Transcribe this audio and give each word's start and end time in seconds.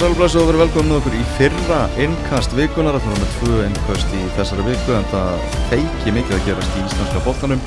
Komið 0.00 0.14
sælublæsu 0.14 0.38
og 0.40 0.46
verið 0.48 0.60
velkomið 0.62 0.94
okkur 0.96 1.14
í 1.18 1.22
fyrra 1.36 1.78
innkast 2.00 2.54
vikunar 2.56 2.96
Það 3.02 3.10
er 3.10 3.18
með 3.20 3.32
tvö 3.34 3.56
innkast 3.66 4.14
í 4.16 4.20
þessari 4.38 4.62
viku 4.64 4.94
en 4.96 5.04
það 5.10 5.42
feiki 5.68 6.14
mikið 6.16 6.36
að 6.38 6.46
gerast 6.46 6.78
í 6.78 6.84
íslenska 6.86 7.20
bóttanum 7.26 7.60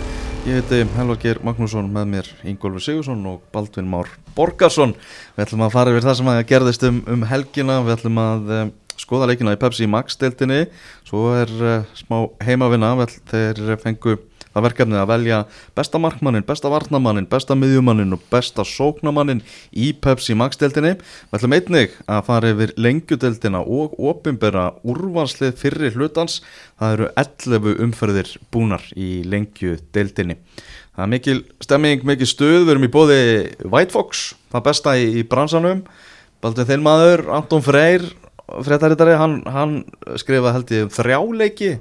Ég 0.48 0.58
heiti 0.58 0.80
Helvarger 0.96 1.42
Magnússon 1.46 1.92
með 1.94 2.10
mér 2.10 2.32
Ingólfur 2.50 2.82
Sigursson 2.82 3.22
og 3.30 3.44
Baldvin 3.54 3.86
Már 3.92 4.10
Borgarsson. 4.34 4.96
Við 5.36 5.46
ætlum 5.46 5.66
að 5.68 5.76
fara 5.76 5.94
yfir 5.94 6.08
það 6.08 6.18
sem 6.24 6.32
að 6.34 6.42
gerðist 6.50 6.88
um, 6.90 6.98
um 7.14 7.28
helgina. 7.30 7.78
Við 7.86 7.96
ætlum 8.00 8.18
að 8.24 8.52
um, 8.58 8.74
skoða 9.06 9.30
leikina 9.30 9.54
í 9.54 9.62
Pepsi 9.62 9.92
Max 9.94 10.18
deltinni 10.18 10.64
Svo 11.06 11.36
er 11.38 11.54
uh, 11.62 11.86
smá 12.02 12.18
heimavinna. 12.50 12.96
Þeir 13.30 13.78
fengu 13.86 14.18
það 14.54 14.66
verkefni 14.68 15.00
að 15.00 15.10
velja 15.12 15.40
besta 15.78 16.02
markmannin, 16.02 16.46
besta 16.48 16.72
varnamannin, 16.72 17.28
besta 17.30 17.58
miðjumannin 17.58 18.16
og 18.16 18.24
besta 18.32 18.66
sóknamannin 18.68 19.42
í 19.74 19.92
Pepsi 19.98 20.38
Max-deltinni. 20.38 20.96
Við 21.32 21.40
ætlum 21.40 21.58
einnig 21.58 21.98
að 22.06 22.22
fara 22.30 22.54
yfir 22.54 22.76
lengjudeltina 22.78 23.64
og 23.64 23.98
opimbera 24.12 24.70
úrvarslið 24.86 25.58
fyrri 25.60 25.92
hlutans. 25.96 26.42
Það 26.80 26.98
eru 26.98 27.12
11 27.26 27.84
umferðir 27.88 28.34
búnar 28.54 28.86
í 28.94 29.24
lengjudeltinni. 29.28 30.40
Það 30.94 31.06
er 31.06 31.10
mikil 31.10 31.40
stemming, 31.64 32.04
mikil 32.06 32.30
stuð, 32.30 32.60
við 32.68 32.76
erum 32.76 32.86
í 32.86 32.92
bóði 32.94 33.22
White 33.66 33.96
Fox, 33.96 34.34
það 34.54 34.68
besta 34.68 34.92
í, 35.02 35.24
bransanum. 35.26 35.82
Baldur 36.44 36.68
þinn 36.70 36.84
maður, 36.86 37.24
Anton 37.34 37.64
Freyr, 37.66 38.04
fréttarittari, 38.62 39.16
hann, 39.18 39.40
hann 39.50 39.80
skrifaði 40.20 40.54
held 40.58 40.74
ég 40.76 40.86
um 40.86 40.94
þrjáleiki 40.94 41.72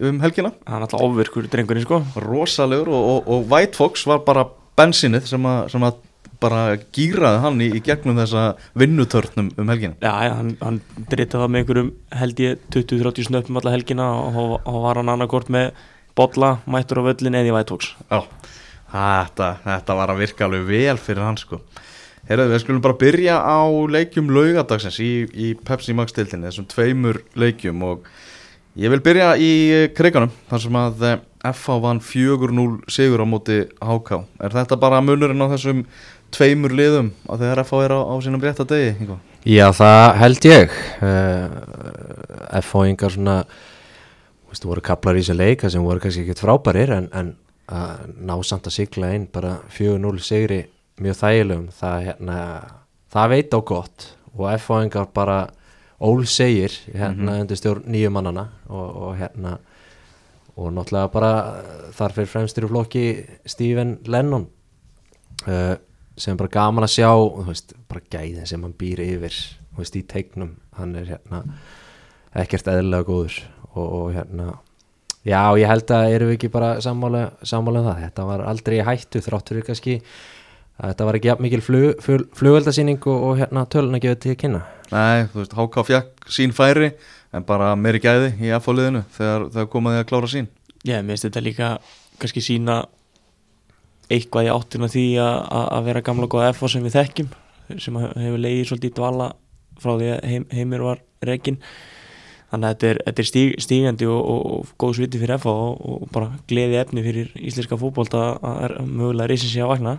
um 0.00 0.22
helgina. 0.22 0.52
Hann 0.66 0.80
er 0.80 0.86
alltaf 0.86 1.04
ofvirkur 1.04 1.48
drengurinn 1.52 1.84
sko. 1.84 2.00
Rosalegur 2.24 2.90
og, 2.92 3.04
og, 3.10 3.28
og 3.34 3.52
White 3.52 3.78
Fox 3.78 4.06
var 4.08 4.24
bara 4.26 4.46
bensinnið 4.78 5.28
sem 5.28 5.46
að, 5.48 5.60
sem 5.74 5.84
að 5.86 6.00
bara 6.42 6.62
gýraði 6.94 7.40
hann 7.44 7.60
í, 7.62 7.68
í 7.76 7.82
gegnum 7.84 8.18
þessa 8.18 8.44
vinnutörnum 8.78 9.52
um 9.60 9.72
helgina. 9.72 9.98
Já, 10.02 10.12
já 10.26 10.32
hann, 10.38 10.54
hann 10.62 10.80
dritaði 10.96 11.42
það 11.42 11.52
með 11.52 11.62
einhverjum 11.62 11.92
held 12.22 12.42
ég 12.42 12.64
20-30 12.74 13.28
snöppum 13.28 13.60
alla 13.60 13.74
helgina 13.76 14.08
og, 14.32 14.56
og 14.58 14.80
var 14.86 15.00
hann 15.00 15.12
annarkort 15.12 15.52
með 15.52 15.70
botla, 16.18 16.56
mættur 16.66 17.02
á 17.04 17.08
völlin 17.12 17.38
eða 17.38 17.52
í 17.52 17.54
White 17.54 17.76
Fox. 17.76 17.92
Já, 18.10 18.50
þetta, 18.92 19.54
þetta 19.68 19.98
var 20.00 20.12
að 20.12 20.24
virka 20.24 20.48
alveg 20.48 20.66
vel 20.68 20.98
fyrir 21.00 21.26
hann 21.26 21.40
sko. 21.40 21.62
Herðu, 22.28 22.52
við 22.52 22.60
skulum 22.62 22.82
bara 22.84 22.98
byrja 23.00 23.38
á 23.42 23.60
leikjum 23.90 24.28
laugadagsins 24.30 25.00
í, 25.02 25.12
í 25.26 25.54
Pepsi 25.58 25.94
Max 25.98 26.14
tiltinni, 26.14 26.46
þessum 26.50 26.68
tveimur 26.70 27.18
leikjum 27.38 27.82
og 27.86 28.06
Ég 28.72 28.88
vil 28.88 29.02
byrja 29.04 29.34
í 29.36 29.52
kriganum 29.92 30.30
þar 30.48 30.62
sem 30.62 30.76
að 30.80 31.02
FH 31.42 31.74
vann 31.82 31.98
4-0 32.00 32.62
sigur 32.88 33.20
á 33.20 33.26
móti 33.28 33.58
HK. 33.82 34.22
Er 34.40 34.54
þetta 34.54 34.78
bara 34.80 35.02
munurinn 35.04 35.44
á 35.44 35.52
þessum 35.52 35.82
tveimur 36.32 36.72
liðum 36.72 37.10
að 37.28 37.44
þegar 37.44 37.60
FH 37.66 37.82
er 37.84 37.92
á, 37.92 38.00
á 38.00 38.14
sínum 38.24 38.40
rétt 38.40 38.62
að 38.64 38.72
degi? 38.72 38.94
Einhver? 38.94 39.20
Já 39.44 39.66
það 39.76 40.06
held 40.22 40.48
ég. 40.48 40.80
FH 42.62 42.84
yngar 42.88 43.12
svona, 43.12 43.36
þú 44.56 44.72
voru 44.72 44.86
kaplar 44.88 45.20
í 45.20 45.24
þessu 45.24 45.36
leika 45.36 45.72
sem 45.72 45.84
voru 45.84 46.00
kannski 46.00 46.24
ekkert 46.24 46.40
frábærir 46.40 46.96
en, 46.96 47.12
en 47.12 47.34
að 47.68 48.06
ná 48.24 48.36
samt 48.40 48.70
að 48.70 48.78
sigla 48.78 49.12
inn 49.12 49.28
bara 49.32 49.58
4-0 49.76 50.16
sigri 50.24 50.62
mjög 51.02 51.20
þægilegum. 51.20 51.68
Það, 51.76 52.06
hérna, 52.08 52.38
það 53.12 53.34
veit 53.36 53.52
á 53.52 53.60
gott 53.60 54.12
og 54.32 54.46
FH 54.54 54.86
yngar 54.86 55.12
bara 55.12 55.42
Ól 56.02 56.24
segir 56.26 56.72
hérna 56.90 57.14
mm 57.14 57.28
-hmm. 57.28 57.40
undir 57.40 57.56
stjórn 57.56 57.84
nýju 57.86 58.10
mannana 58.10 58.48
og, 58.68 58.96
og 58.96 59.16
hérna 59.16 59.58
og 60.56 60.72
náttúrulega 60.72 61.12
bara 61.12 61.62
þar 61.92 62.12
fyrir 62.12 62.28
fremstir 62.28 62.64
í 62.64 62.68
flokki 62.68 63.04
Stephen 63.46 63.98
Lennon 64.06 64.46
uh, 65.48 65.76
sem 66.16 66.36
bara 66.36 66.52
gaman 66.52 66.84
að 66.84 66.94
sjá 66.98 67.08
og 67.08 67.38
þú 67.44 67.46
veist, 67.46 67.72
bara 67.88 68.04
gæðin 68.12 68.46
sem 68.46 68.62
hann 68.62 68.74
býr 68.78 69.00
yfir 69.00 69.32
þú 69.72 69.78
veist, 69.78 69.96
í 69.96 70.02
teiknum 70.02 70.52
hann 70.76 70.94
er 70.96 71.08
hérna 71.14 71.42
ekkert 72.34 72.68
eðlilega 72.68 73.08
góður 73.08 73.38
og, 73.72 73.86
og 73.86 74.12
hérna 74.16 74.52
já, 75.24 75.40
ég 75.56 75.70
held 75.70 75.94
að 75.94 76.12
erum 76.16 76.32
við 76.32 76.38
ekki 76.38 76.52
bara 76.52 76.74
sammála, 76.84 77.24
sammála 77.42 77.80
um 77.80 77.88
það, 77.88 78.04
þetta 78.06 78.28
var 78.28 78.44
aldrei 78.52 78.78
hættu 78.84 79.24
þráttur 79.24 79.64
kannski 79.66 79.98
þetta 80.82 81.08
var 81.08 81.18
ekki 81.18 81.36
mikil 81.40 81.64
flug, 81.64 82.04
flug, 82.04 82.28
flugveldasýning 82.36 83.00
og, 83.06 83.26
og 83.30 83.42
hérna 83.42 83.66
tölun 83.70 83.96
að 83.96 84.06
gefa 84.06 84.20
til 84.20 84.34
að 84.34 84.40
kynna 84.44 84.62
Nei, 84.92 85.28
þú 85.32 85.40
veist, 85.40 85.54
HK 85.56 85.84
fjekk 85.88 86.32
sín 86.32 86.52
færi 86.52 86.90
en 87.32 87.44
bara 87.48 87.72
meiri 87.80 88.00
gæði 88.02 88.34
í 88.44 88.50
F-fóliðinu 88.58 89.04
þegar 89.14 89.46
það 89.54 89.70
komaði 89.72 90.02
að 90.02 90.08
klára 90.10 90.28
sín. 90.28 90.50
Já, 90.84 90.98
mér 91.00 91.14
finnst 91.14 91.28
þetta 91.28 91.44
líka 91.46 91.70
kannski 92.20 92.42
sína 92.44 92.82
eitthvað 94.12 94.48
í 94.48 94.52
áttina 94.52 94.90
því 94.92 95.06
að 95.22 95.88
vera 95.88 96.04
gamla 96.04 96.28
góða 96.28 96.50
F 96.52 96.66
sem 96.68 96.84
við 96.84 96.98
þekkjum 96.98 97.32
sem 97.80 97.96
hefur 98.02 98.42
leiðið 98.42 98.68
svolítið 98.68 98.90
í 98.90 98.94
dvala 98.98 99.32
frá 99.80 99.94
því 99.96 100.12
að 100.12 100.22
heim, 100.28 100.46
heimir 100.52 100.84
var 100.84 101.02
rekin 101.24 101.58
þannig 102.52 102.68
að 102.68 102.72
þetta 102.74 102.88
er, 102.90 103.02
þetta 103.06 103.22
er 103.22 103.28
stíg, 103.30 103.52
stígandi 103.64 104.08
og, 104.12 104.20
og, 104.20 104.40
og 104.52 104.72
góð 104.82 104.96
sviti 104.98 105.20
fyrir 105.22 105.38
F 105.38 105.48
og, 105.48 105.80
og 105.80 106.08
bara 106.12 106.32
gleði 106.50 106.80
efni 106.82 107.04
fyrir 107.06 107.32
íslenska 107.40 107.78
fókbólt 107.80 108.16
að 108.18 108.76
mögulega 108.84 109.30
reysin 109.30 109.48
sig 109.48 109.64
að 109.64 109.72
vakna. 109.72 109.94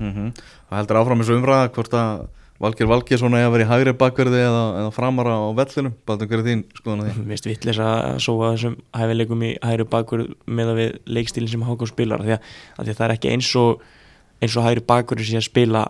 Mm 0.00 0.12
-hmm. 0.12 0.32
Það 0.68 0.78
heldur 0.80 0.98
áfram 0.98 1.22
þessu 1.22 1.36
umræða 1.38 1.68
hvort 1.76 1.94
að 1.94 2.24
Valgir 2.62 3.18
svona 3.18 3.40
að 3.42 3.56
vera 3.56 3.64
í 3.64 3.70
hægri 3.70 3.92
bakverði 3.98 4.38
eða, 4.38 4.62
eða 4.82 4.90
framara 4.94 5.34
á 5.34 5.50
vellinum 5.58 5.96
Baldur, 6.06 6.28
hver 6.30 6.42
er 6.42 6.46
þín 6.46 6.60
skoðan 6.78 7.02
að 7.02 7.08
því? 7.08 7.24
Mér 7.24 7.32
finnst 7.34 7.48
vittlis 7.50 7.80
að 7.82 8.20
sóa 8.22 8.52
þessum 8.52 8.76
hæfileikum 8.94 9.42
í 9.42 9.50
hægri 9.66 9.86
bakverð 9.90 10.30
með 10.46 10.70
að 10.70 10.78
við 10.78 10.92
leikstílinn 11.18 11.50
sem 11.50 11.66
Hákon 11.66 11.90
spilar 11.90 12.22
því 12.22 12.36
að, 12.36 12.46
að 12.78 12.92
það 12.92 13.04
er 13.08 13.14
ekki 13.16 13.32
eins 13.34 13.50
og 13.58 13.82
eins 14.38 14.54
og 14.54 14.66
hægri 14.68 14.86
bakverði 14.92 15.28
sem 15.32 15.42
að 15.42 15.48
spila 15.48 15.84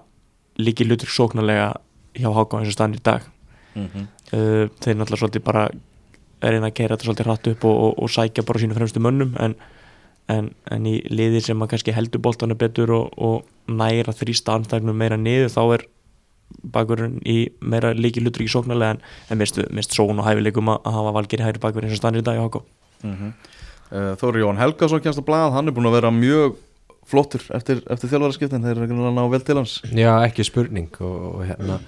líki 0.63 0.89
lutur 0.89 1.13
sóknarlega 1.13 1.69
hjá 2.17 2.31
Hákon 2.39 2.65
eins 2.65 2.73
og 2.73 2.79
stann 2.79 2.97
í 2.97 3.05
dag 3.05 3.29
mm 3.75 3.87
-hmm. 3.93 4.09
þeir 4.33 4.97
náttúrulega 4.97 5.23
svolítið 5.27 5.45
bara 5.45 5.69
er 6.43 6.57
einn 6.57 6.65
að 6.65 6.75
gera 6.75 6.97
þetta 6.97 7.05
svolítið 7.05 7.27
hratt 7.27 7.49
upp 7.53 7.65
og, 7.65 7.77
og, 7.85 8.03
og 8.03 8.11
sækja 8.11 8.49
bara 8.49 8.59
sínu 8.59 8.75
fremstu 8.75 9.01
mönnum 9.01 9.37
en, 9.39 9.55
en, 10.29 10.55
en 10.71 10.87
í 10.87 11.03
liði 11.11 11.41
sem 11.41 11.63
að 11.63 11.75
kannski 11.75 11.93
heldur 11.93 12.21
boltana 12.21 12.55
betur 12.55 12.91
og, 12.91 13.13
og 13.17 13.45
næra 13.69 14.13
þrýsta 14.17 14.57
anstæknum 14.57 14.97
meira 14.97 15.17
niður 15.21 15.53
þá 15.53 15.63
er 15.77 15.85
bakurinn 16.75 17.19
í 17.29 17.39
meira 17.61 17.93
líki 17.97 18.23
lutur 18.23 18.45
ekki 18.45 18.55
sóknarlega 18.57 18.97
en, 18.97 19.03
en 19.31 19.41
mist, 19.41 19.61
mist 19.75 19.97
són 19.97 20.21
og 20.21 20.27
hæfileikum 20.27 20.73
að 20.75 20.93
hafa 20.99 21.15
valgir 21.19 21.43
í 21.43 21.47
hægri 21.47 21.63
bakur 21.63 21.87
eins 21.87 21.97
og 21.97 22.03
stannir 22.03 22.25
í 22.25 22.27
dag 22.27 22.39
í 22.39 22.43
Hákó 22.43 22.63
mm 23.03 23.15
-hmm. 23.15 23.33
uh, 23.93 24.13
Þóri 24.21 24.45
Jón 24.45 24.61
Helgason 24.61 25.01
kjænst 25.01 25.23
að 25.23 25.29
blæða, 25.31 25.53
hann 25.57 25.69
er 25.69 25.77
búin 25.77 25.91
að 25.91 25.99
vera 26.01 26.11
mjög 26.11 26.61
flottur 27.09 27.43
eftir, 27.55 27.83
eftir 27.91 28.13
þjálfæraskiptin 28.13 28.63
þeir 28.63 28.77
eru 28.77 28.87
ekki 28.87 28.95
að 28.95 29.19
ná 29.19 29.25
vel 29.31 29.43
til 29.43 29.57
hans 29.57 29.81
Já, 29.91 30.23
ekki 30.27 30.47
spurning 30.47 30.91
og, 31.01 31.19
og 31.35 31.45
hérna 31.47 31.81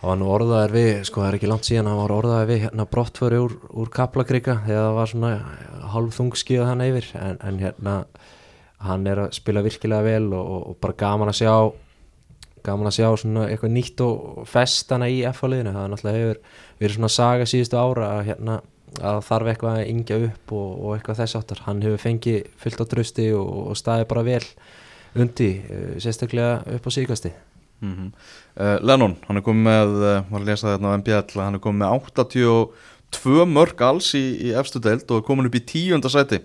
það 0.00 0.10
var 0.10 0.18
nú 0.20 0.28
orðaðar 0.30 0.74
við, 0.74 1.04
sko 1.08 1.22
það 1.22 1.28
er 1.28 1.38
ekki 1.38 1.50
langt 1.50 1.68
síðan 1.68 1.90
það 1.90 2.00
var 2.02 2.14
orðaðar 2.18 2.50
við 2.50 2.62
hérna 2.66 2.86
brottföri 2.92 3.40
úr, 3.40 3.56
úr 3.72 3.90
Kaplakríka 3.90 4.58
þegar 4.66 4.84
það 4.88 4.98
var 4.98 5.12
svona 5.12 5.30
halv 5.94 6.14
þungskíða 6.18 6.68
hann 6.70 6.84
yfir 6.84 7.08
en, 7.20 7.38
en 7.40 7.60
hérna 7.62 7.94
hann 8.84 9.06
er 9.08 9.22
að 9.24 9.34
spila 9.38 9.64
virkilega 9.64 10.04
vel 10.04 10.28
og, 10.36 10.54
og 10.70 10.76
bara 10.82 10.98
gaman 11.00 11.32
að 11.32 11.40
sjá 11.40 11.54
gaman 12.64 12.88
að 12.88 12.96
sjá 12.98 13.08
svona 13.20 13.48
eitthvað 13.50 13.74
nýtt 13.74 14.04
og 14.04 14.44
festana 14.48 15.08
í 15.12 15.20
F-liðinu, 15.30 15.74
það 15.74 15.84
er 15.84 15.92
náttúrulega 15.92 16.22
hefur 16.22 16.38
verið 16.80 16.96
svona 16.98 17.12
saga 17.12 17.48
síðustu 17.48 17.80
ára 17.80 18.10
að, 18.14 18.22
hérna, 18.30 18.60
að 19.00 19.20
þarf 19.28 19.50
eitthvað 19.52 19.80
að 19.80 19.90
yngja 19.92 20.20
upp 20.28 20.54
og, 20.56 20.70
og 20.78 20.94
eitthvað 20.96 21.20
þess 21.22 21.38
áttar, 21.40 21.62
hann 21.66 21.84
hefur 21.84 22.04
fengið 22.04 22.48
fullt 22.62 22.80
á 22.80 22.86
trösti 22.94 23.28
og, 23.36 23.52
og 23.68 23.78
staði 23.80 24.08
bara 24.10 24.24
vel 24.26 24.42
undi, 25.14 25.50
eh, 25.60 25.92
sérstaklega 26.02 26.62
upp 26.78 26.88
á 26.88 26.90
síkasti 26.90 27.32
mm 27.80 27.94
-hmm. 27.94 28.10
uh, 28.60 28.78
Lennon, 28.86 29.16
hann 29.28 29.36
er 29.36 29.42
komið 29.42 29.64
með 29.68 29.88
uh, 30.00 30.24
var 30.30 30.40
að 30.40 30.46
lesa 30.48 30.68
þetta 30.72 30.88
á 30.88 30.96
MBL, 30.98 31.40
hann 31.44 31.54
er 31.54 31.60
komið 31.60 31.80
með 31.82 31.94
82 32.00 33.46
mörg 33.46 33.80
alls 33.82 34.14
í, 34.14 34.24
í 34.48 34.54
efstu 34.58 34.80
deild 34.80 35.10
og 35.10 35.20
er 35.20 35.26
komin 35.26 35.46
upp 35.46 35.54
í 35.54 35.66
tíunda 35.66 36.08
sæti 36.08 36.40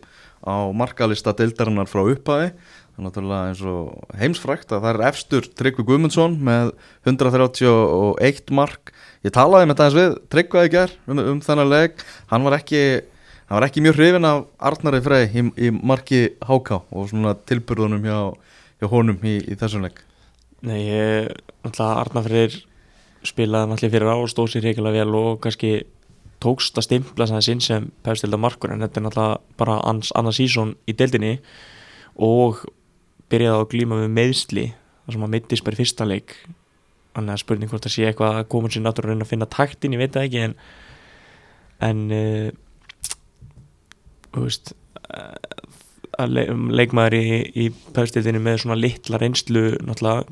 á 0.45 0.71
markalista 0.71 1.33
deildarinnar 1.35 1.89
frá 1.89 2.03
upphæði 2.03 2.51
það 2.99 3.05
er 3.05 3.07
náttúrulega 3.07 3.49
eins 3.49 3.61
og 3.63 4.15
heimsfrækt 4.19 4.73
að 4.73 4.83
það 4.83 4.89
er 4.89 5.05
efstur 5.07 5.45
Tryggvi 5.55 5.85
Guðmundsson 5.87 6.35
með 6.43 6.71
131 7.07 8.51
mark. 8.55 8.91
Ég 9.23 9.33
talaði 9.35 9.69
með 9.69 9.79
það 9.79 9.87
eins 9.87 9.97
við 9.97 10.17
Tryggvaði 10.33 10.71
ger 10.73 10.93
um, 11.07 11.21
um 11.23 11.39
þennan 11.43 11.71
leg 11.71 12.03
hann 12.31 12.45
var 12.47 12.57
ekki, 12.59 12.81
hann 13.47 13.59
var 13.59 13.67
ekki 13.67 13.83
mjög 13.83 13.99
hrifin 13.99 14.27
af 14.27 14.45
Arnari 14.59 15.01
Frey 15.03 15.29
í, 15.31 15.45
í 15.55 15.71
marki 15.75 16.21
Háká 16.43 16.81
og 16.91 17.09
svona 17.11 17.35
tilbyrðunum 17.49 18.03
hjá, 18.07 18.19
hjá 18.79 18.91
honum 18.91 19.23
í, 19.23 19.37
í 19.47 19.59
þessum 19.59 19.85
leg 19.87 19.99
Nei, 20.67 20.79
ég, 20.89 21.29
náttúrulega 21.63 22.01
Arnar 22.03 22.27
Freyr 22.27 22.57
spilaði 23.27 23.71
náttúrulega 23.71 23.95
fyrir 23.95 24.11
á 24.11 24.15
og 24.15 24.31
stóð 24.31 24.51
sér 24.53 24.67
reyngilega 24.67 25.05
vel 25.05 25.19
og 25.19 25.39
kannski 25.43 25.73
tókst 26.43 26.79
að 26.79 26.87
stimpla 26.87 27.27
þess 27.27 27.35
að 27.35 27.47
sinn 27.47 27.63
sem 27.63 27.87
pefstilda 28.03 28.39
markur 28.39 28.71
en 28.71 28.83
þetta 28.83 28.99
er 28.99 29.07
náttúrulega 29.07 29.59
bara 29.59 29.79
annars 29.87 30.39
sísón 30.39 30.75
í 30.87 30.95
deildinni 30.95 31.37
og 32.19 32.63
byrjaði 33.29 33.59
að 33.59 33.69
glíma 33.73 33.99
með 34.01 34.15
meðsli 34.17 34.65
þar 34.73 35.15
sem 35.15 35.25
að 35.25 35.33
mittist 35.35 35.65
bara 35.65 35.77
í 35.77 35.81
fyrsta 35.81 36.07
leik 36.07 36.35
þannig 37.15 37.33
að 37.33 37.41
spurning 37.43 37.71
hvort 37.71 37.85
það 37.85 37.95
sé 37.95 38.07
eitthvað 38.09 38.39
að 38.39 38.49
koma 38.53 38.71
sér 38.71 38.85
náttúrulega 38.85 39.09
að 39.09 39.17
reyna 39.17 39.27
að 39.27 39.33
finna 39.33 39.49
taktin, 39.49 39.95
ég 39.95 40.01
veit 40.03 40.15
það 40.15 40.27
ekki 40.27 40.43
en 40.45 40.55
en 41.89 42.01
uh, 42.11 42.49
þú 44.33 44.45
veist 44.45 44.73
uh, 45.09 45.59
að 46.19 46.35
le 46.35 46.45
leikmaður 46.81 47.17
í, 47.19 47.39
í 47.55 47.69
pöfstildinu 47.95 48.41
með 48.43 48.63
svona 48.63 48.79
litla 48.79 49.21
reynslu 49.21 49.63
náttúrulega 49.77 50.25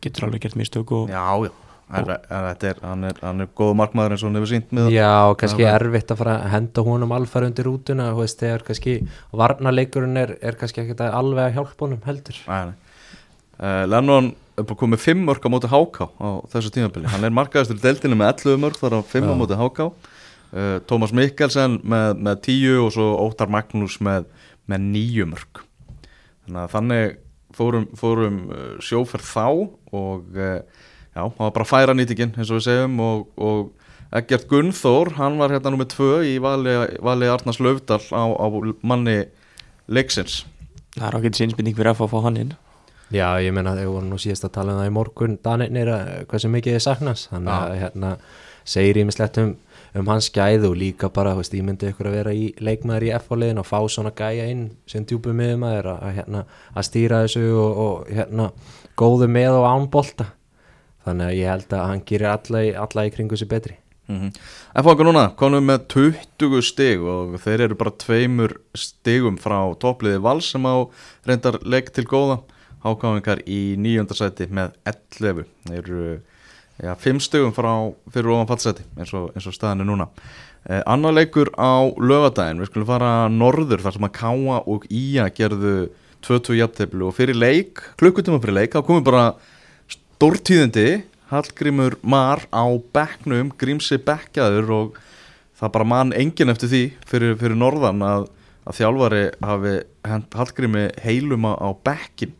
getur 0.00 0.26
alveg 0.26 0.46
gert 0.46 0.56
mistök 0.56 0.94
og, 0.96 1.10
já, 1.12 1.24
já. 1.44 1.69
Er, 1.90 2.76
hann 2.84 3.06
er, 3.08 3.16
er 3.18 3.48
góð 3.58 3.72
markmaður 3.80 4.14
eins 4.14 4.22
og 4.22 4.28
hann 4.28 4.38
hefur 4.38 4.50
sínt 4.52 4.74
með 4.76 4.92
Já, 4.94 5.10
kannski 5.40 5.64
Já, 5.64 5.72
erfitt 5.72 6.12
að 6.14 6.20
fara 6.20 6.36
að 6.38 6.52
henda 6.52 6.84
honum 6.86 7.14
alfar 7.16 7.46
undir 7.48 7.66
rútuna, 7.66 8.12
þú 8.12 8.20
veist, 8.22 8.38
þegar 8.38 8.62
kannski 8.68 8.94
varnarleikurinn 9.40 10.20
er, 10.20 10.36
er 10.38 10.58
kannski 10.60 10.84
ekkert 10.84 11.02
að 11.06 11.16
alveg 11.18 11.48
að 11.48 11.56
hjálpa 11.58 11.86
honum 11.86 12.04
heldur. 12.06 12.38
Nei, 12.46 12.70
nei. 12.70 13.18
Uh, 13.60 13.82
Lennon 13.90 14.30
er 14.56 14.68
bara 14.68 14.80
komið 14.80 15.02
5 15.02 15.24
mörg 15.26 15.44
á 15.44 15.50
móti 15.52 15.70
HK 15.72 16.06
á 16.06 16.30
þessu 16.52 16.70
tímabili. 16.76 17.10
Hann 17.10 17.26
er 17.26 17.34
markaðistur 17.34 17.80
í 17.80 17.82
deildinu 17.82 18.20
með 18.20 18.30
11 18.46 18.62
mörg 18.62 18.78
þar 18.78 18.96
á 18.96 19.00
5 19.10 19.26
á 19.26 19.34
móti 19.36 19.58
HK 19.58 19.88
uh, 19.90 20.76
Tómas 20.88 21.14
Mikkelsen 21.16 21.80
með, 21.82 22.22
með 22.22 22.44
10 22.46 22.84
og 22.84 22.94
svo 22.94 23.08
Óttar 23.26 23.50
Magnús 23.52 23.98
með, 24.04 24.30
með 24.70 24.86
9 24.94 25.28
mörg 25.32 25.64
þannig 26.46 26.72
þannig 26.74 27.18
fórum, 27.56 27.86
fórum 27.98 28.38
uh, 28.50 28.70
sjóferð 28.82 29.28
þá 29.28 29.46
og 29.96 30.38
uh, 30.38 30.86
já, 31.14 31.22
það 31.22 31.44
var 31.44 31.54
bara 31.58 31.68
færa 31.68 31.96
nýtingin 31.96 32.34
eins 32.36 32.50
og 32.50 32.60
við 32.60 32.66
segjum 32.68 32.98
og, 33.04 33.26
og 33.36 33.70
Eggert 34.20 34.48
Gunnþór, 34.50 35.12
hann 35.20 35.38
var 35.38 35.52
hérna 35.54 35.70
nummið 35.70 35.92
2 35.92 36.08
í 36.26 36.32
vali, 36.42 36.72
vali 36.98 37.28
Arnars 37.30 37.60
Löfdal 37.62 38.02
á, 38.10 38.26
á 38.26 38.46
manni 38.82 39.20
leiksins. 39.86 40.40
Það 40.96 41.06
er 41.06 41.16
ákveðin 41.18 41.38
sinnsbytning 41.38 41.76
fyrir 41.78 41.92
að 41.92 42.00
fá 42.00 42.04
að 42.08 42.14
fá 42.16 42.24
hann 42.26 42.40
inn. 42.40 42.52
Já, 43.14 43.26
ég 43.42 43.54
meina 43.54 43.74
þegar 43.74 43.92
voru 43.94 44.06
nú 44.06 44.18
síðast 44.22 44.46
að 44.46 44.54
tala 44.54 44.74
um 44.74 44.80
það 44.80 44.88
í 44.88 44.94
morgun 44.94 45.36
danirnir 45.42 45.90
að 45.94 46.10
hversu 46.30 46.50
mikið 46.50 46.76
þið 46.76 46.84
saknast 46.84 47.30
þannig 47.30 47.54
að 47.54 47.76
hérna 47.80 48.10
segir 48.70 49.00
ímislegt 49.02 49.38
um, 49.42 49.54
um 49.98 50.10
hans 50.10 50.28
gæðu 50.34 50.70
og 50.70 50.76
líka 50.78 51.10
bara, 51.14 51.32
þú 51.34 51.42
veist, 51.42 51.56
ég 51.58 51.66
myndi 51.66 51.90
ykkur 51.90 52.10
að 52.10 52.18
vera 52.18 52.34
í 52.34 52.50
leikmaður 52.62 53.06
í 53.08 53.12
F-fáliðin 53.18 53.62
og 53.62 53.66
fá 53.66 53.78
svona 53.90 54.14
gæja 54.14 54.46
inn 54.50 54.68
sem 54.90 55.06
djúpum 55.06 55.38
miðum 55.38 55.66
að, 55.66 55.90
að, 55.94 56.12
hérna, 56.18 56.44
að 56.74 56.86
stýra 56.90 57.24
þessu 57.24 57.46
og, 57.50 57.80
og 57.86 58.12
hérna 58.14 58.50
góðu 58.98 59.30
með 59.30 59.58
og 59.58 59.66
ánbolta 59.70 60.30
þannig 61.10 61.28
að 61.28 61.38
ég 61.38 61.52
held 61.54 61.76
að 61.76 61.86
hann 61.90 62.02
gerir 62.08 62.32
alla, 62.32 62.64
alla 62.86 63.06
í 63.06 63.14
kringu 63.14 63.38
sér 63.38 63.50
betri. 63.50 63.76
Mm 64.10 64.20
-hmm. 64.20 64.30
FH 64.82 65.04
núna 65.06 65.24
konum 65.38 65.66
með 65.66 65.84
20 65.94 66.62
stig 66.66 67.02
og 67.02 67.36
þeir 67.38 67.60
eru 67.66 67.76
bara 67.78 67.90
tveimur 67.90 68.56
stigum 68.74 69.36
frá 69.38 69.74
toppliði 69.78 70.18
Vals 70.18 70.50
sem 70.50 70.66
á 70.66 70.90
reyndar 71.26 71.60
leik 71.62 71.92
til 71.94 72.04
góða. 72.04 72.40
Hákáingar 72.82 73.42
í 73.46 73.76
nýjönda 73.76 74.16
sæti 74.16 74.48
með 74.48 74.72
11 74.84 75.44
þeir 75.68 75.78
eru 75.78 76.20
ja, 76.82 76.94
5 76.94 77.20
stigum 77.20 77.52
frá 77.52 77.92
fyrir 78.10 78.32
ofan 78.32 78.48
fallseti 78.48 78.82
eins 78.96 79.12
og, 79.14 79.30
og 79.36 79.54
staðinu 79.54 79.84
núna. 79.84 80.08
Eh, 80.68 80.82
annar 80.86 81.12
leikur 81.12 81.48
á 81.56 81.88
lögadaginn 81.96 82.60
við 82.60 82.68
skulum 82.68 82.88
fara 82.88 83.28
norður 83.28 83.80
þar 83.80 83.94
sem 83.96 84.04
að 84.04 84.16
Káa 84.18 84.58
og 84.66 84.84
Ía 84.90 85.28
gerðu 85.32 85.90
2-2 86.26 86.58
jafnteflu 86.58 87.08
og 87.08 87.16
fyrir 87.16 87.38
leik, 87.38 87.80
klukkutíma 88.00 88.40
fyrir 88.42 88.58
leik 88.58 88.74
þá 88.74 88.82
komum 88.84 89.04
bara 89.04 89.34
stórtíðindi. 90.20 90.88
Hallgrímur 91.30 91.94
Mar 92.02 92.42
á 92.50 92.66
bekknum, 92.92 93.52
Grímsi 93.56 93.96
bekkjaður 94.02 94.74
og 94.74 94.98
það 95.56 95.72
bara 95.76 95.86
mann 95.86 96.10
engin 96.12 96.50
eftir 96.50 96.68
því 96.68 96.82
fyrir, 97.06 97.38
fyrir 97.38 97.56
norðan 97.56 98.02
að, 98.02 98.26
að 98.66 98.80
þjálfari 98.80 99.22
hafi 99.46 99.74
Hallgrími 100.34 100.84
heilum 101.04 101.46
á, 101.46 101.70
bekkin 101.86 102.34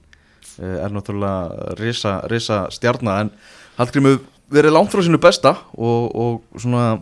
Eh, 0.60 0.76
er 0.84 0.92
náttúrulega 0.92 1.74
risa, 1.78 2.18
risa 2.28 2.66
stjarnar 2.68 3.22
en 3.22 3.30
Hallgrímur 3.78 4.18
verið 4.52 4.74
langt 4.74 4.92
frá 4.92 5.00
sínu 5.00 5.16
besta 5.22 5.54
og, 5.72 6.10
og 6.12 6.60
svona 6.60 6.98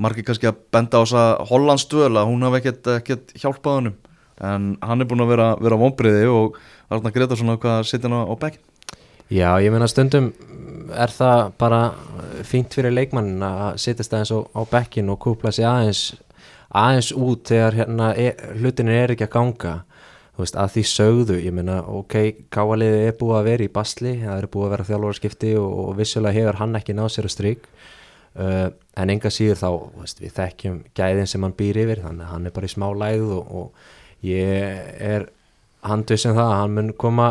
margir 0.00 0.26
kannski 0.26 0.48
að 0.50 0.58
benda 0.74 0.98
á 0.98 1.02
þess 1.04 1.18
að 1.20 1.44
Hollands 1.52 1.86
dvöl 1.92 2.16
að 2.18 2.30
hún 2.32 2.42
hafi 2.48 2.58
ekkert, 2.58 2.90
ekkert 2.96 3.34
hjálpað 3.38 3.78
honum. 3.78 3.96
En 4.42 4.72
hann 4.82 5.04
er 5.04 5.06
búin 5.06 5.22
að 5.22 5.30
vera, 5.36 5.48
vera 5.60 5.78
vonbriði 5.78 6.26
og 6.32 6.58
Arna 6.90 7.14
Gretarsson 7.14 7.54
á 7.54 7.62
hvað 7.62 7.86
sitja 7.86 8.10
hann 8.10 8.26
á 8.26 8.34
bekkin 8.42 8.69
Já, 9.30 9.54
ég 9.62 9.70
meina 9.70 9.86
stundum 9.86 10.32
er 10.90 11.12
það 11.14 11.52
bara 11.60 11.84
fínt 12.46 12.74
fyrir 12.74 12.90
leikmannin 12.90 13.44
að 13.46 13.76
sittast 13.78 14.16
aðeins 14.16 14.32
á, 14.34 14.38
á 14.58 14.60
bekkin 14.72 15.12
og 15.12 15.20
kúpla 15.22 15.52
sig 15.54 15.68
aðeins 15.68 16.00
aðeins 16.74 17.12
út 17.14 17.52
þegar 17.52 17.78
hérna 17.78 18.10
e, 18.18 18.32
hlutinir 18.58 19.04
er 19.04 19.14
ekki 19.14 19.28
að 19.28 19.32
ganga. 19.36 19.76
Veist, 20.40 20.56
að 20.56 20.74
því 20.74 20.84
sögðu, 20.88 21.38
ég 21.44 21.54
meina 21.54 21.80
ok, 21.84 22.14
káaliði 22.54 23.00
er 23.06 23.16
búið 23.20 23.38
að 23.38 23.48
vera 23.50 23.66
í 23.66 23.72
basli 23.74 24.12
það 24.22 24.38
er 24.38 24.46
búið 24.50 24.66
að 24.66 24.74
vera 24.74 24.86
þjálfarskipti 24.88 25.50
og, 25.60 25.72
og 25.82 25.90
vissulega 25.98 26.38
hefur 26.38 26.58
hann 26.62 26.78
ekki 26.78 26.94
náð 26.96 27.10
sér 27.14 27.28
að 27.28 27.34
stryk 27.34 27.66
uh, 28.40 28.68
en 29.02 29.12
enga 29.12 29.32
síður 29.34 29.60
þá 29.60 29.68
veist, 30.00 30.22
við 30.22 30.32
þekkjum 30.38 30.78
gæðin 30.96 31.28
sem 31.28 31.44
hann 31.44 31.58
býr 31.58 31.82
yfir 31.82 32.00
þannig 32.06 32.24
að 32.24 32.32
hann 32.32 32.48
er 32.48 32.54
bara 32.56 32.70
í 32.70 32.72
smá 32.72 32.86
lægð 33.02 33.34
og, 33.36 33.52
og 33.60 34.24
ég 34.30 34.88
er 35.10 35.28
handið 35.86 36.18
sem 36.20 36.34
það 36.36 36.50
að 36.50 36.58
hann 36.60 36.74
mun 36.76 36.88
koma 37.00 37.26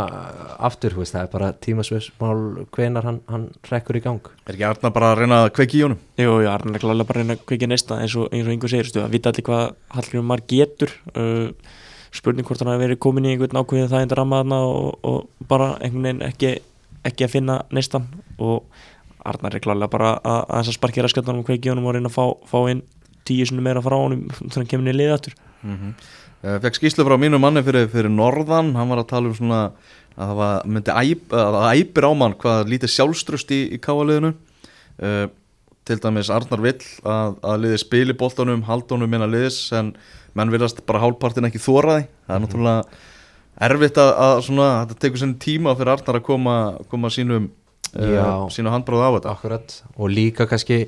aftur, 0.65 0.95
þú 0.95 1.03
veist, 1.03 1.13
það 1.13 1.25
er 1.25 1.31
bara 1.33 1.49
tímasvössmál 1.65 2.39
hvenar 2.75 3.05
hann, 3.05 3.19
hann 3.29 3.43
rekkur 3.69 3.99
í 3.99 4.01
gang 4.01 4.29
Er 4.47 4.55
ekki 4.55 4.65
Arna 4.65 4.91
bara 4.95 5.11
að 5.13 5.19
reyna 5.21 5.41
að 5.43 5.51
kveiki 5.59 5.77
í 5.77 5.83
honum? 5.85 5.99
Jú, 6.17 6.33
já, 6.41 6.49
Arnar 6.55 6.79
er 6.79 6.83
klálega 6.83 7.09
bara 7.11 7.21
að 7.21 7.27
reyna 7.27 7.35
að 7.37 7.43
kveikja 7.51 7.69
næsta 7.69 7.99
eins 8.01 8.15
og, 8.17 8.29
eins 8.33 8.47
og 8.47 8.53
einhver 8.55 8.73
segir, 8.73 8.89
stu, 8.89 9.03
að 9.03 9.13
vita 9.13 9.29
allir 9.29 9.45
hvað 9.49 9.65
Hallgrímur 9.97 10.27
Mar 10.31 10.43
getur 10.49 10.93
uh, 11.13 11.49
spurning 12.11 12.47
hvort 12.47 12.63
hann 12.63 12.71
hafi 12.73 12.83
verið 12.87 13.01
komin 13.05 13.27
í 13.29 13.33
einhvern 13.35 13.61
ákveðin 13.61 13.91
það 13.91 14.05
endur 14.07 14.21
rammaðna 14.23 14.61
og, 14.65 14.87
og 15.05 15.49
bara 15.51 15.75
einhvern 15.77 16.07
veginn 16.09 16.23
ekki, 16.25 16.55
ekki 17.05 17.27
að 17.27 17.35
finna 17.35 17.59
næstan 17.69 18.07
og 18.39 18.63
Arnar 19.29 19.53
er 19.53 19.61
klálega 19.61 19.91
bara 19.93 20.15
að, 20.23 20.41
að 20.47 20.63
þess 20.63 20.71
að 20.73 20.79
sparkja 20.79 21.05
raskattanum 21.05 21.43
og 21.43 21.49
kveikja 21.51 21.69
í 21.69 21.73
honum 21.75 21.91
og 21.91 21.95
reyna 21.99 22.09
að 22.09 22.17
fá, 22.17 22.25
fá 22.49 22.59
inn 22.71 22.81
tíu 23.29 23.45
sinni 23.45 23.61
meira 23.61 23.83
frá 23.85 23.93
honum 23.99 24.25
þannig 24.39 24.55
að 24.55 24.59
hann 24.63 24.69
kemur 24.73 24.89
niður 24.89 24.99
liðatur 25.03 25.37
Mm 25.59 25.75
-hmm. 25.75 25.93
Fekk 26.39 26.77
skýslu 26.77 27.03
frá 27.03 27.17
mínu 27.19 27.39
manni 27.41 27.63
fyrir, 27.65 27.89
fyrir 27.91 28.11
norðan, 28.13 28.71
hann 28.79 28.91
var 28.93 29.01
að 29.01 29.09
tala 29.09 29.27
um 29.31 29.35
svona 29.35 29.63
að 30.19 30.31
það 30.39 30.69
myndi 30.71 30.95
æp, 30.95 31.33
að 31.35 31.57
það 31.57 31.81
æpir 31.81 32.07
á 32.07 32.11
mann 32.21 32.37
hvað 32.39 32.71
lítið 32.71 32.93
sjálfströst 32.93 33.51
í, 33.55 33.59
í 33.75 33.79
káaliðinu 33.83 34.31
uh, 34.31 35.27
til 35.87 35.99
dæmis 36.03 36.31
Arnar 36.31 36.63
vill 36.63 36.79
að, 37.03 37.37
að 37.43 37.61
liði 37.65 37.81
spili 37.81 38.15
boltanum, 38.15 38.63
haldunum 38.67 39.11
minna 39.11 39.27
liðis 39.29 39.61
en 39.75 39.93
menn 40.37 40.51
viljast 40.53 40.83
bara 40.87 41.01
hálfpartin 41.03 41.47
ekki 41.49 41.61
þóraði, 41.63 42.07
það 42.27 42.35
er 42.35 42.43
náttúrulega 42.45 43.05
erfitt 43.69 43.99
að, 43.99 44.11
að 44.25 44.41
svona, 44.47 44.67
þetta 44.83 44.99
tekur 45.03 45.23
sinni 45.23 45.39
tíma 45.43 45.75
fyrir 45.75 45.93
Arnar 45.95 46.19
að 46.19 46.27
koma, 46.27 46.57
koma 46.91 47.11
sínum 47.11 47.49
uh, 47.95 48.45
sínu 48.53 48.71
handbróð 48.73 49.03
á 49.03 49.09
þetta. 49.17 49.33
Akkurat, 49.35 49.79
og 49.97 50.13
líka 50.13 50.47
kannski 50.49 50.85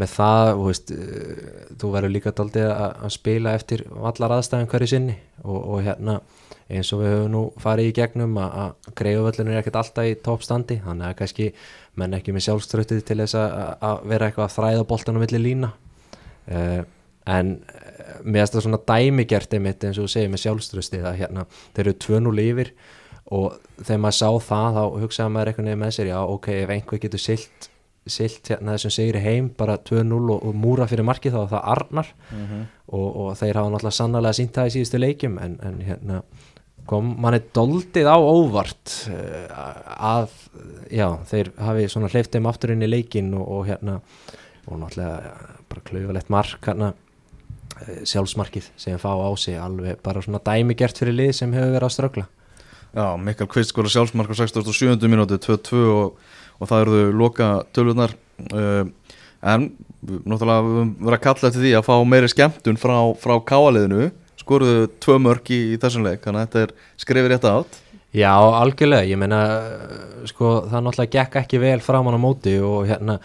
með 0.00 0.12
það, 0.16 0.50
þú 0.56 0.66
veist 0.66 0.92
uh, 0.94 1.40
þú 1.80 1.90
verður 1.94 2.14
líka 2.14 2.34
daldið 2.36 2.68
að, 2.72 3.08
spila 3.14 3.56
eftir 3.58 3.84
allar 3.96 4.36
aðstæðan 4.36 4.70
hverju 4.70 4.90
sinni 4.94 5.16
og, 5.42 5.58
og 5.58 5.82
hérna 5.86 6.20
eins 6.70 6.92
og 6.94 7.02
við 7.02 7.14
höfum 7.14 7.32
nú 7.34 7.42
farið 7.60 7.90
í 7.90 7.94
gegnum 7.98 8.38
að, 8.40 8.76
greiðuvöllinu 8.98 9.54
er 9.54 9.60
ekkert 9.60 9.80
alltaf 9.80 10.06
í 10.06 10.16
toppstandi 10.22 10.78
þannig 10.84 11.08
að 11.08 11.16
kannski 11.18 11.50
menn 11.98 12.14
ekki 12.16 12.34
með 12.34 12.46
sjálfströttið 12.46 13.02
til 13.08 13.18
þess 13.24 13.38
að, 13.40 14.04
vera 14.08 14.28
eitthvað 14.28 14.46
að 14.46 14.56
þræða 14.56 14.86
boltanum 14.92 15.24
milli 15.24 15.42
lína. 15.42 15.72
Uh, 16.50 16.80
en 17.30 17.56
uh, 17.58 17.90
mér 18.24 18.44
finnst 18.44 18.56
það 18.56 18.64
svona 18.66 18.80
dæmigert 18.88 19.54
einmitt 19.56 19.84
eins 19.86 19.98
og 19.98 20.08
þú 20.08 20.14
segir 20.14 20.32
með 20.32 20.44
sjálfströstið 20.44 21.10
að 21.10 21.20
hérna 21.20 21.44
þeir 21.76 21.84
eru 21.84 21.96
2-0 22.06 22.46
yfir 22.46 22.72
og 23.30 23.58
þegar 23.78 24.00
maður 24.04 24.18
sá 24.18 24.28
það 24.46 24.78
þá 24.78 24.82
hugsaði 25.04 25.34
maður 25.34 25.50
eitthvað 25.50 25.68
nefn 25.68 25.82
með 25.84 25.92
sér 25.96 26.10
já 26.10 26.18
ok, 26.20 26.48
ef 26.64 26.72
einhver 26.74 27.02
getur 27.04 27.22
silt, 27.22 27.69
silt 28.08 28.48
hérna 28.48 28.76
þessum 28.76 28.94
segri 28.94 29.20
heim 29.24 29.50
bara 29.56 29.76
2-0 29.76 30.16
og, 30.18 30.38
og 30.38 30.56
múra 30.56 30.86
fyrir 30.90 31.06
markið 31.06 31.36
þá 31.36 31.52
það 31.52 31.66
Arnar 31.74 32.12
og, 32.32 33.08
og 33.08 33.28
þeir 33.38 33.60
hafa 33.60 33.72
náttúrulega 33.74 33.96
sannlega 33.98 34.38
sínt 34.38 34.56
það 34.56 34.70
í 34.70 34.74
síðustu 34.76 35.02
leikjum 35.02 35.36
en, 35.42 35.58
en 35.66 35.82
hérna 35.84 36.22
kom 36.90 37.12
manni 37.22 37.42
doldið 37.54 38.08
á 38.10 38.16
óvart 38.18 38.94
uh, 39.12 39.44
að 39.94 40.32
já, 40.90 41.06
þeir 41.30 41.52
hafi 41.60 41.86
svona 41.92 42.10
hleyft 42.10 42.34
þeim 42.34 42.48
aftur 42.50 42.74
inn 42.74 42.86
í 42.86 42.90
leikin 42.90 43.30
og, 43.38 43.46
og 43.46 43.68
hérna 43.68 44.00
og 44.66 44.80
náttúrulega 44.80 45.54
bara 45.70 45.86
klaufalegt 45.86 46.32
mark 46.32 46.66
hérna 46.66 46.92
eh, 47.84 48.02
sjálfsmarkið 48.08 48.72
sem 48.80 48.98
fá 49.00 49.12
á 49.12 49.30
sig 49.38 49.58
alveg 49.60 50.00
bara 50.04 50.22
svona 50.24 50.42
dæmigert 50.44 50.98
fyrir 50.98 51.16
lið 51.16 51.32
sem 51.38 51.54
hefur 51.54 51.74
verið 51.76 51.88
að 51.88 51.96
ströggla 51.96 52.28
Já, 52.90 53.14
Mikael 53.22 53.46
Kvist 53.46 53.70
skora 53.70 53.90
sjálfsmark 53.90 54.32
á 54.34 54.36
67. 54.40 55.06
minúti 55.06 55.36
2-2 55.38 55.82
og, 55.94 56.16
og 56.60 56.68
það 56.70 56.82
eruðu 56.84 57.12
loka 57.20 57.50
tölvurnar 57.76 58.14
uh, 58.52 58.84
en 59.50 59.68
við- 60.04 60.24
náttúrulega 60.28 60.64
við 60.66 60.78
höfum 60.78 60.94
verið 61.00 61.18
að 61.18 61.24
kalla 61.26 61.50
eftir 61.50 61.64
því 61.66 61.74
að 61.80 61.86
fá 61.90 61.94
meiri 62.14 62.32
skemmtun 62.32 62.80
frá, 62.80 62.96
frá 63.20 63.34
káaliðinu 63.50 64.10
skoruðu 64.40 64.88
tvö 65.04 65.18
mörk 65.26 65.50
í, 65.52 65.60
í 65.74 65.78
þessum 65.80 66.06
leik 66.06 66.24
þannig 66.24 66.40
að 66.40 66.48
þetta 66.48 66.64
er 66.66 66.74
skrifið 67.04 67.30
rétt 67.34 67.46
átt. 67.50 67.78
Já, 68.16 68.32
algjörlega, 68.34 69.06
ég 69.06 69.18
meina 69.20 69.38
sko, 70.26 70.56
það 70.66 70.82
náttúrulega 70.88 71.12
gekk 71.14 71.36
ekki 71.44 71.60
vel 71.62 71.78
framan 71.84 72.16
á 72.18 72.20
móti 72.20 72.56
og 72.64 72.88
hérna 72.88 73.18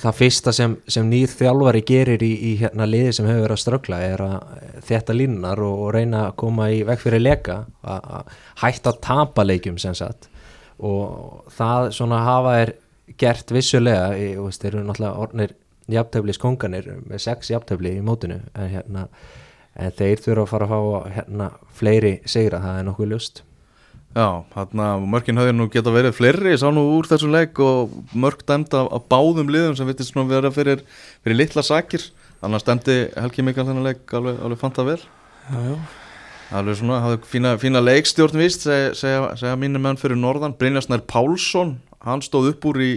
það 0.00 0.16
fyrsta 0.18 0.54
sem, 0.56 0.72
sem 0.90 1.04
nýr 1.06 1.30
þjálfari 1.30 1.82
gerir 1.86 2.22
í, 2.26 2.30
í 2.48 2.52
hérna 2.62 2.86
liði 2.88 3.12
sem 3.14 3.28
hefur 3.28 3.44
verið 3.44 3.54
að 3.58 3.62
ströggla 3.62 3.98
er 4.06 4.22
að 4.24 4.64
þetta 4.88 5.14
línar 5.14 5.60
og, 5.62 5.76
og 5.84 5.92
reyna 5.94 6.24
að 6.30 6.34
koma 6.42 6.70
í 6.74 6.80
veg 6.88 7.02
fyrir 7.04 7.22
leka 7.22 7.58
að 7.84 8.32
hætta 8.64 8.94
að 8.94 8.98
tapa 9.04 9.44
leikjum 9.46 9.78
sem 9.78 9.94
sagt 9.94 10.26
og 10.80 11.50
það 11.56 11.90
svona 11.96 12.22
hafa 12.24 12.54
er 12.62 12.72
gert 13.20 13.52
vissulega, 13.52 14.14
þú 14.16 14.46
veist, 14.46 14.62
þeir 14.62 14.74
eru 14.76 14.86
náttúrulega 14.86 15.26
orðnir 15.26 15.54
jafnteflis 15.90 16.40
konganir 16.40 16.88
með 17.08 17.24
sex 17.26 17.50
jafntefli 17.50 17.96
í 17.98 18.02
mótinu 18.06 18.38
en 18.54 18.68
hérna 18.70 19.06
en 19.80 19.94
þeir 19.96 20.22
þurfa 20.24 20.42
að 20.44 20.50
fara 20.50 20.66
að 20.66 20.72
fá 20.72 21.14
hérna 21.16 21.46
fleiri 21.78 22.12
sigra, 22.28 22.60
það 22.64 22.80
er 22.80 22.86
nokkuð 22.88 23.12
ljóst. 23.12 23.42
Já, 24.10 24.42
þarna 24.50 24.88
mörkin 25.06 25.38
höfðu 25.38 25.54
nú 25.54 25.68
geta 25.70 25.92
verið 25.94 26.16
fleiri, 26.16 26.54
ég 26.56 26.62
sá 26.62 26.66
nú 26.74 26.82
úr 26.96 27.06
þessum 27.06 27.30
leik 27.34 27.60
og 27.62 27.94
mörk 28.18 28.42
dæmd 28.48 28.74
af, 28.74 28.90
af 28.98 29.06
báðum 29.12 29.52
liðum 29.54 29.78
sem 29.78 29.86
vitist 29.86 30.16
nú 30.16 30.26
vera 30.30 30.50
fyrir, 30.54 30.82
fyrir 31.22 31.38
litla 31.38 31.62
sakir, 31.66 32.08
annars 32.42 32.66
dæmdi 32.66 33.04
Helgi 33.14 33.46
Mikael 33.46 33.70
þennan 33.70 33.92
leik 33.92 34.18
alveg, 34.18 34.42
alveg 34.42 34.62
fanta 34.64 34.86
vel. 34.88 35.00
Já, 35.46 35.58
já. 35.70 35.99
Alveg 36.54 36.78
svona, 36.80 37.00
hafði 37.04 37.20
fína, 37.30 37.54
fína 37.60 37.82
leikstjórn 37.82 38.40
vist, 38.40 38.66
segja, 38.66 38.92
segja, 38.98 39.22
segja 39.40 39.56
mínu 39.60 39.80
menn 39.82 39.98
fyrir 40.00 40.18
norðan. 40.18 40.56
Brynjarsnær 40.58 41.04
Pálsson, 41.10 41.76
hann 42.06 42.24
stóð 42.24 42.52
upp 42.54 42.68
úr 42.70 42.80
í, 42.84 42.90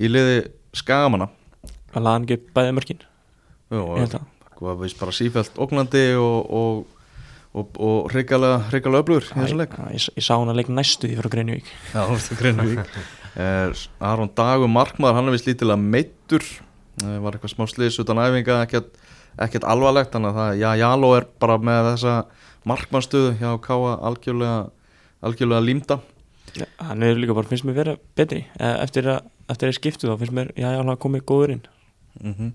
í 0.00 0.10
liði 0.10 0.46
Skagamanna. 0.76 1.28
Hann 1.94 2.10
ekki 2.26 2.40
bæði 2.56 2.74
mörkin? 2.78 3.04
Jú, 3.72 3.84
ég 3.94 4.04
held 4.04 4.18
að. 4.18 4.26
og 4.54 4.66
það 4.66 4.82
vist 4.82 5.00
bara 5.00 5.14
sífælt 5.14 5.62
ógnandi 5.62 6.04
og, 6.18 6.50
og, 6.58 7.08
og, 7.54 7.78
og 7.78 8.12
hrikalega 8.14 8.60
öflugur 8.70 9.26
í 9.28 9.32
þessum 9.34 9.62
leik. 9.62 9.78
Já, 9.78 9.88
ég, 9.94 10.10
ég 10.18 10.26
sá 10.26 10.34
hann 10.34 10.52
að 10.52 10.60
leik 10.62 10.70
næstu 10.74 11.10
því 11.10 11.18
frá 11.20 11.30
Greinvík 11.32 11.72
Já, 11.92 12.00
þú 12.02 12.18
veist 12.18 12.36
Greinvík 12.40 13.00
er 13.34 13.82
Aron 14.10 14.30
Dagur 14.34 14.70
Markmaður, 14.70 15.18
hann 15.18 15.30
er 15.30 15.36
vist 15.36 15.48
lítilega 15.50 15.80
meittur 15.80 16.46
Eh, 17.02 17.18
var 17.18 17.34
eitthvað 17.34 17.54
smá 17.56 17.66
slis 17.66 17.96
utan 17.98 18.20
æfinga 18.22 18.60
ekkert, 18.62 18.92
ekkert 19.42 19.64
alvarlegt 19.66 20.12
þannig 20.14 20.30
að 20.30 20.36
það, 20.38 20.58
já, 20.60 20.68
Jaló 20.78 21.10
er 21.16 21.24
bara 21.42 21.56
með 21.58 21.88
þessa 21.88 22.12
markmannstöðu 22.68 23.34
hjá 23.40 23.50
Káa 23.64 23.98
algjörlega, 24.08 24.70
algjörlega 25.24 25.64
límda. 25.64 25.98
Já, 26.54 26.66
hann 26.78 27.02
er 27.02 27.18
líka 27.18 27.34
bara, 27.36 27.48
finnst 27.50 27.66
mér 27.66 27.78
vera 27.78 27.96
betri. 28.16 28.44
Eh, 28.58 28.76
eftir 28.84 29.08
að, 29.10 29.28
eftir 29.50 29.70
að 29.70 29.78
skiptu 29.78 30.10
þá 30.10 30.18
finnst 30.20 30.36
mér, 30.36 30.52
já, 30.56 30.68
já, 30.70 30.80
hann 30.80 31.00
komið 31.00 31.26
góður 31.28 31.58
inn. 31.58 31.68
Mm 32.22 32.54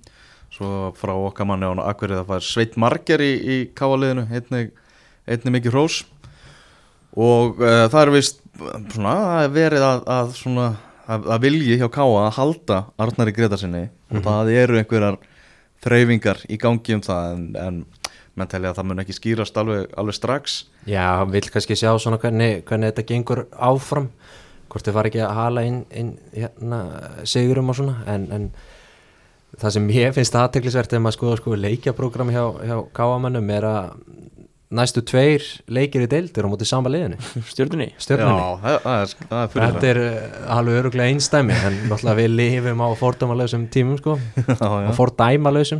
Svo 0.49 0.89
frá 0.97 1.11
okkar 1.13 1.45
manni 1.45 1.67
á 1.69 1.77
Akverið 1.91 2.23
það 2.23 2.29
fær 2.31 2.45
Sveit 2.47 2.77
Marger 2.81 3.21
í, 3.21 3.33
í 3.37 3.57
Káa-liðinu 3.77 4.23
einnig, 4.33 4.71
einnig 5.29 5.53
mikið 5.59 5.75
hrós. 5.75 5.99
Og 7.13 7.61
uh, 7.61 7.85
það 7.85 8.01
er 8.01 8.11
vist 8.15 8.41
svona, 8.57 9.13
það 9.13 9.43
er 9.43 9.53
verið 9.53 9.85
að, 9.85 10.01
að 10.15 10.31
svona, 10.39 10.65
að, 11.05 11.29
að 11.35 11.45
vilji 11.45 11.77
hjá 11.77 11.85
Káa 11.93 12.23
að 12.23 12.33
halda 12.39 12.79
Arnari 12.97 13.35
Gretarsinni 13.37 13.83
og 14.09 14.25
það 14.25 14.51
eru 14.55 14.79
einhverjar 14.81 15.19
þreyfingar 15.85 16.41
í 16.49 16.57
gangi 16.59 16.97
um 16.97 17.05
það 17.05 17.29
en, 17.35 17.45
en 17.61 17.79
menn 18.39 18.51
telja 18.51 18.73
að 18.73 18.79
það 18.79 18.89
mun 18.89 19.03
ekki 19.03 19.17
skýrast 19.17 19.57
alveg, 19.61 19.87
alveg 19.99 20.17
strax. 20.17 20.59
Já, 20.89 21.05
hann 21.21 21.33
vil 21.35 21.45
kannski 21.51 21.77
sjá 21.79 21.91
svona 21.99 22.19
hvernig, 22.21 22.63
hvernig 22.69 22.93
þetta 22.93 23.09
gengur 23.13 23.45
áfram 23.55 24.09
hvort 24.69 24.85
þið 24.85 24.97
var 24.97 25.09
ekki 25.09 25.23
að 25.25 25.37
hala 25.37 25.63
inn, 25.67 25.79
inn 25.97 26.11
hérna, 26.33 26.83
sigurum 27.27 27.71
og 27.71 27.79
svona 27.79 28.03
en, 28.09 28.27
en 28.35 28.49
það 29.59 29.75
sem 29.75 29.89
ég 29.95 30.15
finnst 30.15 30.37
aðteklisvert 30.37 30.93
ef 30.93 31.03
maður 31.03 31.17
skoða 31.17 31.39
sko 31.41 31.57
leikjaprógram 31.57 32.33
hjá, 32.33 32.43
hjá 32.69 32.75
káamannum 32.95 33.49
er 33.55 33.67
að 33.69 33.93
næstu 34.69 35.01
tveir 35.09 35.45
leikir 35.73 36.03
í 36.05 36.09
deildir 36.09 36.45
á 36.45 36.49
móti 36.51 36.67
sama 36.69 36.91
liðinu, 36.93 37.17
Stjórnunni 37.51 37.87
Þetta 37.97 39.87
er 39.89 40.01
uh, 40.03 40.19
alveg 40.59 40.83
öruglega 40.83 41.09
einstæmi 41.09 41.55
en 41.57 41.79
náttúrulega 41.89 42.19
við 42.21 42.29
lifum 42.35 42.83
á 42.85 42.87
fordæmalösum 42.99 43.65
tímum 43.73 43.97
sko, 43.97 44.19
já, 44.45 44.61
á 44.61 44.93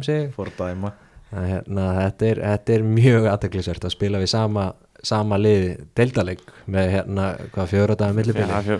ég. 0.09 0.33
fordæma 0.33 0.95
hérna, 1.33 1.87
þetta, 2.03 2.29
er, 2.33 2.39
þetta 2.53 2.73
er 2.77 2.85
mjög 2.87 3.27
aðteklisvert 3.33 3.85
að 3.85 3.93
spila 3.93 4.21
við 4.21 4.31
sama, 4.31 4.63
sama 5.05 5.37
liði 5.39 5.75
deildaleg 5.95 6.41
með 6.73 6.89
hérna 6.95 7.27
hvað 7.53 7.69
fjóra 7.73 7.95
dagar 7.99 8.17
millibili 8.17 8.79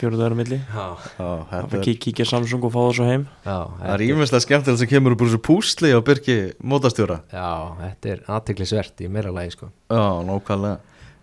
fjóru 0.00 0.16
dagar 0.16 0.34
á 0.34 0.38
milli? 0.40 0.58
Já, 0.64 0.86
Já, 1.18 1.28
þetta 1.52 1.78
er 1.78 1.84
Kík, 1.84 2.00
kíkja 2.06 2.26
Samsung 2.30 2.64
og 2.66 2.72
fá 2.74 2.80
það 2.86 2.96
svo 2.98 3.08
heim? 3.10 3.26
Já, 3.44 3.56
Það 3.82 3.92
er 3.98 4.04
ímestlega 4.08 4.46
skemmtilegt 4.46 4.82
sem 4.82 4.90
kemur 4.94 5.14
upp 5.16 5.24
úr 5.26 5.30
þessu 5.32 5.42
púsli 5.50 5.92
á 5.94 6.00
Birki 6.08 6.38
mótastjóra. 6.64 7.20
Já, 7.30 7.48
þetta 7.84 8.12
er 8.16 8.24
aðteklisvert 8.38 9.04
í 9.04 9.10
meira 9.12 9.34
lagi 9.36 9.54
sko. 9.54 9.70
Já, 9.92 10.04
nákvæmlega. 10.30 10.80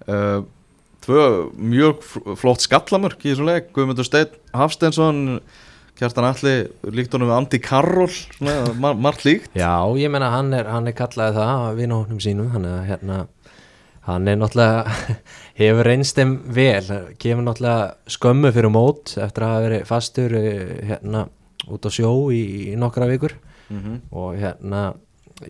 Uh, 0.08 0.42
Tvö 1.02 1.22
mjög 1.58 2.04
fl- 2.06 2.36
flott 2.38 2.62
skallamörk 2.62 3.24
í 3.26 3.32
þessu 3.32 3.46
leik. 3.48 3.72
Guðmundur 3.74 4.06
Steinn 4.06 4.36
Hafsteinsson 4.54 5.40
Kjartan 6.02 6.26
Alli 6.26 6.54
líkt 6.98 7.14
honum 7.14 7.30
við 7.30 7.36
Andi 7.36 7.60
Karol 7.62 8.14
mar 8.82 8.96
margt 8.98 9.22
líkt. 9.28 9.52
Já, 9.54 9.70
ég 10.02 10.10
menna 10.10 10.32
hann 10.34 10.48
er, 10.58 10.66
hann 10.74 10.90
er 10.90 10.96
kallaði 10.98 11.36
það 11.38 11.52
að 11.68 11.76
vinahóknum 11.78 12.22
sínum 12.24 12.48
hann 12.56 12.66
er, 12.66 12.80
hérna, 12.90 13.18
hann 14.08 14.26
er 14.32 14.40
náttúrulega 14.42 14.96
hefur 15.62 15.86
reynst 15.86 16.18
þeim 16.18 16.32
vel 16.58 16.90
kemur 17.22 17.46
náttúrulega 17.46 18.16
skömmu 18.18 18.50
fyrir 18.56 18.74
mót 18.74 19.14
eftir 19.22 19.46
að 19.46 19.54
hafa 19.54 19.68
verið 19.68 19.86
fastur 19.92 20.34
hérna 20.90 21.22
út 21.70 21.86
á 21.86 21.90
sjó 21.94 22.10
í, 22.34 22.42
í 22.72 22.80
nokkra 22.82 23.06
vikur. 23.12 23.38
Mm 23.70 23.84
-hmm. 23.84 24.00
og 24.18 24.34
hérna 24.42 24.82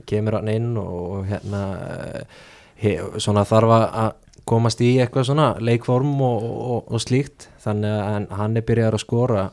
kemur 0.05 0.36
hann 0.41 0.51
inn 0.51 0.75
og 0.77 1.24
hérna 1.31 1.62
eh, 1.79 2.43
he, 2.75 2.98
svona 3.24 3.46
þarf 3.48 3.72
að- 3.77 4.13
komast 4.46 4.81
í 4.81 4.98
eitthvað 5.00 5.25
svona 5.29 5.55
leikform 5.63 6.20
og, 6.22 6.43
og, 6.43 6.91
og 6.91 7.00
slíkt. 7.00 7.48
Þannig 7.63 7.91
að 7.93 8.08
hann, 8.12 8.27
hann 8.36 8.58
er 8.58 8.62
byrjar 8.67 8.93
að 8.98 9.03
skora 9.05 9.50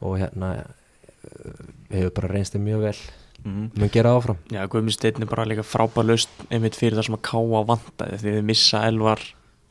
og 0.00 0.16
hérna 0.22 0.54
eh, 0.56 1.60
hefur 1.92 2.16
bara 2.20 2.32
reynst 2.34 2.56
þeim 2.56 2.66
mjög 2.70 2.88
vel. 2.88 2.96
Mun 3.44 3.90
gera 3.92 4.14
áfram. 4.16 4.38
Já, 4.48 4.62
Guðmund 4.72 4.96
Steinn 4.96 5.20
er 5.20 5.28
bara 5.28 5.44
líka 5.44 5.64
frábær 5.66 6.06
laust 6.08 6.32
einmitt 6.48 6.78
fyrir 6.78 6.96
það 6.96 7.10
sem 7.10 7.16
að 7.18 7.26
káa 7.28 7.64
vantaði 7.68 8.20
því 8.22 8.36
við 8.38 8.46
missa 8.48 8.80
Elvar 8.88 9.20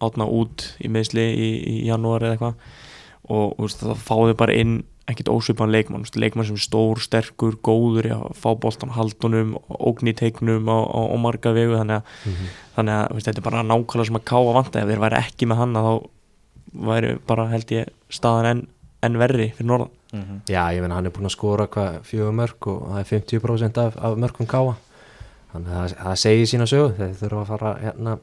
átna 0.03 0.27
út 0.29 0.67
í 0.83 0.91
meðsli 0.93 1.23
í, 1.33 1.47
í 1.71 1.75
janúar 1.87 2.25
eða 2.25 2.35
eitthvað. 2.35 2.67
Og 3.33 3.55
veist, 3.63 3.81
það 3.81 4.03
fáðu 4.03 4.35
bara 4.37 4.57
inn 4.59 4.75
ekkit 5.09 5.31
ósvipan 5.31 5.71
leikmann, 5.73 6.05
leikmann 6.15 6.47
sem 6.47 6.59
er 6.59 6.63
stór, 6.63 7.01
sterkur, 7.03 7.57
góður 7.65 8.07
í 8.07 8.13
að 8.15 8.27
fá 8.39 8.53
boltan 8.55 8.93
haldunum, 8.95 9.57
ógni 9.73 10.13
teiknum 10.15 10.69
á, 10.69 10.79
á, 10.79 10.99
á 11.11 11.15
marga 11.19 11.51
vegu 11.55 11.75
þannig 11.75 11.99
að, 11.99 12.37
þannig 12.77 12.99
að 12.99 13.17
veist, 13.17 13.27
þetta 13.27 13.41
er 13.41 13.47
bara 13.49 13.65
nákvæmlega 13.67 14.09
sem 14.11 14.19
að 14.21 14.27
káa 14.31 14.53
vantaði. 14.59 14.83
Ef 14.85 14.93
þeir 14.93 15.03
væri 15.03 15.19
ekki 15.19 15.49
með 15.49 15.63
hann 15.63 15.79
þá 15.79 15.89
væri 16.93 17.11
bara 17.27 17.49
held 17.51 17.73
ég 17.73 17.91
staðan 18.13 18.49
enn 18.51 18.63
en 19.03 19.17
verri 19.21 19.49
fyrir 19.57 19.67
norðan. 19.69 19.91
Já, 20.49 20.63
ég 20.75 20.81
menna 20.83 20.95
hann 20.99 21.09
er 21.09 21.13
búin 21.15 21.25
að 21.29 21.35
skora 21.35 21.65
hvað 21.67 22.01
fjögur 22.07 22.35
mörg 22.37 22.67
og 22.69 22.83
það 22.91 22.99
er 23.01 23.09
50% 23.11 23.79
af, 23.83 23.95
af 23.97 24.17
mörgum 24.21 24.47
káa 24.49 24.75
þannig 25.53 25.73
að 25.79 25.95
það, 25.97 26.15
segir 26.23 26.49
sína 26.53 26.67
sögu. 26.69 26.93
Þeir 26.97 27.17
þurfa 27.21 27.41
að 27.43 27.51
fara 27.53 27.73
hérna 27.81 28.15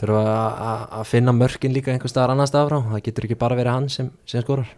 þurfa 0.00 0.22
að- 0.22 0.56
að 0.66 0.82
að 1.00 1.06
finna 1.10 1.32
mörkin 1.32 1.72
líka 1.74 1.92
einhver 1.92 2.10
staðar 2.12 2.34
annar 2.34 2.46
staðar 2.50 2.68
frá, 2.70 2.80
það 2.92 3.02
getur 3.06 3.24
ekki 3.28 3.38
bara 3.38 3.56
verið 3.56 3.72
hann 3.72 3.88
sem, 3.88 4.10
sem 4.26 4.42
skorar. 4.42 4.68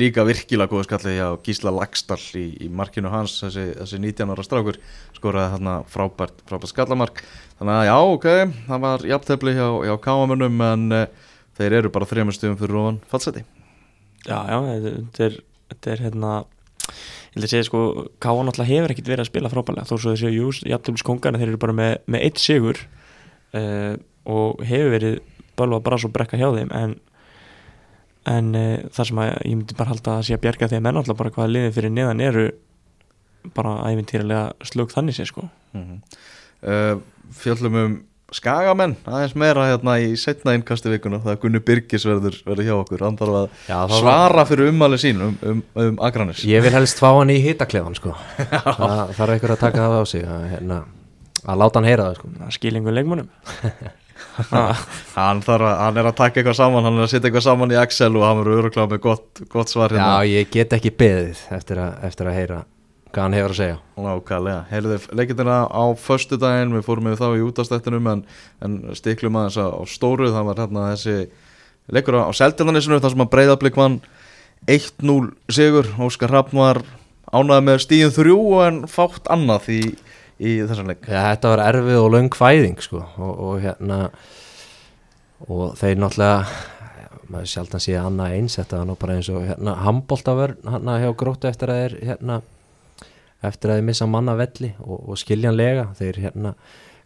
Líka 0.00 0.24
virkilega 0.24 0.70
góða 0.70 0.86
skallið 0.86 1.16
hjá 1.18 1.28
Gísla 1.44 1.70
Lagstall 1.76 2.26
í, 2.40 2.44
í 2.64 2.68
markinu 2.72 3.10
hans. 3.12 3.34
Þessi, 3.42 3.64
þessi 3.76 3.98
19 4.00 4.30
ára 4.32 4.44
strákur 4.46 4.78
skoraði 5.18 5.50
þarna 5.56 5.74
frábært, 5.92 6.38
frábært 6.48 6.72
skallamark. 6.72 7.20
Þannig 7.58 7.74
að 7.74 7.88
já, 7.90 7.96
ok, 8.14 8.28
það 8.70 8.80
var 8.86 9.04
jafntefli 9.10 9.52
hjá, 9.58 9.66
hjá 9.90 9.94
káamönnum 10.06 10.60
en 10.70 10.86
uh, 10.92 11.06
þeir 11.58 11.72
eru 11.82 11.90
bara 11.92 12.08
þrejum 12.08 12.32
stöðum 12.32 12.56
fyrir 12.62 12.78
ofan 12.80 13.00
fallseti 13.10 13.44
Já, 14.26 14.38
já, 14.50 14.56
þetta 14.84 15.24
er, 15.26 15.36
þetta 15.70 15.92
er 15.92 16.02
hérna 16.04 16.32
ég 17.36 17.44
að 17.44 17.52
segja 17.52 17.66
sko, 17.68 17.82
Káa 18.22 18.44
náttúrulega 18.44 18.70
hefur 18.74 18.94
ekkit 18.94 19.10
verið 19.10 19.24
að 19.24 19.30
spila 19.30 19.52
frábælega 19.52 19.88
þó 19.88 19.94
svo 19.96 20.14
þessi, 20.14 20.32
jú, 20.34 20.50
jafntöflis 20.72 21.06
kongar 21.06 21.38
þeir 21.38 21.52
eru 21.52 21.60
bara 21.62 21.76
með, 21.76 21.92
með 22.10 22.24
eitt 22.26 22.42
sigur 22.42 22.80
uh, 23.56 23.94
og 24.28 24.64
hefur 24.66 24.92
verið 24.96 25.20
bölva 25.60 25.80
bara 25.84 26.00
svo 26.00 26.10
brekka 26.12 26.40
hjá 26.40 26.48
þeim 26.56 26.74
en, 26.76 26.96
en 28.30 28.50
uh, 28.58 28.74
það 28.90 29.10
sem 29.10 29.22
að 29.22 29.30
ég 29.30 29.54
myndi 29.54 29.78
bara 29.78 29.94
halda 29.94 30.18
að 30.18 30.26
sé 30.28 30.36
að 30.36 30.44
bjarga 30.44 30.70
þeim 30.72 30.82
en 30.90 30.98
náttúrulega 30.98 31.22
bara 31.22 31.34
hvaða 31.38 31.54
liðið 31.54 31.78
fyrir 31.78 31.96
neðan 31.96 32.24
eru 32.26 32.46
bara 33.56 33.78
æfintýralega 33.88 34.68
slög 34.68 34.92
þannig 34.92 35.16
sé 35.16 35.24
sko 35.30 35.46
mm 35.72 35.84
-hmm. 35.86 37.02
Fjöllum 37.30 37.76
um 37.78 37.92
skagamenn 38.34 38.94
aðeins 39.08 39.34
meira 39.38 39.66
hérna 39.70 39.96
í 40.02 40.12
setna 40.20 40.54
innkasti 40.56 40.92
vikuna 40.92 41.20
það 41.24 41.32
er 41.34 41.40
Gunni 41.42 41.62
Birgis 41.64 42.06
verður, 42.08 42.36
verður 42.46 42.68
hjá 42.68 42.74
okkur. 42.76 43.04
Hann 43.06 43.18
þarf 43.20 43.38
að 43.40 43.46
Já, 43.70 43.78
svara 44.00 44.44
fyrir 44.48 44.70
ummæli 44.70 45.00
sín 45.02 45.24
um, 45.26 45.36
um, 45.46 45.62
um 45.84 46.02
Akranis 46.06 46.44
Ég 46.48 46.64
vil 46.64 46.74
helst 46.74 47.02
fá 47.02 47.08
hann 47.10 47.32
í 47.34 47.40
hitakleðan 47.42 47.98
sko. 47.98 48.14
Það 48.80 49.14
þarf 49.18 49.34
einhver 49.36 49.54
að 49.56 49.62
taka 49.64 49.86
það 49.86 49.96
á 49.98 50.04
sig 50.12 50.26
að, 50.26 50.44
hérna, 50.54 50.82
að 51.44 51.64
láta 51.64 51.80
hann 51.80 51.90
heyra 51.90 52.10
það 52.10 52.20
sko. 52.20 52.34
Skilingu 52.58 52.94
leikmannum 52.94 53.30
ah, 54.56 54.82
hann, 55.16 55.42
þarf 55.44 55.66
að, 55.66 55.76
hann 55.84 56.00
er 56.00 56.10
að 56.10 56.18
taka 56.20 56.40
eitthvað 56.40 56.58
saman 56.60 56.86
hann 56.86 56.98
er 56.98 57.06
að 57.06 57.14
setja 57.14 57.30
eitthvað 57.30 57.46
saman 57.46 57.74
í 57.74 57.78
Excel 57.80 58.12
og 58.14 58.26
hann 58.26 58.42
verður 58.42 58.62
öruglega 58.64 58.90
með 58.92 59.02
gott, 59.06 59.42
gott 59.52 59.72
svar 59.72 59.94
hérna. 59.94 60.20
Já, 60.20 60.36
ég 60.38 60.52
get 60.54 60.76
ekki 60.76 60.92
beðið 61.00 61.42
eftir 61.56 61.80
að, 61.82 61.96
eftir 62.10 62.30
að 62.30 62.38
heyra 62.38 62.60
hvað 63.10 63.24
hann 63.24 63.36
hefur 63.36 63.54
að 63.54 63.58
segja? 63.58 63.76
Nákvæmlega, 64.00 64.60
heyrðu 64.70 64.98
leikindina 65.18 65.58
á 65.66 65.84
föstu 65.98 66.38
daginn, 66.40 66.74
við 66.76 66.86
fórum 66.86 67.10
við 67.10 67.20
þá 67.20 67.28
í 67.34 67.44
útastættinum 67.46 68.08
en, 68.10 68.22
en 68.64 68.78
stiklum 68.98 69.38
aðeins 69.40 69.58
á, 69.60 69.68
stóru, 69.90 70.30
það 70.30 70.48
var 70.50 70.62
hérna 70.64 70.86
þessi 70.92 71.16
leikur 71.90 72.20
á, 72.22 72.30
Seltjarnanisinu, 72.36 73.00
þar 73.02 73.14
sem 73.14 73.24
að 73.26 73.32
breyðablík 73.34 73.78
vann 73.80 74.00
1-0 74.70 75.18
sigur, 75.50 75.90
Óskar 76.00 76.34
Hrafn 76.34 76.60
var 76.60 76.82
ánæði 77.30 77.66
með 77.66 77.80
stíðin 77.84 78.14
þrjú 78.14 78.40
en 78.66 78.82
fátt 78.90 79.30
annað 79.32 79.70
í, 79.74 79.80
í 80.38 80.58
þessum 80.66 80.90
leik. 80.90 81.06
Já, 81.06 81.22
þetta 81.32 81.54
var 81.54 81.64
erfið 81.68 82.02
og 82.02 82.12
löng 82.16 82.36
fæðing 82.36 82.82
sko 82.84 83.02
og, 83.06 83.32
og 83.32 83.64
hérna 83.64 84.02
og 85.48 85.74
þeir 85.80 86.00
náttúrulega 86.02 86.68
maður 87.30 87.50
sjaldan 87.52 87.82
sé 87.82 87.94
annað 87.98 88.36
eins 88.36 88.56
þetta 88.58 88.80
var 88.80 88.88
nú 88.88 88.96
bara 89.00 89.16
eins 89.16 89.28
og 89.32 89.44
hérna 89.46 89.76
handbóltavörn 89.84 90.72
hérna 90.74 90.96
hjá 91.00 91.10
gróttu 91.18 91.48
eftir 91.50 91.72
að 91.72 91.80
þeir 91.80 91.94
hérna 92.10 92.40
eftir 93.46 93.72
að 93.72 93.80
þeir 93.80 93.88
missa 93.88 94.08
manna 94.10 94.36
velli 94.38 94.72
og, 94.84 94.98
og 95.12 95.20
skiljanlega. 95.20 95.88
Þeir 95.98 96.20
hérna 96.26 96.54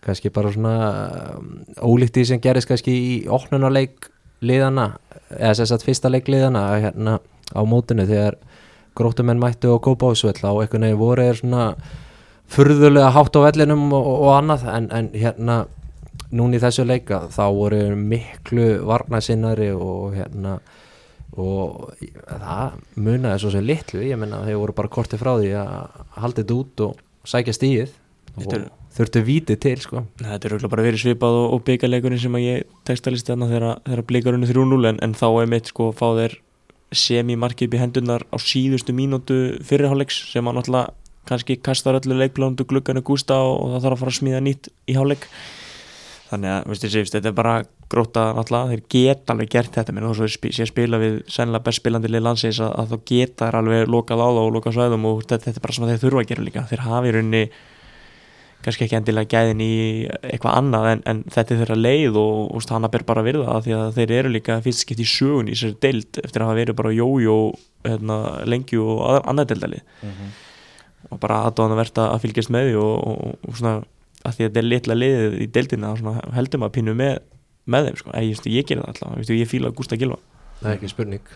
kannski 0.05 0.33
bara 0.35 0.53
svona 0.53 0.75
um, 1.39 1.53
ólíkt 1.81 2.19
því 2.19 2.25
sem 2.29 2.43
gerist 2.45 2.69
kannski 2.69 2.95
í 2.95 3.15
opnunarleik 3.33 4.11
liðana 4.45 4.91
eða 5.31 5.55
þess 5.61 5.77
að 5.77 5.87
fyrsta 5.89 6.11
leik 6.13 6.29
liðana 6.29 6.65
hérna 6.83 7.19
á 7.55 7.61
mótinu 7.65 8.05
þegar 8.09 8.37
grótumenn 8.99 9.41
mættu 9.41 9.73
og 9.73 9.83
kópásvöll 9.87 10.37
á 10.45 10.53
einhvern 10.53 10.85
veginn 10.87 11.01
voru 11.01 11.25
er 11.25 11.39
svona 11.39 11.71
furðulega 12.53 13.15
hátt 13.15 13.39
á 13.39 13.41
vellinum 13.47 13.89
og, 13.97 14.11
og 14.27 14.31
annað. 14.37 14.69
En, 14.75 14.91
en 14.93 15.11
hérna 15.17 15.65
núna 16.35 16.59
í 16.59 16.63
þessu 16.63 16.87
leika 16.87 17.25
þá 17.33 17.45
voru 17.55 17.83
miklu 17.99 18.69
varnasinnari 18.87 19.71
og 19.75 20.15
hérna 20.19 20.59
og 21.41 21.91
það 22.29 22.79
munaði 22.95 23.43
svo 23.43 23.51
sem 23.55 23.67
litlu 23.67 24.05
ég 24.07 24.19
menna 24.21 24.45
þeir 24.47 24.61
voru 24.61 24.77
bara 24.77 24.93
kortið 24.93 25.23
frá 25.23 25.33
því 25.41 25.53
að 25.59 26.01
halda 26.21 26.43
þetta 26.43 26.57
út 26.61 26.83
og 26.87 27.05
sækja 27.27 27.57
stíð 27.57 27.95
og 28.35 28.67
þurftu 28.95 29.23
vítið 29.27 29.61
til 29.63 29.77
sko. 29.83 30.05
Þetta 30.21 30.51
er 30.51 30.67
bara 30.71 30.87
verið 30.87 31.03
svipað 31.03 31.39
og, 31.41 31.47
og 31.57 31.63
byggarleikurinn 31.67 32.23
sem 32.23 32.37
að 32.39 32.47
ég 32.47 32.75
textalisti 32.87 33.33
þarna 33.33 33.51
þegar, 33.51 34.03
blikarunni 34.07 34.51
3-0 34.51 34.91
en, 34.91 35.01
en 35.03 35.17
þá 35.19 35.27
er 35.31 35.51
mitt 35.51 35.71
sko 35.73 35.91
fá 35.97 36.07
þeir 36.19 36.39
semi-markið 36.95 37.69
upp 37.69 37.75
í 37.75 37.81
hendunar 37.83 38.27
á 38.31 38.37
síðustu 38.39 38.95
mínútu 38.95 39.39
fyrirháleiks 39.67 40.21
sem 40.31 40.47
að 40.47 40.61
náttúrulega 40.61 40.95
kannski 41.27 41.57
kastar 41.65 41.99
öllu 41.99 42.19
leikplándu 42.21 42.67
glugganu 42.69 43.03
gústa 43.03 43.41
og, 43.43 43.57
og 43.65 43.75
það 43.75 43.87
þarf 43.87 43.97
að 43.97 44.03
fara 44.03 44.13
að 44.13 44.19
smíða 44.21 44.43
nýtt 44.45 44.71
í 44.87 44.97
háleik 44.99 45.27
þannig 46.35 46.53
að 46.55 46.69
veistu, 46.73 46.91
sifst, 46.93 47.15
þetta 47.17 47.31
er 47.33 47.37
bara 47.39 47.55
gróta 47.95 48.25
náttúrulega, 48.37 48.73
þeir 48.75 48.83
geta 48.95 49.35
alveg 49.35 49.51
gert 49.55 49.77
þetta 49.79 49.95
menn 49.95 50.09
og 50.09 50.17
svo 50.19 50.27
sé 50.29 50.67
spila 50.69 50.99
við 51.03 51.21
sennilega 51.31 51.65
best 51.69 51.81
spilandi 51.83 52.11
lið 52.11 52.25
landsins 52.27 52.59
að, 52.65 52.73
að 52.83 52.91
þá 52.95 52.99
geta 53.13 53.49
þær 53.51 53.59
alveg 53.61 53.87
lokað 53.95 54.25
á 54.25 54.29
það 54.29 54.41
og 54.45 54.53
lokað 54.59 54.77
svæðum 54.79 55.07
og 55.13 55.23
þetta, 55.23 55.39
þetta 55.47 55.61
er 55.61 55.65
bara 55.69 55.77
sem 55.79 55.87
þeir 55.93 56.03
þurfa 56.05 56.25
að 56.25 56.29
gera 56.33 56.47
líka. 56.49 56.67
Þeir 56.73 56.85
hafi 56.89 57.11
í 57.11 57.15
rauninni 57.19 57.45
kannski 58.65 58.87
ekki 58.87 58.97
endilega 58.97 59.29
gæðin 59.29 59.61
í 59.61 59.73
eitthvað 60.25 60.55
annað 60.57 60.87
en, 60.95 61.01
en 61.13 61.19
þetta 61.35 61.53
er 61.53 61.59
þeirra 61.61 61.77
leið 61.77 62.15
og, 62.17 62.39
og 62.57 62.65
hana 62.73 62.89
ber 62.95 63.03
bara 63.05 63.25
virða 63.27 63.45
það 63.51 63.67
því 63.67 63.75
að 63.77 63.91
þeir 63.99 64.15
eru 64.19 64.31
líka 64.33 64.57
fyrst 64.65 64.85
skipt 64.87 65.03
í 65.05 65.09
sögun 65.11 65.51
í 65.53 65.57
sér 65.61 65.75
deild 65.85 66.21
eftir 66.23 66.41
að 66.41 66.49
hafa 66.49 66.57
verið 66.63 66.79
bara 66.79 66.95
jójó 66.97 67.35
hérna, 67.85 68.17
lengju 68.49 68.87
og 68.95 69.03
að- 69.11 69.21
annað 69.35 69.51
deildali 69.53 69.83
og 71.13 71.21
bara 71.21 71.43
aðdáðan 71.51 71.75
að 71.77 71.81
verða 71.83 72.07
að 72.15 72.23
fylgjast 72.25 72.51
með 72.57 72.71
því 72.71 72.79
og, 72.81 72.95
og, 73.13 73.35
og 73.51 73.59
svona 73.61 73.75
að 74.25 74.37
því 74.37 74.45
að 74.45 74.49
þetta 74.49 74.63
er 74.63 74.69
litla 74.71 74.99
liðið 74.99 75.41
í 75.41 75.49
deildina 75.55 75.97
svona 76.01 76.23
heldur 76.35 76.63
maður 76.63 76.77
pínu 76.79 76.95
með, 76.99 77.19
með 77.69 77.91
þeim 77.91 77.99
sko. 78.01 78.15
ég, 78.17 78.47
ég 78.55 78.69
gerir 78.69 78.85
það 78.85 78.95
alltaf, 78.95 79.35
ég 79.35 79.51
fíla 79.51 79.75
Gústa 79.77 80.01
Gilva 80.01 80.21
það 80.65 80.73
er 80.73 80.79
ekki 80.79 80.91
spurning. 80.93 81.31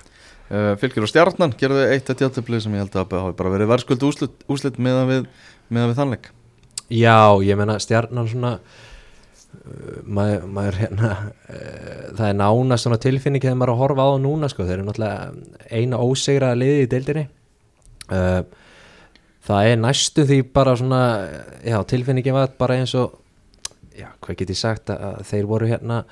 Uh, 0.48 0.72
Fylgir 0.80 1.04
og 1.04 1.10
Stjarnan 1.10 1.54
gerðu 1.60 1.84
eitt 1.92 2.08
að 2.08 2.22
tjáttefli 2.22 2.60
sem 2.64 2.74
ég 2.76 2.84
held 2.86 2.94
að 2.96 3.16
hafi 3.20 3.36
bara 3.36 3.52
verið 3.52 3.72
verðskuldu 3.74 4.08
úslit, 4.08 4.44
úslit 4.48 4.78
meðan 4.80 5.08
við, 5.10 5.26
meðan 5.68 5.90
við 5.92 5.98
þannleik. 6.00 6.30
Já, 6.88 7.18
ég 7.44 7.58
menna 7.60 7.76
stjarnan 7.84 8.30
svona 8.30 8.54
uh, 8.56 9.98
maður, 10.08 10.46
maður 10.56 10.78
hérna 10.82 11.10
uh, 11.18 12.06
það 12.16 12.24
er 12.30 12.38
nánast 12.40 12.86
svona 12.86 13.00
tilfinning 13.02 13.44
þegar 13.44 13.60
maður 13.60 13.74
er 13.74 13.74
að 13.74 13.82
horfa 13.82 14.08
á 14.08 14.10
það 14.14 14.24
núna 14.24 14.50
sko, 14.52 14.68
þeir 14.68 14.78
eru 14.78 14.88
náttúrulega 14.88 15.76
eina 15.76 16.00
ósegraða 16.00 16.60
liði 16.62 16.86
í 16.86 16.90
deildinni 16.94 17.26
það 19.48 19.70
er 19.72 19.80
næstu 19.80 20.26
því 20.28 20.42
bara 20.54 20.76
svona 20.78 21.02
já, 21.64 21.78
tilfinningi 21.88 22.34
var 22.36 22.52
bara 22.58 22.76
eins 22.80 22.94
og 22.98 23.16
já, 23.96 24.10
hvað 24.20 24.42
get 24.42 24.52
ég 24.52 24.60
sagt 24.60 24.92
að, 24.94 25.22
þeir 25.28 25.48
voru 25.48 25.70
hérna 25.70 26.02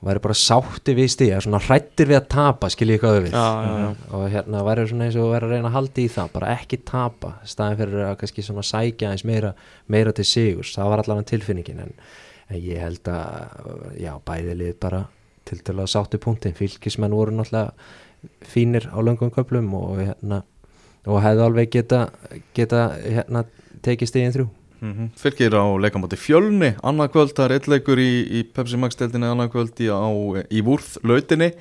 væri 0.00 0.22
bara 0.24 0.36
sátti 0.40 0.94
við 0.96 1.10
stíða, 1.12 1.42
svona 1.44 1.60
hrættir 1.60 2.08
við 2.08 2.16
að 2.16 2.28
tapa 2.32 2.70
skiljið 2.72 3.00
hvað 3.02 3.18
við 3.18 3.34
Já, 3.36 3.42
já, 3.66 3.72
já. 3.82 3.88
og 4.16 4.22
hérna 4.32 4.62
væri 4.64 4.86
svona 4.88 5.08
eins 5.10 5.18
og 5.20 5.28
væri 5.34 5.48
að 5.48 5.52
reyna 5.52 5.68
að 5.68 5.76
halda 5.76 6.00
í 6.00 6.06
það 6.14 6.30
bara 6.38 6.52
ekki 6.56 6.78
tapa, 6.88 7.32
staðin 7.44 7.80
fyrir 7.82 8.04
að 8.06 8.14
kannski 8.22 8.44
svona 8.46 8.64
sækja 8.64 9.10
eins 9.12 9.26
meira, 9.28 9.52
meira 9.92 10.14
til 10.16 10.24
sigurs. 10.24 10.72
Það 10.78 10.92
var 10.94 11.02
allavega 11.04 11.28
tilfinningin 11.34 11.82
en, 11.84 11.92
en 12.48 12.62
ég 12.64 12.80
held 12.80 13.12
að 13.12 13.74
já, 14.00 14.14
bæði 14.30 14.56
lið 14.62 14.78
bara 14.86 15.02
til 15.50 15.60
að 15.76 15.90
sáttu 15.92 16.22
punktin. 16.22 16.56
Fylgismenn 16.56 17.16
voru 17.16 17.36
náttúrulega 17.36 17.74
fínir 18.48 18.88
á 18.88 18.98
löngum 19.04 19.32
köplum 19.36 19.68
og 19.76 20.00
hérna 20.00 20.42
og 21.08 21.20
hefðu 21.24 21.46
alveg 21.46 21.70
geta, 21.72 22.06
geta 22.56 22.88
hérna 22.98 23.44
tekið 23.84 24.10
stíðin 24.10 24.34
þrjú. 24.36 24.48
Mm 24.80 25.10
Fylgir 25.16 25.52
á 25.52 25.64
leikamóti 25.76 26.16
fjölni. 26.16 26.74
Annað 26.82 27.12
kvöld, 27.12 27.34
það 27.36 27.44
er 27.44 27.54
eitt 27.56 27.68
leikur 27.68 28.00
í, 28.00 28.12
í 28.24 28.42
Pepsi 28.48 28.78
Max 28.80 28.96
deildinni, 28.96 29.28
annað 29.28 29.50
kvöld 29.52 29.80
í, 29.80 29.88
í 30.56 30.62
Vúrð 30.64 30.96
lautinni. 31.04 31.52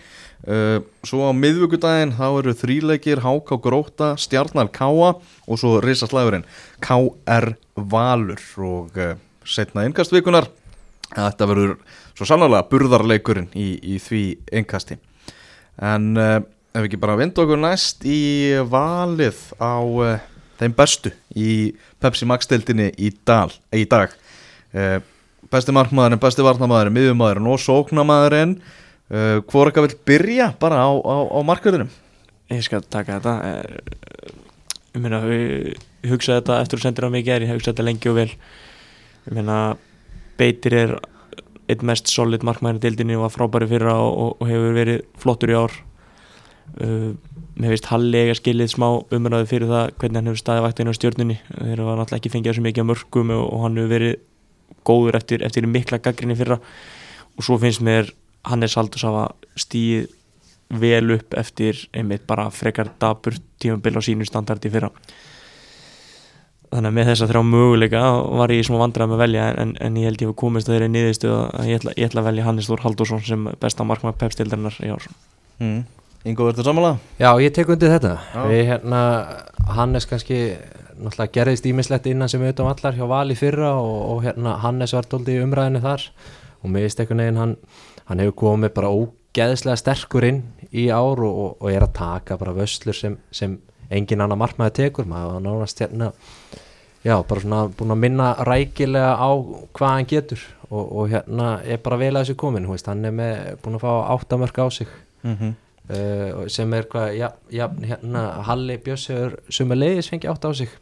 Uh, 0.47 0.79
svo 1.03 1.27
á 1.27 1.35
miðvíkudaginn 1.35 2.15
þá 2.15 2.27
eru 2.39 2.53
þríleikir 2.55 3.19
HK 3.19 3.59
Gróta, 3.59 4.13
Stjarnar 4.15 4.71
Káa 4.71 5.17
og 5.19 5.59
svo 5.59 5.81
risaslæðurinn 5.83 6.47
KR 6.79 7.51
Valur. 7.75 8.39
Og 8.55 8.95
uh, 8.95 9.17
setna 9.43 9.83
innkastvíkunar 9.83 10.47
þetta 11.09 11.49
verður 11.49 11.75
svo 12.15 12.27
sannlega 12.29 12.63
burðarleikurinn 12.71 13.51
í, 13.51 13.73
í 13.83 13.99
því 13.99 14.23
innkasti. 14.61 14.99
En 15.83 16.15
uh, 16.15 16.39
ef 16.79 16.87
ekki 16.87 16.99
bara 17.01 17.17
vinda 17.19 17.43
okkur 17.43 17.59
næst 17.61 18.03
í 18.07 18.19
valið 18.71 19.39
á 19.59 19.77
uh, 19.83 20.17
þeim 20.59 20.75
bestu 20.77 21.13
í 21.35 21.51
Pepsi 21.99 22.27
Max 22.29 22.49
deildinni 22.49 22.89
í, 22.95 23.11
í 23.11 23.85
dag. 23.89 24.13
Uh, 24.73 24.99
besti 25.51 25.73
markmaðurinn, 25.75 26.21
besti 26.21 26.45
varnamaðurinn 26.45 26.95
miðjumæðurinn 26.97 27.49
og 27.49 27.63
sóknamaðurinn 27.63 28.59
uh, 28.59 29.39
hvor 29.49 29.69
eitthvað 29.69 29.89
vil 29.89 29.99
byrja 30.11 30.53
bara 30.61 30.83
á, 30.85 30.89
á, 30.93 31.15
á 31.35 31.39
markverðinum 31.45 31.91
Ég 32.49 32.63
skal 32.65 32.81
taka 32.81 33.19
þetta. 33.19 33.33
Eh, 33.45 34.37
Ég 34.89 35.03
meina, 35.03 35.19
ég 35.29 36.09
hugsaði 36.09 36.39
þetta 36.39 36.55
eftir 36.63 36.79
að 36.81 37.05
á 37.05 37.13
mig 37.13 37.21
í 37.21 37.27
gær, 37.27 37.43
ég 37.45 37.51
hugsaði 37.53 37.75
þetta 37.75 37.83
lengi 37.85 38.09
og 38.09 38.15
vel. 38.17 38.31
Ég 39.27 39.35
meina, 39.37 39.57
Beitir 40.39 40.73
er 40.73 40.93
einn 41.69 41.85
mest 41.85 42.09
solid 42.09 42.41
markmæðin 42.47 42.79
í 42.79 42.83
deildinni 42.87 43.17
og 43.19 43.27
var 43.27 43.35
frábæri 43.35 43.67
fyrra 43.69 43.93
og, 44.01 44.15
og, 44.17 44.31
og 44.41 44.49
hefur 44.49 44.73
verið 44.79 45.03
flottur 45.21 45.53
í 45.53 45.57
ár 45.59 45.75
uh, 46.77 47.11
Mér 47.59 47.73
finnst 47.73 47.89
Halli 47.91 48.21
eiga 48.21 48.35
skilið 48.37 48.69
smá 48.71 48.85
umræðu 49.11 49.47
fyrir 49.49 49.67
það 49.67 49.89
hvernig 49.99 50.17
hann 50.21 50.29
hefur 50.29 50.39
staðið 50.39 50.63
vaktinu 50.63 50.91
á 50.91 50.95
stjórnunni 50.95 51.35
þeir 51.49 51.81
var 51.83 51.97
náttúrulega 51.99 52.19
ekki 52.21 52.31
fengið 52.31 52.53
þessu 52.53 52.63
mikið 52.63 52.85
á 52.87 52.89
mörgum 52.91 53.33
og, 53.35 53.41
og 53.51 53.63
hann 53.65 53.75
hefur 53.81 53.91
verið 53.91 54.13
góður 54.87 55.17
eftir, 55.19 55.43
eftir 55.43 55.67
mikla 55.67 55.99
gaggrinni 55.99 56.37
fyrra. 56.39 56.59
Og 57.35 57.43
svo 57.43 57.57
finnst 57.59 57.83
mér 57.83 58.13
Hannes 58.47 58.77
Haldurs 58.79 59.03
hafa 59.03 59.25
stíð 59.59 60.07
vel 60.79 61.17
upp 61.17 61.35
eftir 61.35 61.83
einmitt 61.97 62.23
bara 62.29 62.47
frekar 62.53 62.93
dabur 63.01 63.35
tímabil 63.59 63.99
á 63.99 64.01
sínu 64.07 64.27
standardi 64.29 64.71
fyrra. 64.71 64.93
Þannig 66.69 66.91
að 66.91 66.97
með 66.99 67.07
þess 67.09 67.25
að 67.25 67.31
þrjá 67.33 67.45
möguleika 67.49 68.01
var 68.39 68.51
ég 68.53 68.61
í 68.61 68.65
smá 68.67 68.77
vandræð 68.77 69.11
með 69.11 69.23
velja 69.25 69.51
en, 69.57 69.71
en 69.81 69.95
ég 69.97 70.05
held 70.05 70.21
ég 70.21 70.29
hef 70.29 70.37
komist 70.37 70.69
að 70.69 70.77
þeirri 70.77 70.91
niðurstu 70.93 71.31
að 71.33 71.71
ég 71.71 71.79
ætla, 71.81 71.95
ég 71.97 72.11
ætla 72.11 72.21
að 72.21 72.27
velja 72.29 72.45
Hannes 72.45 72.69
Þór 72.69 72.83
Haldursson 72.85 73.23
sem 73.25 73.47
besta 73.59 73.87
markmann 73.89 74.19
pepstildarinnar 74.21 74.77
í 74.85 74.91
ár. 74.93 75.07
Mm. 75.59 75.81
Ingo, 76.27 76.49
verður 76.49 76.67
samanlega? 76.67 76.97
Já, 77.21 77.29
ég 77.39 77.53
tek 77.55 77.69
undir 77.71 77.93
þetta. 77.93 78.17
Við 78.49 78.65
hérna, 78.67 79.01
Hannes 79.71 80.07
kannski 80.09 80.39
náttúrulega 80.99 81.31
gerðist 81.37 81.67
ímislegt 81.69 82.09
innan 82.11 82.31
sem 82.31 82.43
auðvitað 82.43 82.71
allar 82.73 82.97
hjá 82.97 83.05
Val 83.07 83.31
í 83.31 83.37
fyrra 83.39 83.71
og, 83.79 83.95
og 84.11 84.23
hérna 84.25 84.57
Hannes 84.63 84.93
var 84.95 85.07
dóldi 85.07 85.37
í 85.37 85.43
umræðinu 85.43 85.81
þar 85.83 86.05
og 86.59 86.73
mér 86.73 86.85
veist 86.85 86.99
einhvern 86.99 87.23
veginn 87.23 87.39
hann, 87.39 87.55
hann 88.09 88.23
hefur 88.23 88.35
komið 88.43 88.73
bara 88.75 88.91
ógeðslega 88.91 89.79
sterkur 89.79 90.27
inn 90.27 90.41
í 90.75 90.89
ár 90.91 91.23
og, 91.23 91.39
og, 91.45 91.53
og 91.63 91.71
er 91.71 91.85
að 91.85 91.95
taka 92.01 92.39
bara 92.41 92.55
vöslur 92.57 92.97
sem, 92.97 93.15
sem 93.31 93.55
engin 93.89 94.25
annar 94.25 94.39
markmaði 94.41 94.75
tekur 94.81 95.07
maður 95.07 95.37
var 95.37 95.45
nánast 95.47 95.79
hérna 95.79 96.11
já, 97.05 97.15
bara 97.15 97.45
svona 97.45 97.61
búin 97.79 97.95
að 97.95 98.03
minna 98.03 98.31
rækilega 98.43 99.15
á 99.15 99.31
hvað 99.71 99.93
hann 99.95 100.09
getur 100.09 100.43
og, 100.67 100.83
og 100.83 101.13
hérna 101.13 101.53
er 101.63 101.79
bara 101.85 102.01
vel 102.01 102.11
að 102.11 102.25
þessu 102.25 102.41
komin 102.43 102.67
hann 102.67 103.07
er 103.07 103.15
með, 103.15 103.53
búin 103.63 103.79
að 103.79 103.85
fá 103.87 103.93
áttamörk 104.17 104.59
á 104.59 104.67
sig 104.67 104.91
Mm 105.23 105.35
-hmm. 105.35 105.53
Uh, 105.89 106.45
sem 106.51 106.73
er 106.77 106.87
hvað 106.91 107.11
ja, 107.17 107.31
ja, 107.53 107.67
hérna, 107.91 108.23
Halli 108.47 108.77
Björns 108.83 109.09
hefur 109.11 109.37
sumar 109.53 109.79
leiðis 109.79 110.09
fengið 110.11 110.33
átt 110.33 110.47
á 110.47 110.51
sig. 110.57 110.73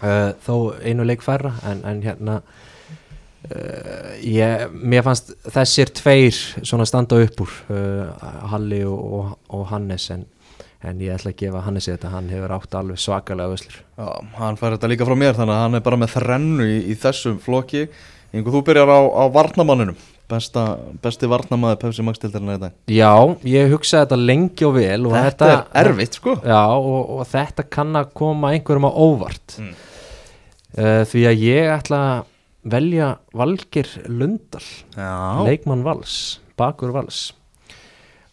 Uh, 0.00 0.30
þó 0.44 0.54
einu 0.82 1.04
leik 1.06 1.22
færra 1.22 1.52
en, 1.68 1.82
en 1.86 2.00
hérna 2.02 2.38
uh, 2.40 4.12
ég, 4.24 4.64
mér 4.72 5.04
fannst 5.06 5.34
þessir 5.54 5.92
tveir 5.94 6.38
svona 6.62 6.86
standa 6.88 7.20
upp 7.22 7.44
úr 7.44 7.58
Halli 8.50 8.82
og, 8.88 9.02
og, 9.18 9.34
og 9.54 9.68
Hannes 9.70 10.08
en, 10.14 10.24
en 10.84 11.04
ég 11.04 11.14
ætla 11.14 11.34
að 11.34 11.38
gefa 11.44 11.62
Hannesi 11.66 11.92
þetta. 11.92 12.14
Hann 12.16 12.32
hefur 12.32 12.56
átt 12.56 12.80
alveg 12.80 13.00
svakalega 13.00 13.52
vöslur. 13.54 13.78
Já, 14.00 14.08
hann 14.40 14.58
fær 14.60 14.74
þetta 14.74 14.90
líka 14.90 15.08
frá 15.08 15.16
mér 15.20 15.38
þannig 15.38 15.56
að 15.58 15.64
hann 15.66 15.78
er 15.78 15.86
bara 15.86 16.00
með 16.00 16.16
þrennu 16.18 16.66
í, 16.72 16.80
í 16.92 16.98
þessum 17.00 17.38
flokki. 17.44 17.86
Ingo, 18.34 18.50
þú 18.50 18.64
byrjar 18.66 18.90
á, 18.90 19.00
á 19.00 19.24
varnamanninum 19.30 20.00
Besta, 20.24 20.62
besti 21.04 21.28
varnamaður 21.28 21.80
Pepsi 21.82 22.04
Max 22.06 22.20
deildarinnar 22.22 22.56
í 22.56 22.60
dag. 22.62 22.76
Já, 22.88 23.12
ég 23.44 23.72
hugsaði 23.74 24.06
þetta 24.06 24.18
lengi 24.20 24.64
og 24.64 24.76
vel 24.78 25.00
og 25.04 25.12
Þetta 25.12 25.48
er 25.52 25.88
erfitt 25.90 26.16
sko. 26.16 26.36
Já, 26.40 26.62
og, 26.72 27.10
og 27.18 27.26
þetta 27.28 27.66
kann 27.76 27.98
að 28.00 28.14
koma 28.16 28.54
einhverjum 28.54 28.88
á 28.88 28.92
óvart. 28.92 29.58
Mm. 29.60 29.74
uh, 30.78 31.02
því 31.10 31.26
að 31.28 31.44
ég 31.44 31.72
ætla 31.74 32.00
að 32.06 32.22
velja 32.74 33.10
Valgir 33.36 33.90
Lundal 34.08 34.64
Já, 34.96 35.44
leikmann 35.44 35.84
Vals, 35.84 36.40
bakur 36.56 36.94
Vals. 36.96 37.26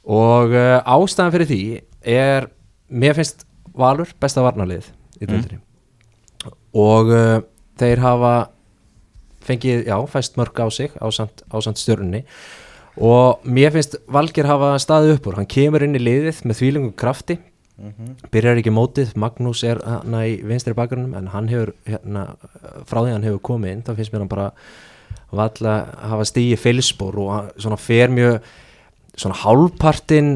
Og 0.07 0.55
uh, 0.55 0.79
ástæðan 0.87 1.35
fyrir 1.35 1.51
því 1.51 1.61
er, 2.07 2.47
mér 2.87 3.19
finnst 3.19 3.43
Valur 3.75 4.15
besta 4.19 4.43
varnarlið 4.43 4.87
í 5.19 5.27
deildinni. 5.27 5.59
Og 6.71 7.11
uh, 7.11 7.43
þeir 7.79 7.99
hafa 8.03 8.33
fengið, 9.45 9.85
já, 9.87 9.95
fæst 10.11 10.37
mörg 10.39 10.59
á 10.61 10.67
sig 10.71 10.91
ásand, 11.01 11.45
ásand 11.51 11.79
stjörnunni. 11.81 12.25
Og 13.01 13.45
mér 13.47 13.71
finnst 13.71 13.95
Valgir 14.11 14.49
hafa 14.49 14.73
staðið 14.83 15.15
upp 15.15 15.31
úr, 15.31 15.39
hann 15.39 15.49
kemur 15.49 15.85
inn 15.85 15.95
í 15.95 16.01
liðið 16.01 16.43
með 16.45 16.59
þvílingum 16.59 16.95
krafti. 16.99 17.39
Byrjar 18.31 18.59
ekki 18.59 18.73
mótið, 18.73 19.15
Magnús 19.17 19.63
er 19.65 19.79
hana 19.81 20.25
í 20.29 20.35
vinstri 20.45 20.75
bakgrunum 20.77 21.15
en 21.17 21.31
hann 21.33 21.47
hefur 21.49 21.71
hérna, 21.87 22.27
frá 22.85 22.99
því 23.01 23.13
hann 23.15 23.25
hefur 23.25 23.41
komið 23.47 23.71
inn 23.73 23.81
þá 23.87 23.95
finnst 23.97 24.13
mér 24.13 24.21
hann 24.21 24.31
bara 24.31 24.49
valla 25.31 25.73
hafa 26.11 26.27
stígi 26.27 26.59
fylspor 26.59 27.17
og 27.23 27.49
svona 27.55 27.79
fer 27.81 28.13
mjög 28.13 28.37
svona 29.15 29.39
hálfpartin 29.41 30.29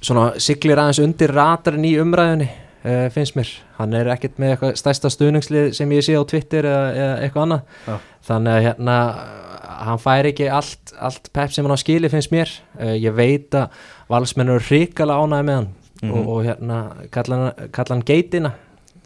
svona 0.00 0.40
siglir 0.42 0.80
aðeins 0.80 1.02
undir 1.04 1.34
ratarinn 1.36 1.86
í 1.86 1.94
umræðunni 2.02 2.48
uh, 2.84 3.08
finnst 3.14 3.36
mér, 3.38 3.50
hann 3.78 3.94
er 3.94 4.10
ekkert 4.14 4.38
með 4.40 4.54
eitthvað 4.54 4.76
stærsta 4.80 5.10
stuðningslið 5.12 5.72
sem 5.76 5.92
ég 5.96 6.04
sé 6.06 6.16
á 6.16 6.22
Twitter 6.24 6.64
eða, 6.70 6.86
eða 6.94 7.18
eitthvað 7.26 7.46
annað. 7.46 7.76
Já. 7.86 7.98
þannig 8.30 8.52
að 8.56 8.64
hérna 8.68 8.96
hann 9.80 9.98
fær 10.02 10.28
ekki 10.28 10.48
allt, 10.52 10.92
allt 11.00 11.30
pepp 11.32 11.52
sem 11.54 11.64
hann 11.64 11.72
á 11.76 11.80
skili 11.80 12.08
finnst 12.12 12.32
mér, 12.34 12.50
uh, 12.80 12.94
ég 12.96 13.14
veit 13.16 13.54
að 13.56 13.70
valsmenn 14.12 14.48
eru 14.52 14.64
hrikalega 14.70 15.20
ánæði 15.26 15.46
með 15.50 15.60
hann 15.62 15.70
Mhm. 16.00 16.12
og, 16.16 16.28
og 16.32 16.44
hérna 16.46 16.76
kalla 17.12 17.36
hann, 17.36 17.70
hann 17.90 18.02
geitina 18.08 18.54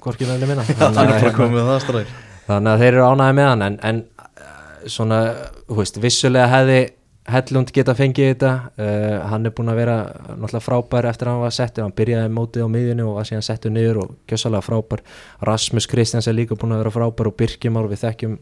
hvorki 0.01 0.27
með 0.29 0.45
minna. 0.47 0.63
Þannig 0.63 0.99
að, 1.01 1.23
hérna, 1.25 2.05
þannig 2.47 2.71
að 2.71 2.79
þeir 2.85 2.93
eru 2.93 3.07
ánæði 3.09 3.35
með 3.35 3.49
hann 3.49 3.63
en, 3.67 3.79
en 3.83 3.99
uh, 4.21 4.85
svona, 4.87 5.19
þú 5.67 5.79
veist, 5.81 5.99
vissulega 6.05 6.47
hefði 6.53 6.77
Hellund 7.25 7.71
geta 7.73 7.95
fengið 7.97 8.27
þetta 8.35 8.51
uh, 8.77 9.21
hann 9.31 9.49
er 9.49 9.53
búin 9.57 9.73
að 9.73 9.79
vera 9.81 9.97
náttúrulega 10.29 10.61
frábær 10.61 11.07
eftir 11.09 11.31
að 11.31 11.37
hann 11.37 11.45
var 11.47 11.55
settur, 11.57 11.87
hann 11.87 11.95
byrjaði 11.97 12.33
mótið 12.37 12.67
á 12.67 12.75
miðjunni 12.75 13.07
og 13.07 13.15
var 13.17 13.29
síðan 13.31 13.47
settur 13.47 13.73
niður 13.73 14.01
og 14.03 14.11
kjössalega 14.29 14.67
frábær. 14.67 15.05
Rasmus 15.49 15.89
Kristjans 15.89 16.29
er 16.29 16.37
líka 16.37 16.59
búin 16.61 16.75
að 16.77 16.83
vera 16.83 16.93
frábær 16.99 17.31
og 17.31 17.39
Birkimár, 17.41 17.89
við 17.89 18.03
þekkjum, 18.05 18.35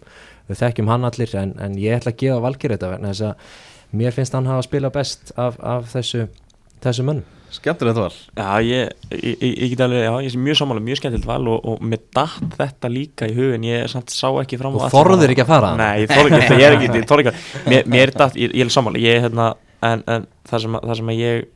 við 0.50 0.62
þekkjum 0.64 0.90
hann 0.90 1.06
allir 1.06 1.36
en, 1.38 1.54
en 1.62 1.78
ég 1.78 2.00
ætla 2.00 2.10
að 2.10 2.24
gefa 2.24 2.40
Valgir 2.42 2.74
þetta 2.74 2.90
vegna 2.96 3.12
þess 3.14 3.28
að 3.28 3.94
mér 4.02 4.18
finnst 4.18 4.34
hann 4.34 4.50
hafa 4.50 4.64
að 4.64 4.68
spila 4.70 4.90
best 4.98 5.32
af, 5.36 5.60
af 5.62 5.86
þessu, 5.94 6.26
þessu 6.82 7.06
mönnum 7.06 7.41
Skemmtilegt 7.52 7.98
val 8.00 8.14
Já, 8.38 8.46
ég, 8.64 8.92
ég, 9.12 9.42
ég, 9.44 9.70
get 9.74 9.82
alveg, 9.84 10.02
já, 10.06 10.12
ég 10.24 10.32
sé 10.32 10.40
mjög 10.40 10.56
sammála, 10.60 10.82
mjög 10.86 11.00
skemmtilegt 11.02 11.28
val 11.28 11.48
og, 11.52 11.66
og 11.72 11.82
með 11.84 12.06
datt 12.16 12.56
þetta 12.58 12.90
líka 12.92 13.28
í 13.28 13.34
hugin, 13.36 13.66
ég 13.68 13.86
samt 13.92 14.12
sá 14.14 14.28
ekki 14.40 14.58
fram 14.60 14.72
Þú 14.78 14.86
saman. 14.88 15.26
ekki 15.28 15.44
að 15.44 15.50
fara? 15.52 15.72
Nei, 15.76 15.90
ég 16.06 16.14
þorði 16.14 16.38
ekki, 16.40 16.56
ég 16.62 16.66
er 16.70 16.76
ekki, 16.78 16.90
ég 17.02 17.06
þorði 17.12 17.26
ekki 17.28 17.44
Mér, 17.74 17.86
mér 17.96 18.06
er 18.08 18.14
datt, 18.24 18.38
ég, 18.40 18.56
ég 18.56 18.64
er 18.66 18.72
sammála, 18.72 19.02
ég, 19.04 19.20
hérna, 19.26 19.50
en, 19.84 20.04
en 20.16 20.26
það, 20.48 20.64
sem, 20.66 20.78
að- 20.80 20.88
það 20.90 21.00
sem 21.02 21.12
að 21.14 21.20
ég 21.22 21.46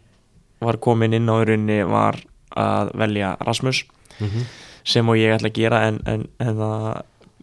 var 0.68 0.78
komin 0.86 1.16
inn 1.16 1.28
á 1.32 1.36
rauninni 1.40 1.80
var 1.88 2.20
að 2.56 2.94
velja 3.02 3.34
Rasmus 3.44 3.84
Mhm. 4.16 4.46
sem 4.86 5.08
og 5.12 5.18
ég 5.20 5.34
ætla 5.36 5.50
að 5.50 5.58
gera 5.58 5.78
en, 5.90 5.98
en, 6.08 6.22
en 6.40 6.54
það 6.56 6.84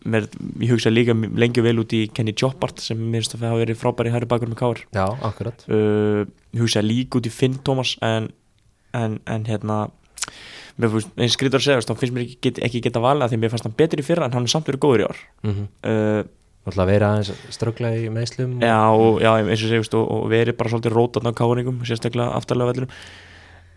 mér, 0.09 0.25
ég 0.63 0.71
hugsa 0.73 0.89
líka 0.89 1.13
lengi 1.15 1.61
vel 1.63 1.75
út 1.83 1.93
í 1.93 1.99
Kenny 2.11 2.33
Jobbart 2.33 2.81
sem 2.81 2.97
mér 2.97 3.21
finnst 3.21 3.35
að 3.37 3.43
hafa 3.45 3.59
verið 3.61 3.77
frábæri 3.79 4.11
hæri 4.11 4.27
bakur 4.31 4.49
með 4.49 4.57
káar 4.59 4.81
Já, 4.97 5.03
akkurat 5.29 5.61
uh, 5.69 6.23
ég 6.49 6.63
hugsa 6.63 6.81
líka 6.81 7.19
út 7.21 7.29
í 7.29 7.31
Finn 7.31 7.59
Thomas 7.63 7.93
en, 8.03 8.31
en, 8.93 9.19
en 9.25 9.45
hérna 9.49 9.81
eins 10.81 11.35
skriður 11.35 11.59
að 11.59 11.65
segja 11.67 11.81
þá 11.85 11.97
finnst 11.99 12.15
mér 12.15 12.23
ekki, 12.25 12.37
get, 12.41 12.61
ekki 12.65 12.81
geta 12.87 13.01
valið 13.03 13.33
því 13.33 13.37
að 13.37 13.43
mér 13.43 13.51
fannst 13.53 13.67
hann 13.67 13.75
betur 13.77 14.01
í 14.01 14.05
fyrra 14.05 14.25
en 14.27 14.33
hann 14.33 14.47
er 14.47 14.53
samt 14.53 14.69
verið 14.69 14.81
góður 14.81 15.03
í 15.03 15.09
ár. 15.09 15.19
Mm 15.43 15.53
-hmm. 15.53 15.67
uh, 15.89 16.23
Náttúrulega 16.63 16.87
verið 16.87 17.07
aðeins 17.09 17.31
ströggla 17.51 17.89
í 17.99 18.07
meðslum 18.09 18.61
já, 18.63 18.79
og, 18.87 19.19
já, 19.19 19.31
eins 19.35 19.63
og 19.63 19.69
segjast 19.69 19.93
og, 19.99 20.05
og 20.07 20.29
verið 20.31 20.57
bara 20.57 20.69
svolítið 20.71 20.95
rótat 20.95 21.27
á 21.27 21.31
káringum 21.35 21.83
sérstaklega 21.83 22.37
aftarlega 22.37 22.71
vellinum. 22.71 22.89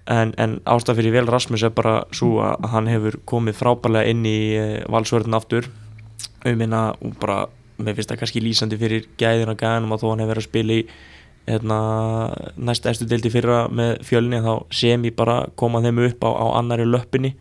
En, 0.06 0.34
en 0.38 0.60
ástæð 0.64 1.00
fyrir 1.00 1.12
vel 1.12 1.26
Rasmus 1.26 1.64
er 1.66 1.74
bara 1.74 2.04
svo 2.14 2.38
að 2.38 2.68
hann 2.70 2.86
hefur 2.86 3.18
komið 3.26 3.58
frábærlega 3.58 4.06
inn 4.06 4.22
í 4.24 4.38
uh, 4.54 4.86
valsvörðin 4.86 5.34
aftur. 5.34 5.68
Um 6.46 6.56
minna 6.58 6.94
og 7.02 7.18
bara 7.18 7.48
mér 7.76 7.96
finnst 7.96 8.10
það 8.10 8.22
kannski 8.22 8.40
lýsandi 8.40 8.78
fyrir 8.78 9.08
gæðin 9.18 9.50
og 9.50 9.58
gæðinum 9.58 9.92
að 9.92 10.00
þó 10.00 10.08
hann 10.12 10.22
hefur 10.22 10.34
verið 10.34 10.44
að 10.44 10.48
spila 10.48 10.72
í 10.72 10.86
hérna, 10.86 11.15
næst 11.46 12.86
eftir 12.90 13.08
deildi 13.10 13.30
fyrra 13.30 13.66
með 13.70 14.00
fjölni 14.06 14.40
þá 14.42 14.52
sem 14.74 15.04
ég 15.06 15.14
bara 15.16 15.44
koma 15.54 15.82
þeim 15.84 16.00
upp 16.08 16.24
á, 16.26 16.30
á 16.34 16.46
annari 16.58 16.86
löppinni 16.88 17.36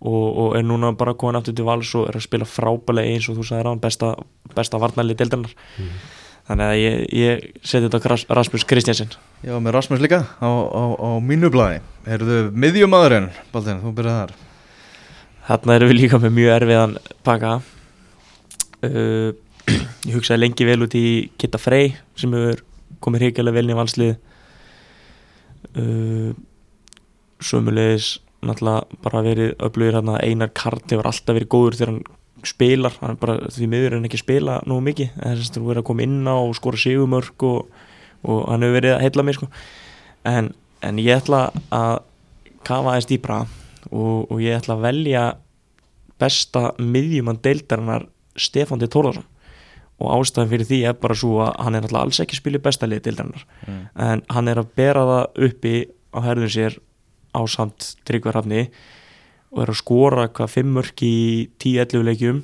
og, 0.00 0.38
og 0.40 0.56
er 0.56 0.64
núna 0.64 0.94
bara 0.96 1.14
komin 1.14 1.36
aftur 1.36 1.56
til 1.56 1.66
vals 1.68 1.92
og 1.98 2.08
er 2.08 2.16
að 2.16 2.24
spila 2.24 2.48
frábælega 2.48 3.12
eins 3.12 3.28
og 3.28 3.36
þú 3.36 3.44
sagði 3.44 3.66
ráðan 3.66 3.82
besta, 3.82 4.14
besta 4.56 4.80
varnarlið 4.80 5.20
deildarinnar. 5.20 5.52
Þannig 6.50 6.66
að 6.66 6.78
ég, 6.80 6.94
ég 7.14 7.42
seti 7.62 7.86
þetta 7.86 8.16
Rasmus 8.34 8.64
Kristjansen 8.66 9.12
Já, 9.44 9.52
með 9.62 9.74
Rasmus 9.76 10.00
líka 10.02 10.24
á, 10.42 10.50
á, 10.50 10.82
á 10.98 11.10
mínu 11.22 11.50
blæði 11.52 11.78
Erðu 12.10 12.38
miðjumadurinn, 12.56 13.28
Baldin, 13.52 13.82
þú 13.84 13.92
byrjaði 14.00 14.24
þar. 14.24 14.32
Þarna 15.50 15.76
erum 15.76 15.92
við 15.92 15.98
líka 16.00 16.18
með 16.18 16.34
mjög 16.40 16.56
erfiðan 16.56 16.96
pakka 17.28 17.52
uh, 17.60 19.30
ég 20.08 20.16
hugsaði 20.16 20.40
lengi 20.40 20.66
vel 20.66 20.80
út 20.88 20.96
í 20.98 21.06
Kitta 21.38 21.60
Frey 21.60 21.92
sem 22.18 22.34
hefur 22.34 22.64
komið 23.04 23.26
hrigalega 23.26 23.56
vel 23.56 23.66
inn 23.66 23.74
í 23.74 23.78
valslið. 23.78 24.14
Uh, 25.76 26.30
sömulegis 27.40 28.18
náttúrulega 28.40 29.02
bara 29.04 29.22
verið 29.24 29.52
öflugir 29.60 29.98
hérna 29.98 30.16
Einar 30.24 30.50
Kart 30.56 30.88
hefur 30.88 31.08
alltaf 31.10 31.36
verið 31.36 31.50
góður 31.52 31.76
þegar 31.76 31.92
hann 31.92 32.48
spilar, 32.48 32.94
hann 33.02 33.18
bara 33.20 33.36
því 33.52 33.68
miður 33.68 33.96
en 33.98 34.08
ekki 34.08 34.20
spila 34.22 34.60
nú 34.68 34.78
mikið, 34.84 35.12
þess 35.18 35.50
að 35.50 35.58
hann 35.58 35.68
verið 35.68 35.82
að 35.82 35.88
koma 35.90 36.06
inn 36.06 36.20
á 36.24 36.36
og 36.36 36.54
skora 36.56 36.80
sigumörk 36.80 37.44
og, 37.44 37.82
og 38.24 38.46
hann 38.48 38.64
hefur 38.64 38.78
verið 38.78 38.94
að 38.94 39.04
heilla 39.04 39.26
mig 39.26 39.36
sko. 39.36 39.50
En, 40.30 40.52
en 40.84 41.02
ég 41.02 41.20
ætla 41.20 41.42
að 41.68 41.98
kafa 42.64 42.94
aðeins 42.94 43.10
dýpra 43.10 43.42
og, 43.90 44.30
og 44.30 44.40
ég 44.40 44.56
ætla 44.56 44.78
að 44.78 44.86
velja 44.88 45.26
besta 46.20 46.70
miðjumann 46.80 47.40
deildarinnar 47.44 48.08
Stefán 48.40 48.80
D. 48.80 48.88
Tórðarsson 48.88 49.28
og 50.00 50.12
ástæðan 50.16 50.50
fyrir 50.50 50.68
því 50.68 50.78
er 50.88 51.00
bara 51.00 51.16
svo 51.18 51.40
að 51.44 51.50
hann 51.60 51.76
er 51.76 51.86
alltaf 51.86 52.02
alls 52.02 52.20
ekki 52.22 52.36
að 52.36 52.42
spila 52.42 52.60
í 52.60 52.64
besta 52.64 52.88
lið 52.88 53.02
deildarinnar. 53.06 53.44
Mm. 53.66 53.82
en 54.08 54.22
hann 54.32 54.48
er 54.48 54.62
að 54.62 54.70
bera 54.80 55.02
það 55.10 55.44
uppi 55.48 55.74
á 56.10 56.18
herðun 56.24 56.54
sér 56.54 56.78
á 57.36 57.40
samt 57.46 57.92
tryggvarhafni 58.08 58.64
og 59.50 59.64
er 59.64 59.72
að 59.72 59.80
skora 59.82 60.30
hvað 60.30 60.54
fimm 60.54 60.72
mörk 60.78 61.04
í 61.06 61.50
10-11 61.62 62.06
leikjum. 62.06 62.40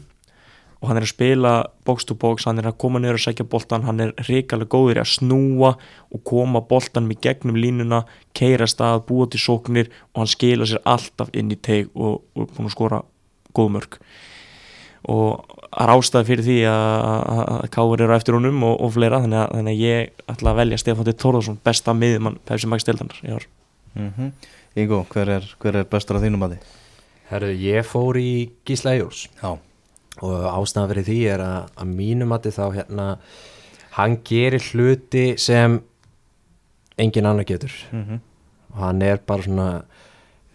Og 0.76 0.90
hann 0.90 0.98
er 1.00 1.06
að 1.06 1.14
spila 1.14 1.52
box 1.88 2.04
to 2.04 2.14
box, 2.20 2.44
hann 2.44 2.60
er 2.60 2.68
að 2.68 2.76
koma 2.82 3.00
niður 3.00 3.16
að 3.16 3.22
sækja 3.24 3.46
boltan, 3.48 3.86
hann 3.86 4.02
er 4.04 4.10
reikalega 4.26 4.68
góður 4.74 4.98
í 4.98 5.02
að 5.02 5.14
snúa 5.14 5.70
og 6.12 6.22
koma 6.28 6.60
boltanum 6.68 7.14
í 7.14 7.16
gegnum 7.24 7.56
línuna, 7.56 8.02
keira 8.36 8.68
stað, 8.68 9.06
búa 9.08 9.24
til 9.32 9.40
sóknir 9.40 9.88
og 10.12 10.20
hann 10.20 10.30
skila 10.30 10.68
sér 10.68 10.84
alltaf 10.84 11.32
inn 11.32 11.54
í 11.54 11.56
teig 11.56 11.88
og, 11.96 12.26
og 12.36 12.70
skora 12.74 13.00
góð 13.56 13.72
mörk. 13.78 13.98
Og 15.08 15.55
er 15.82 15.92
ástæði 15.92 16.28
fyrir 16.30 16.46
því 16.46 16.56
að 16.70 16.96
að 17.46 17.68
Káur 17.74 18.02
eru 18.02 18.14
á 18.14 18.18
eftir 18.18 18.36
honum 18.36 18.64
og, 18.68 18.76
og 18.84 18.92
fleira. 18.94 19.20
Þannig 19.24 19.40
að, 19.42 19.54
þannig 19.54 19.76
að 19.76 19.84
ég 19.84 20.24
ætla 20.34 20.52
að 20.52 20.60
velja 20.60 20.80
Stefán 20.82 21.08
T. 21.08 21.16
Þórðarsson 21.22 21.58
besta 21.66 21.94
miðjumann 21.96 22.38
Pepsi 22.48 22.70
Max 22.70 22.86
Stildanar 22.86 23.20
í 23.22 23.34
ár. 23.36 23.48
Mm 23.96 24.30
Ingo, 24.76 25.06
hver 25.08 25.30
er, 25.32 25.44
hver 25.56 25.76
er 25.80 25.86
bestur 25.88 26.18
að 26.18 26.26
þínum 26.26 26.42
að 26.44 26.50
því? 26.52 26.56
Herru, 27.30 27.46
ég 27.62 27.86
fór 27.88 28.18
í 28.20 28.50
Gísla 28.68 28.92
Já. 28.92 29.54
Og 30.20 30.34
ástæðan 30.50 30.90
fyrir 30.90 31.06
því 31.06 31.16
er 31.32 31.40
að, 31.40 31.70
að 31.80 31.94
mínum 31.96 32.34
að 32.36 32.50
þá 32.52 32.66
hérna 32.74 33.06
hann 33.96 34.18
gerir 34.20 34.60
hluti 34.60 35.24
sem 35.40 35.78
engin 37.00 37.24
annar 37.24 37.48
getur. 37.48 37.72
Mm 37.90 38.20
og 38.76 38.82
hann 38.84 39.02
er 39.02 39.16
bara 39.16 39.42
svona 39.42 39.68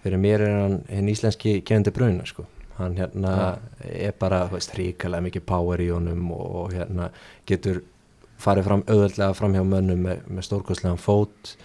fyrir 0.04 0.22
mér 0.22 0.44
er 0.46 0.58
hann 0.62 0.80
hinn 0.90 1.10
íslenski 1.10 1.62
kendi 1.66 1.94
bruna 1.94 2.26
sko 2.30 2.46
hann 2.86 2.98
hérna 3.00 3.34
er 3.86 4.14
bara 4.20 4.44
ríkalega 4.52 5.26
mikið 5.28 5.46
power 5.48 5.82
í 5.82 5.90
honum 5.92 6.32
og, 6.36 6.74
hérna 6.74 7.10
getur 7.50 7.82
farið 8.42 8.68
fram 8.68 8.84
auðvöldlega 8.88 9.38
fram 9.38 9.56
hjá 9.56 9.64
mönnum 9.64 10.06
með, 10.08 10.22
með 10.28 10.48
stórkostlegan 10.48 11.02
fót. 11.02 11.56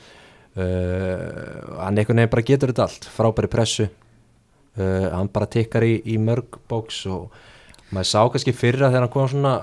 Uh, 0.57 1.77
hann 1.83 1.99
einhvern 1.99 2.23
veginn 2.23 2.33
bara 2.33 2.47
getur 2.49 2.73
þetta 2.73 2.87
allt. 2.87 3.09
Frábæri 3.13 3.51
pressu. 3.53 3.89
Uh, 4.77 5.09
hann 5.13 5.33
bara 5.33 5.49
tikkar 5.49 5.85
í, 5.85 5.99
í 6.05 6.17
mörg 6.21 6.59
bóks 6.69 7.03
og 7.09 7.33
maður 7.93 8.11
sá 8.11 8.21
kannski 8.33 8.57
fyrra 8.57 8.91
þegar 8.91 9.07
hann 9.07 9.15
kom 9.15 9.31
svona 9.33 9.55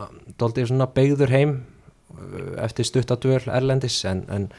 doldið 0.41 0.71
svona 0.71 0.89
beigður 0.93 1.33
heim 1.33 1.57
uh, 2.17 2.63
eftir 2.65 2.89
stuttadvöl 2.89 3.43
erlendis 3.53 3.99
en, 4.09 4.25
en 4.33 4.49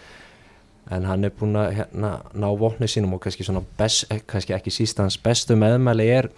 en 0.92 1.06
hann 1.08 1.24
er 1.24 1.32
búin 1.32 1.56
að 1.56 1.70
hérna, 1.78 2.10
ná 2.36 2.46
vopni 2.58 2.88
sínum 2.90 3.16
og 3.16 3.22
kannski, 3.24 3.46
best, 3.78 4.06
eh, 4.12 4.20
kannski 4.26 4.54
ekki 4.56 4.72
síst 4.72 5.00
hans 5.00 5.16
bestu 5.16 5.56
meðmæli 5.56 6.08
er 6.12 6.28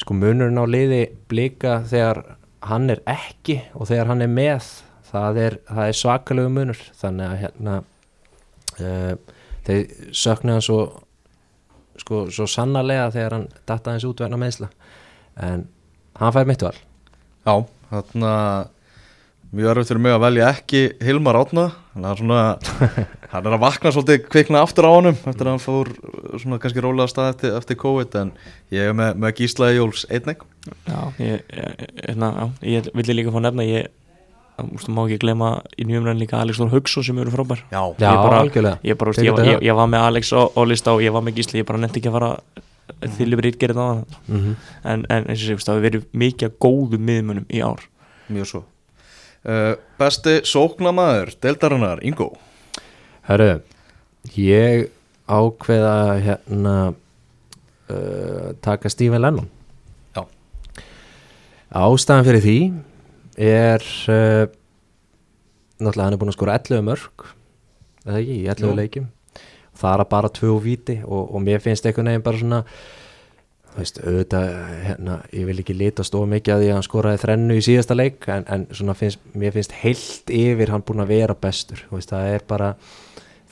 sko 0.00 0.16
munurinn 0.16 0.60
á 0.60 0.64
liði 0.68 1.02
blika 1.30 1.80
þegar 1.88 2.22
hann 2.66 2.90
er 2.92 3.02
ekki 3.08 3.60
og 3.74 3.88
þegar 3.90 4.12
hann 4.12 4.24
er 4.24 4.32
með 4.32 4.70
það 5.06 5.40
er, 5.42 5.58
er 5.70 5.96
svakalegu 5.96 6.52
munur. 6.52 6.80
Þannig 6.98 7.26
að 7.26 7.42
hérna 7.44 7.76
uh, 8.80 9.12
þeir 9.66 10.12
söknu 10.16 10.56
hann 10.56 10.64
svo 10.64 10.80
sko 11.96 12.26
svo 12.34 12.46
sannarlega 12.50 13.08
þegar 13.14 13.38
hann 13.38 13.46
datta 13.68 13.94
hans 13.94 14.04
út 14.04 14.20
vegna 14.20 14.38
meðsla 14.40 14.68
en 15.46 15.66
hann 16.20 16.34
fær 16.34 16.48
mitt 16.48 16.64
val. 16.64 16.76
Já, 17.46 17.54
þarna 17.90 18.32
mjög 19.56 19.70
erfitt 19.72 19.90
fyrir 19.90 20.02
mig 20.04 20.14
að 20.16 20.22
velja 20.26 20.48
ekki 20.52 20.80
Hilmar 21.06 21.38
Átna 21.40 21.66
hann 21.94 22.06
er 22.10 22.18
svona 22.20 22.40
hann 23.32 23.46
er 23.48 23.54
að 23.56 23.62
vakna 23.64 23.92
svolítið 23.94 24.26
kvikna 24.32 24.62
aftur 24.66 24.88
á 24.88 24.90
honum 24.92 25.16
eftir 25.16 25.46
að 25.48 25.52
hann 25.54 25.62
fór 25.64 25.90
svona 26.42 26.58
kannski 26.62 26.82
rólega 26.84 27.08
stað 27.12 27.30
eftir, 27.34 27.54
eftir 27.58 27.78
COVID 27.80 28.18
en 28.22 28.32
ég 28.74 28.90
er 28.90 28.96
með, 28.96 29.14
með 29.22 29.34
Gísla 29.40 29.70
Jóls 29.74 30.04
einnig. 30.12 30.42
Já, 30.88 30.98
ég, 31.22 31.40
ég, 31.56 31.86
hérna, 32.08 32.32
já, 32.36 32.46
ég 32.76 32.90
villi 32.98 33.16
líka 33.20 33.32
fá 33.34 33.40
að 33.40 33.46
nefna 33.48 33.66
ég 33.68 33.88
úst, 34.76 34.88
má 34.92 35.02
ekki 35.04 35.18
glema 35.24 35.50
í 35.76 35.84
nýjumræðin 35.88 36.20
líka 36.22 36.38
Alex 36.40 36.60
Þór 36.62 36.70
Hugson 36.72 37.04
sem 37.04 37.18
eru 37.20 37.32
frábær. 37.34 37.60
Já, 37.72 37.82
Ég 38.00 38.20
bara- 38.22 38.38
algjörlega. 38.44 38.78
ég, 38.88 38.96
bara, 39.00 39.12
úst, 39.12 39.20
ég, 39.24 39.32
þetta 39.36 39.50
ég, 39.56 39.66
ég 39.68 39.76
var 39.76 39.90
með 39.92 40.06
Alex 40.10 40.32
á, 40.32 40.42
á 40.48 40.60
lista 40.64 40.94
og 40.96 41.02
ég 41.04 41.12
var 41.12 41.24
með 41.26 41.36
Gísli 41.40 41.60
ég 41.60 41.68
bara 41.68 41.80
nefndi 41.82 42.00
ekki 42.00 42.12
að 42.12 42.16
fara 42.20 42.30
þýlið 43.18 43.40
verið 43.42 43.58
gerðið 43.60 43.82
á 43.82 43.86
hann 43.90 44.56
en, 44.84 45.04
en 45.10 45.26
eins 45.28 45.42
og 45.42 45.44
sé, 45.44 45.58
úst, 45.58 45.68
það 45.68 45.76
hefur 45.76 45.86
verið 45.90 46.06
mikið 46.24 46.48
af 46.48 46.56
góðum 46.66 47.04
miðmunum 47.10 47.46
í 47.52 47.60
ár. 47.66 47.84
Mjög 48.32 48.48
svo 48.52 48.62
uh, 49.46 49.72
Besti 50.00 50.40
sóknamaður, 50.46 51.32
deildarinnar, 51.42 52.02
Ingo 52.06 52.32
Hörru, 53.26 53.60
ég 54.38 54.90
ákveða 55.26 55.96
hérna 56.22 56.76
uh, 57.90 58.52
taka 58.62 58.90
Stephen 58.92 59.24
Lennon 59.24 59.48
Já. 60.16 60.26
Ástæðan 61.70 62.28
fyrir 62.28 62.44
því 62.44 62.58
er 63.46 63.82
uh, 64.12 64.46
náttúrulega 65.76 66.06
hann 66.06 66.16
er 66.16 66.20
búinn 66.20 66.32
að 66.32 66.38
skora 66.38 66.58
11 66.60 66.86
mörg 66.86 67.26
eða 68.06 68.20
ekki, 68.22 68.38
í 68.38 68.46
11 68.46 68.66
Jú. 68.66 68.76
leikjum 68.80 69.08
það 69.76 69.98
er 70.00 70.08
bara 70.14 70.32
tvö 70.32 70.54
víti 70.64 71.00
og, 71.04 71.34
og 71.34 71.42
mér 71.44 71.60
finnst 71.64 71.86
einhvern 71.86 72.08
veginn 72.12 72.24
bara 72.24 72.40
svona 72.40 72.62
veist, 73.76 74.00
auðvitað 74.02 74.46
hérna, 74.86 75.18
ég 75.36 75.48
vil 75.48 75.58
ekki 75.62 75.76
lita 75.76 76.04
stóð 76.06 76.26
mikið 76.32 76.54
að 76.54 76.64
að 76.66 76.74
hann 76.76 76.86
skoraði 76.86 77.22
þrennu 77.24 77.58
í 77.58 77.66
síðasta 77.66 77.96
leik 77.96 78.26
en, 78.32 78.46
en 78.52 78.66
svona 78.72 78.96
finnst, 78.98 79.20
mér 79.36 79.54
finnst 79.56 79.76
heilt 79.82 80.32
yfir 80.32 80.72
hann 80.72 80.84
búinn 80.86 81.04
að 81.04 81.12
vera 81.14 81.36
bestur. 81.38 81.84
Veist, 81.92 82.12
það 82.12 82.32
er 82.34 82.48
bara 82.48 82.72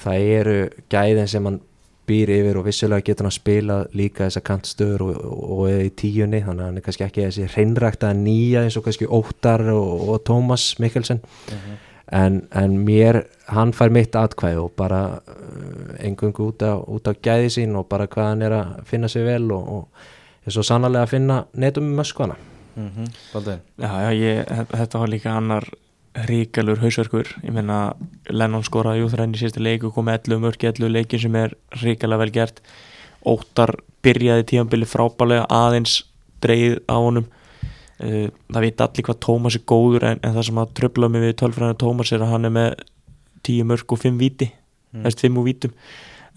það 0.04 0.26
eru 0.38 0.58
gæðin 0.92 1.30
sem 1.30 1.48
hann 1.48 1.60
býr 2.08 2.32
yfir 2.34 2.58
og 2.60 2.66
vissulega 2.66 3.04
getur 3.06 3.28
hann 3.28 3.34
spilað 3.34 3.86
líka 3.96 4.26
þessa 4.26 4.42
kantstöður 4.44 5.06
og, 5.06 5.14
og, 5.24 5.44
og 5.56 5.62
eða 5.70 5.86
í 5.86 5.92
tíunni 5.96 6.42
þannig 6.44 6.60
að 6.60 6.68
hann 6.68 6.80
er 6.80 6.84
kannski 6.84 7.06
ekki 7.06 7.24
þessi 7.24 7.48
hreinrækta 7.54 8.12
nýja 8.18 8.64
eins 8.66 8.76
og 8.80 8.84
kannski 8.84 9.08
Óttar 9.08 9.64
og, 9.72 10.08
og 10.12 10.22
Tómas 10.28 10.74
Mikkelsen 10.82 11.22
en, 12.14 12.40
en 12.54 12.76
mér, 12.86 13.24
hann 13.50 13.72
fær 13.74 13.92
mitt 13.94 14.14
atkvæði 14.16 14.60
og 14.62 14.74
bara 14.78 15.00
engungu 15.98 16.50
út 16.50 16.62
á, 16.62 16.78
út 16.78 17.08
á 17.10 17.12
gæði 17.12 17.50
sín 17.56 17.74
og 17.78 17.88
bara 17.90 18.06
hvað 18.10 18.30
hann 18.30 18.44
er 18.46 18.54
að 18.54 18.74
finna 18.88 19.10
sig 19.10 19.26
vel 19.26 19.48
og, 19.54 19.70
og 19.78 20.44
er 20.46 20.54
svo 20.54 20.64
sannarlega 20.66 21.08
að 21.08 21.14
finna 21.16 21.38
netum 21.58 21.90
um 21.90 21.96
möskvana. 21.98 22.36
Mm 22.76 22.90
-hmm. 22.90 23.58
Já, 23.78 23.90
já, 24.02 24.10
ég, 24.12 24.66
þetta 24.70 24.98
var 24.98 25.08
líka 25.08 25.30
annar 25.30 25.64
ríkalur 26.14 26.78
hausverkur. 26.78 27.26
Ég 27.42 27.52
meina 27.52 27.94
Lennon 28.30 28.62
skoraði 28.62 29.00
jú 29.00 29.08
þræðin 29.08 29.34
í 29.34 29.38
síðasta 29.38 29.62
leik 29.62 29.84
og 29.84 29.94
kom 29.94 30.08
11 30.08 30.40
mörki 30.40 30.66
11 30.66 30.88
leikin 30.88 31.20
sem 31.20 31.34
er 31.34 31.54
ríkalega 31.82 32.18
vel 32.18 32.30
gert. 32.30 32.60
Óttar 33.26 33.74
byrjaði 34.02 34.44
tíðanbili 34.44 34.86
frábælega 34.86 35.46
aðeins 35.48 36.04
dreigð 36.40 36.78
á 36.86 36.96
honum 36.96 37.26
það 37.98 38.60
veit 38.66 38.80
allir 38.84 39.06
hvað 39.06 39.20
Tómas 39.26 39.54
er 39.58 39.64
góður 39.70 40.08
en, 40.10 40.18
en 40.22 40.34
það 40.34 40.48
sem 40.48 40.58
að 40.64 40.72
tröfla 40.80 41.08
mig 41.12 41.22
við 41.24 41.36
tölfræðinu 41.42 41.78
Tómas 41.84 42.12
er 42.12 42.24
að 42.24 42.32
hann 42.34 42.48
er 42.48 42.54
með 42.56 42.74
10 43.46 43.68
mörk 43.70 43.94
og 43.94 44.02
5 44.02 44.20
víti 44.20 44.50
Mm. 44.94 45.02
mm. 45.02 45.10
5 45.10 45.38
úr 45.40 45.44
vítum 45.48 45.72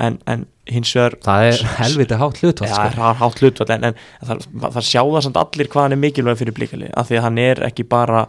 en, 0.02 0.17
en 0.26 0.46
hins 0.70 0.91
vegar 0.96 1.15
það 1.22 1.43
er 1.52 1.63
helviti 1.78 2.17
hátt 2.17 2.39
hlutvall 2.41 2.70
Já, 2.70 2.74
sko. 2.74 2.89
það 2.98 3.10
er 3.10 3.20
hátt 3.22 3.41
hlutvall 3.43 3.72
en, 3.76 3.84
en 3.89 3.98
það, 4.26 4.43
það 4.74 4.86
sjá 4.88 5.02
það 5.04 5.24
samt 5.28 5.39
allir 5.41 5.70
hvað 5.74 5.86
hann 5.86 5.96
er 5.96 6.02
mikilvæg 6.02 6.39
fyrir 6.41 6.56
blíkali 6.58 6.89
af 6.98 7.10
því 7.10 7.20
að 7.20 7.26
hann 7.28 7.38
er 7.43 7.62
ekki 7.67 7.86
bara 7.89 8.24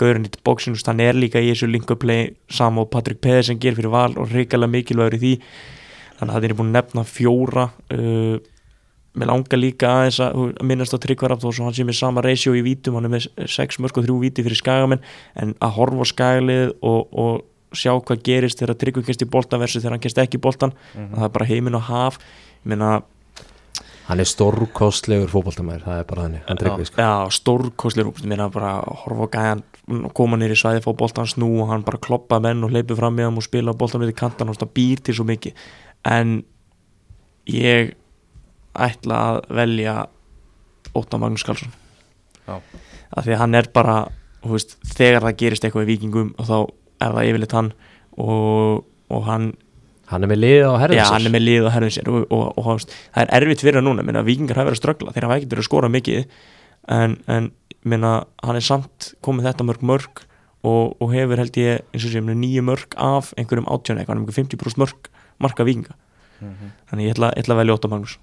gaurinn 0.00 0.28
í 0.28 0.32
bóksinu, 0.44 0.80
hann 0.86 1.00
er 1.04 1.16
líka 1.16 1.40
í 1.40 1.50
þessu 1.52 1.68
linkuplay 1.68 2.30
sama 2.52 2.84
og 2.84 2.90
Patrik 2.92 3.20
Pedersen 3.24 3.60
ger 3.60 3.76
fyrir 3.76 3.92
val 3.92 4.12
og 4.20 4.32
reikalega 4.32 4.72
mikilvægur 4.76 5.16
í 5.16 5.22
því 5.24 5.32
þannig 6.20 6.30
að 6.30 6.36
það 6.36 6.48
er 6.50 6.56
búin 6.60 6.70
að 6.72 6.78
nefna 6.78 7.04
fjóra 7.08 7.66
uh, 7.96 8.36
mér 9.18 9.30
langar 9.32 9.58
líka 9.58 9.90
aðeins 9.90 10.20
að 10.22 10.40
að 10.46 10.66
minnast 10.70 10.94
á 10.94 10.98
tryggvaraf 11.02 11.42
þó 11.42 11.48
svo 11.50 11.66
hann 11.66 11.76
sé 11.76 11.86
með 11.86 11.98
sama 11.98 12.22
ratio 12.22 12.54
í 12.54 12.62
vítum, 12.62 12.96
hann 12.98 13.08
er 13.08 13.14
með 13.16 13.28
6 13.50 13.80
mörg 13.82 13.98
og 13.98 14.06
3 14.06 14.18
víti 14.22 14.44
fyrir 14.46 14.60
skagamenn 14.60 15.02
en 15.34 15.54
að 15.58 15.74
horfa 15.78 16.06
á 16.06 16.10
skagalið 16.12 16.74
og, 16.78 17.08
og 17.10 17.76
sjá 17.76 17.94
hvað 17.98 18.22
gerist 18.26 18.62
þegar 18.62 18.78
tryggvar 18.78 19.06
kemst 19.08 19.24
í 19.26 19.30
boltan 19.30 19.62
versus 19.62 19.82
þegar 19.82 19.96
hann 19.96 20.04
kemst 20.04 20.20
ekki 20.22 20.38
í 20.38 20.44
boltan 20.44 20.74
það 20.94 21.26
er 21.26 21.34
bara 21.34 21.48
heiminn 21.50 21.78
og 21.78 21.88
haf. 21.90 22.20
Ég 22.62 22.70
meina 22.72 23.00
hann 24.10 24.22
er 24.22 24.26
stórkostlegur 24.26 25.30
fótboltamæður 25.30 25.84
það 25.86 26.00
er 26.00 26.06
bara 26.08 26.24
þannig, 26.26 26.46
hann 26.48 26.60
tryggvi 26.60 26.86
sko. 26.88 27.02
Já, 27.02 27.34
stórkostlir 27.34 28.10
úr, 28.10 28.22
mér 28.26 28.42
að 28.46 28.56
bara 28.56 28.72
horfa 29.04 29.26
á 29.26 29.34
gæjan, 29.36 29.62
koma 30.18 30.38
nýri 30.40 30.56
svæði, 30.58 30.82
fá 30.82 30.90
boltan 30.98 31.30
snú 31.30 31.50
og 31.62 31.70
hann 31.70 31.86
bara 31.86 32.00
kloppa 32.02 32.40
menn 32.42 32.64
og 32.66 32.74
hleypi 32.74 32.98
fram 32.98 33.18
í 33.20 33.26
hann 33.26 33.38
og 33.38 33.46
spila 33.46 33.74
boltan 33.78 34.02
við 34.02 34.16
kantan 34.18 34.50
og 34.50 34.66
býr 34.74 35.02
til 35.06 35.14
svo 35.14 35.26
mikið. 35.30 35.62
En 36.10 36.40
ég 37.50 37.94
ætla 38.88 39.20
að 39.28 39.40
velja 39.60 39.96
Óttar 40.96 41.22
Magnús 41.22 41.44
Karlsson. 41.46 41.72
Af 42.48 43.24
því 43.26 43.34
að 43.34 43.40
hann 43.42 43.58
er 43.58 43.68
bara 43.74 43.96
veist, 44.48 44.76
þegar 44.96 45.26
það 45.26 45.40
gerist 45.42 45.66
eitthvað 45.66 45.86
í 45.86 45.90
vikingum 45.92 46.30
og 46.38 46.48
þá 46.48 46.56
er 47.00 47.16
það 47.16 47.28
yfirleitt 47.30 47.56
hann 47.56 47.72
og, 48.20 48.86
og 49.12 49.26
hann 49.28 49.50
hann 50.10 50.26
er 50.26 50.30
með 50.32 50.40
liðið 50.42 50.66
á 50.66 50.74
herðin 50.82 50.98
Já, 50.98 51.04
hann 51.12 51.28
er 51.28 51.34
með 51.34 51.44
lið 51.46 51.66
og 51.66 51.74
herðin 51.74 51.94
sér 51.94 52.10
og, 52.10 52.24
og, 52.34 52.46
og, 52.58 52.70
og 52.72 52.80
það 52.88 53.20
er 53.22 53.32
erfitt 53.38 53.62
fyrir 53.62 53.78
hann 53.78 53.86
núna, 53.86 54.04
minna, 54.06 54.24
vikingar 54.26 54.58
hafa 54.58 54.70
verið 54.70 54.78
að 54.78 54.82
ströggla 54.82 55.14
þeir 55.14 55.26
hafa 55.26 55.36
ekkert 55.38 55.54
verið 55.54 55.64
að 55.64 55.68
skora 55.68 55.90
mikið 55.92 56.24
en, 56.96 57.16
en 57.30 57.50
minna, 57.86 58.12
hann 58.44 58.58
er 58.58 58.66
samt 58.66 59.12
komið 59.24 59.50
þetta 59.50 59.68
mörg 59.68 59.86
mörg 59.92 60.24
og, 60.66 60.96
og 61.00 61.14
hefur 61.14 61.40
held 61.40 61.60
ég 61.60 61.84
eins 61.94 62.08
og 62.08 62.14
sem 62.16 62.32
nýju 62.42 62.64
mörg 62.66 62.96
af 63.00 63.30
einhverjum 63.38 63.70
átjón 63.70 64.00
eitthvað, 64.00 64.18
einhverjum 64.18 64.50
50% 64.50 64.82
mörg 64.82 65.12
marka 65.40 65.68
vikinga 65.68 65.96
þannig 66.90 67.06
ég 67.06 67.14
ætla, 67.14 67.32
ætla 67.36 67.56
að 67.56 67.62
velja 67.62 67.78
Óttar 67.78 67.94
Magnús 67.94 68.18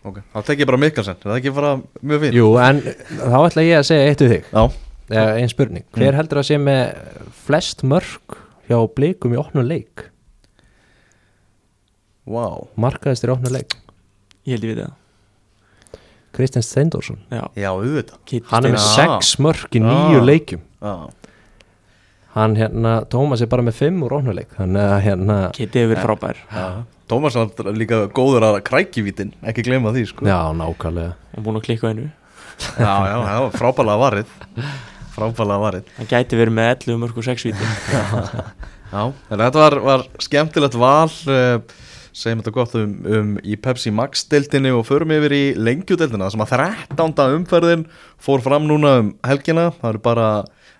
Ok, 0.00 0.22
þá 0.32 0.38
tek 0.48 0.62
ég 0.62 0.68
bara 0.70 0.80
Mikkelsen, 0.80 1.18
er 1.18 1.28
það 1.28 1.34
ekki 1.36 1.50
bara 1.52 1.70
mjög 2.00 2.22
fín? 2.22 2.36
Jú, 2.38 2.46
en 2.64 2.78
þá 3.20 3.34
ætla 3.42 3.64
ég 3.66 3.76
að 3.76 3.88
segja 3.90 4.06
eitt 4.08 4.22
við 4.24 4.30
þig. 4.32 4.46
Já, 4.48 4.62
eða 5.10 5.32
einn 5.36 5.50
spurning, 5.52 5.84
hver 5.96 6.16
heldur 6.16 6.40
að 6.40 6.46
sé 6.48 6.56
með 6.60 6.94
flest 7.42 7.82
mörg 7.84 8.36
hjá 8.70 8.78
blikum 8.96 9.34
í 9.36 9.40
opnu 9.40 9.64
leik? 9.66 10.06
Vá. 12.30 12.46
Markaðistir 12.80 13.28
í 13.28 13.34
opnu 13.34 13.52
leik. 13.52 13.76
Ég 14.48 14.56
held 14.56 14.64
ég 14.64 14.72
við 14.72 14.80
það. 14.86 14.96
Kristján 16.30 16.64
Steindorsson, 16.64 17.18
Já, 17.28 17.42
Já, 17.58 17.68
auðvitað. 17.74 18.40
Hann 18.48 18.68
er 18.70 18.76
með 18.76 18.80
Já. 18.80 18.92
sex 18.96 19.34
mörg 19.42 19.76
í 19.76 19.82
nýju 19.84 20.22
Já. 20.22 20.24
leikjum. 20.30 20.62
Já, 20.80 20.94
hann 22.38 22.56
hérna, 22.56 22.94
Tómas 23.10 23.42
er 23.44 23.50
bara 23.52 23.66
með 23.66 23.76
fimm 23.82 24.00
úr 24.06 24.16
opnu 24.22 24.32
leik. 24.32 24.54
Þannig 24.56 24.80
að 24.94 25.04
hérna, 25.10 25.38
hefur 25.58 25.92
verið 25.92 26.02
frábær. 26.06 26.40
Já 26.48 26.64
Tómas 27.10 27.34
er 27.34 27.74
líka 27.74 28.04
góður 28.14 28.46
að 28.46 28.60
krækjuvítin, 28.68 29.32
ekki 29.50 29.64
gleyma 29.66 29.90
því 29.96 30.06
sko. 30.12 30.28
Já, 30.28 30.38
nákvæmlega. 30.54 31.16
Og 31.34 31.46
búin 31.46 31.58
að 31.58 31.64
klikka 31.66 31.90
á 31.90 31.90
einu. 31.90 32.06
Já, 32.78 32.94
já, 33.10 33.16
já 33.26 33.38
frábælega 33.56 33.98
varið. 34.04 34.34
Frábælega 35.16 35.64
varið. 35.64 35.88
Hann 35.96 36.10
gæti 36.10 36.38
verið 36.38 36.56
með 36.60 36.70
11 36.76 37.00
mörg 37.02 37.18
og 37.18 37.26
6 37.26 37.48
víti. 37.48 37.70
Já, 38.90 39.04
en 39.06 39.38
þetta 39.38 39.60
var, 39.60 39.76
var 39.86 40.02
skemmtilegt 40.18 40.74
val 40.74 41.10
uh, 41.30 41.60
segjum 42.10 42.40
þetta 42.40 42.52
gott 42.56 42.72
um, 42.74 42.94
um 43.06 43.28
í 43.46 43.54
Pepsi 43.62 43.92
Max 43.94 44.24
deildinni 44.30 44.72
og 44.74 44.82
förum 44.88 45.12
yfir 45.14 45.34
í 45.36 45.44
lengjudeildina 45.54 46.26
sem 46.32 46.42
að 46.42 46.56
13. 46.56 47.36
umferðin 47.36 47.84
fór 48.18 48.42
fram 48.42 48.66
núna 48.66 48.96
um 49.04 49.12
helgina. 49.26 49.68
Það 49.78 49.92
eru 49.92 50.02
bara 50.08 50.26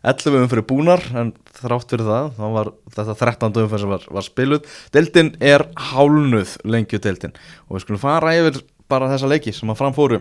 11 0.03 0.41
umferði 0.43 0.67
búnar 0.73 1.07
en 1.15 1.31
þrátt 1.61 1.95
fyrir 1.95 2.09
það, 2.09 2.31
þá 2.37 2.45
var 2.57 2.73
þetta 2.97 3.17
13. 3.23 3.63
umferð 3.65 3.85
sem 3.85 3.95
var, 3.95 4.07
var 4.19 4.27
spiluð. 4.27 4.75
Deildin 4.95 5.33
er 5.53 5.67
hálnuð 5.91 6.57
lengjudeildin. 6.65 7.37
Og 7.69 7.77
við 7.77 7.87
skulum 7.87 8.03
fara 8.03 8.35
yfir 8.39 8.63
bara 8.91 9.11
þessa 9.13 9.31
leiki 9.31 9.55
sem 9.55 9.71
að 9.71 9.81
framfóru 9.83 10.21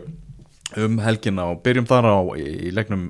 um 0.78 1.00
helgina 1.02 1.48
og 1.50 1.64
byrjum 1.64 1.88
þar 1.90 2.06
á 2.06 2.18
í, 2.38 2.70
leiknum 2.74 3.08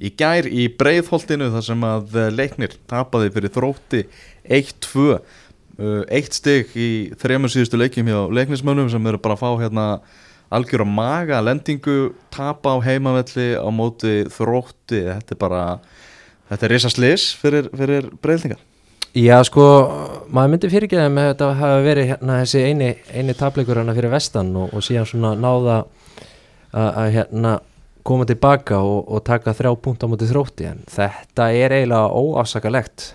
í 0.00 0.12
gær 0.16 0.46
í 0.46 0.68
breiðholtinu 0.80 1.50
þar 1.52 1.66
sem 1.66 1.86
að 1.86 2.16
eh, 2.16 2.32
leiknir 2.32 2.76
tapaði 2.88 3.32
fyrir 3.34 3.52
þrótti 3.52 4.04
1-2 4.46 5.06
uh, 5.80 6.02
eitt 6.08 6.36
stig 6.36 6.72
í 6.78 6.90
þremur 7.20 7.52
síðustu 7.52 7.80
leikjum 7.80 8.08
hjá 8.08 8.20
leiknismönnum 8.38 8.90
sem 8.92 9.10
eru 9.10 9.20
bara 9.22 9.36
að 9.36 9.42
fá 9.42 9.50
hérna 9.60 9.86
algjör 10.50 10.84
á 10.84 10.88
maga 10.88 11.40
lendingu 11.44 12.12
tapa 12.34 12.74
á 12.74 12.78
heimavelli 12.82 13.54
á 13.54 13.68
móti 13.70 14.24
þrótti. 14.34 15.04
Þetta 15.06 15.36
er 15.36 15.40
bara 15.40 15.62
þetta 16.50 16.66
er 16.66 16.74
risa 16.74 16.90
slis 16.92 17.30
fyrir, 17.40 17.70
fyrir 17.76 18.10
breiðlingar 18.22 18.60
Já 19.10 19.40
sko, 19.42 19.64
maður 20.30 20.52
myndi 20.52 20.68
fyrirgeða 20.70 21.08
með 21.10 21.32
þetta 21.32 21.46
hafa 21.58 21.78
verið 21.82 22.12
hérna 22.12 22.36
þessi 22.44 22.60
eini, 22.62 22.90
eini 23.10 23.34
tapleikur 23.34 23.80
hérna 23.80 23.94
fyrir 23.96 24.12
vestan 24.12 24.52
og, 24.54 24.70
og 24.70 24.84
síðan 24.86 25.08
svona 25.10 25.32
náða 25.34 25.80
að, 26.70 26.90
að 26.92 27.08
hérna 27.16 27.56
koma 28.06 28.26
tilbaka 28.28 28.78
og, 28.86 29.00
og 29.10 29.24
taka 29.26 29.54
þrjá 29.56 29.72
punkt 29.82 30.06
á 30.06 30.10
móti 30.10 30.28
þrótti. 30.30 30.68
En 30.70 30.84
þetta 30.90 31.48
er 31.58 31.74
eiginlega 31.80 32.22
óafsakalegt 32.22 33.08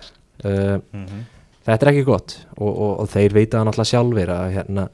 uh, 0.44 0.76
mm 0.76 1.06
-hmm. 1.06 1.24
þetta 1.64 1.86
er 1.86 1.92
ekki 1.94 2.04
gott 2.04 2.36
og, 2.58 2.72
og, 2.76 3.08
þeir 3.08 3.32
veita 3.32 3.58
það 3.58 3.66
náttúrulega 3.70 3.92
sjálfur 3.92 4.34
að 4.36 4.52
hérna 4.58 4.88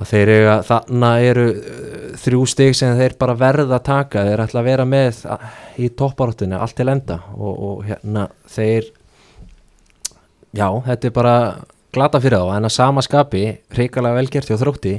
að 0.00 0.10
þeir 0.10 0.32
eiga, 0.34 0.56
þarna 0.66 1.10
eru 1.22 1.46
uh, 1.52 1.94
þrjú 2.24 2.42
stig 2.50 2.76
sem 2.78 2.96
þeir 2.98 3.16
bara 3.20 3.36
verða 3.38 3.78
að 3.78 3.86
taka. 3.88 4.26
Þeir 4.28 4.44
ætla 4.46 4.62
að 4.62 4.68
vera 4.70 4.86
með 4.88 5.22
í 5.78 5.90
topparóttinu 5.94 6.58
allt 6.58 6.76
til 6.78 6.90
enda. 6.92 7.20
Og, 7.36 7.54
og 7.68 7.86
hérna 7.88 8.28
þeir 8.50 8.90
já, 10.54 10.68
þetta 10.88 11.10
er 11.10 11.16
bara 11.16 11.36
glata 11.94 12.20
fyrir 12.22 12.42
þá, 12.42 12.56
en 12.56 12.66
að 12.66 12.74
sama 12.74 13.02
skapi 13.06 13.44
hrikalega 13.74 14.18
velgert 14.18 14.50
hjá 14.50 14.58
þrótti. 14.60 14.96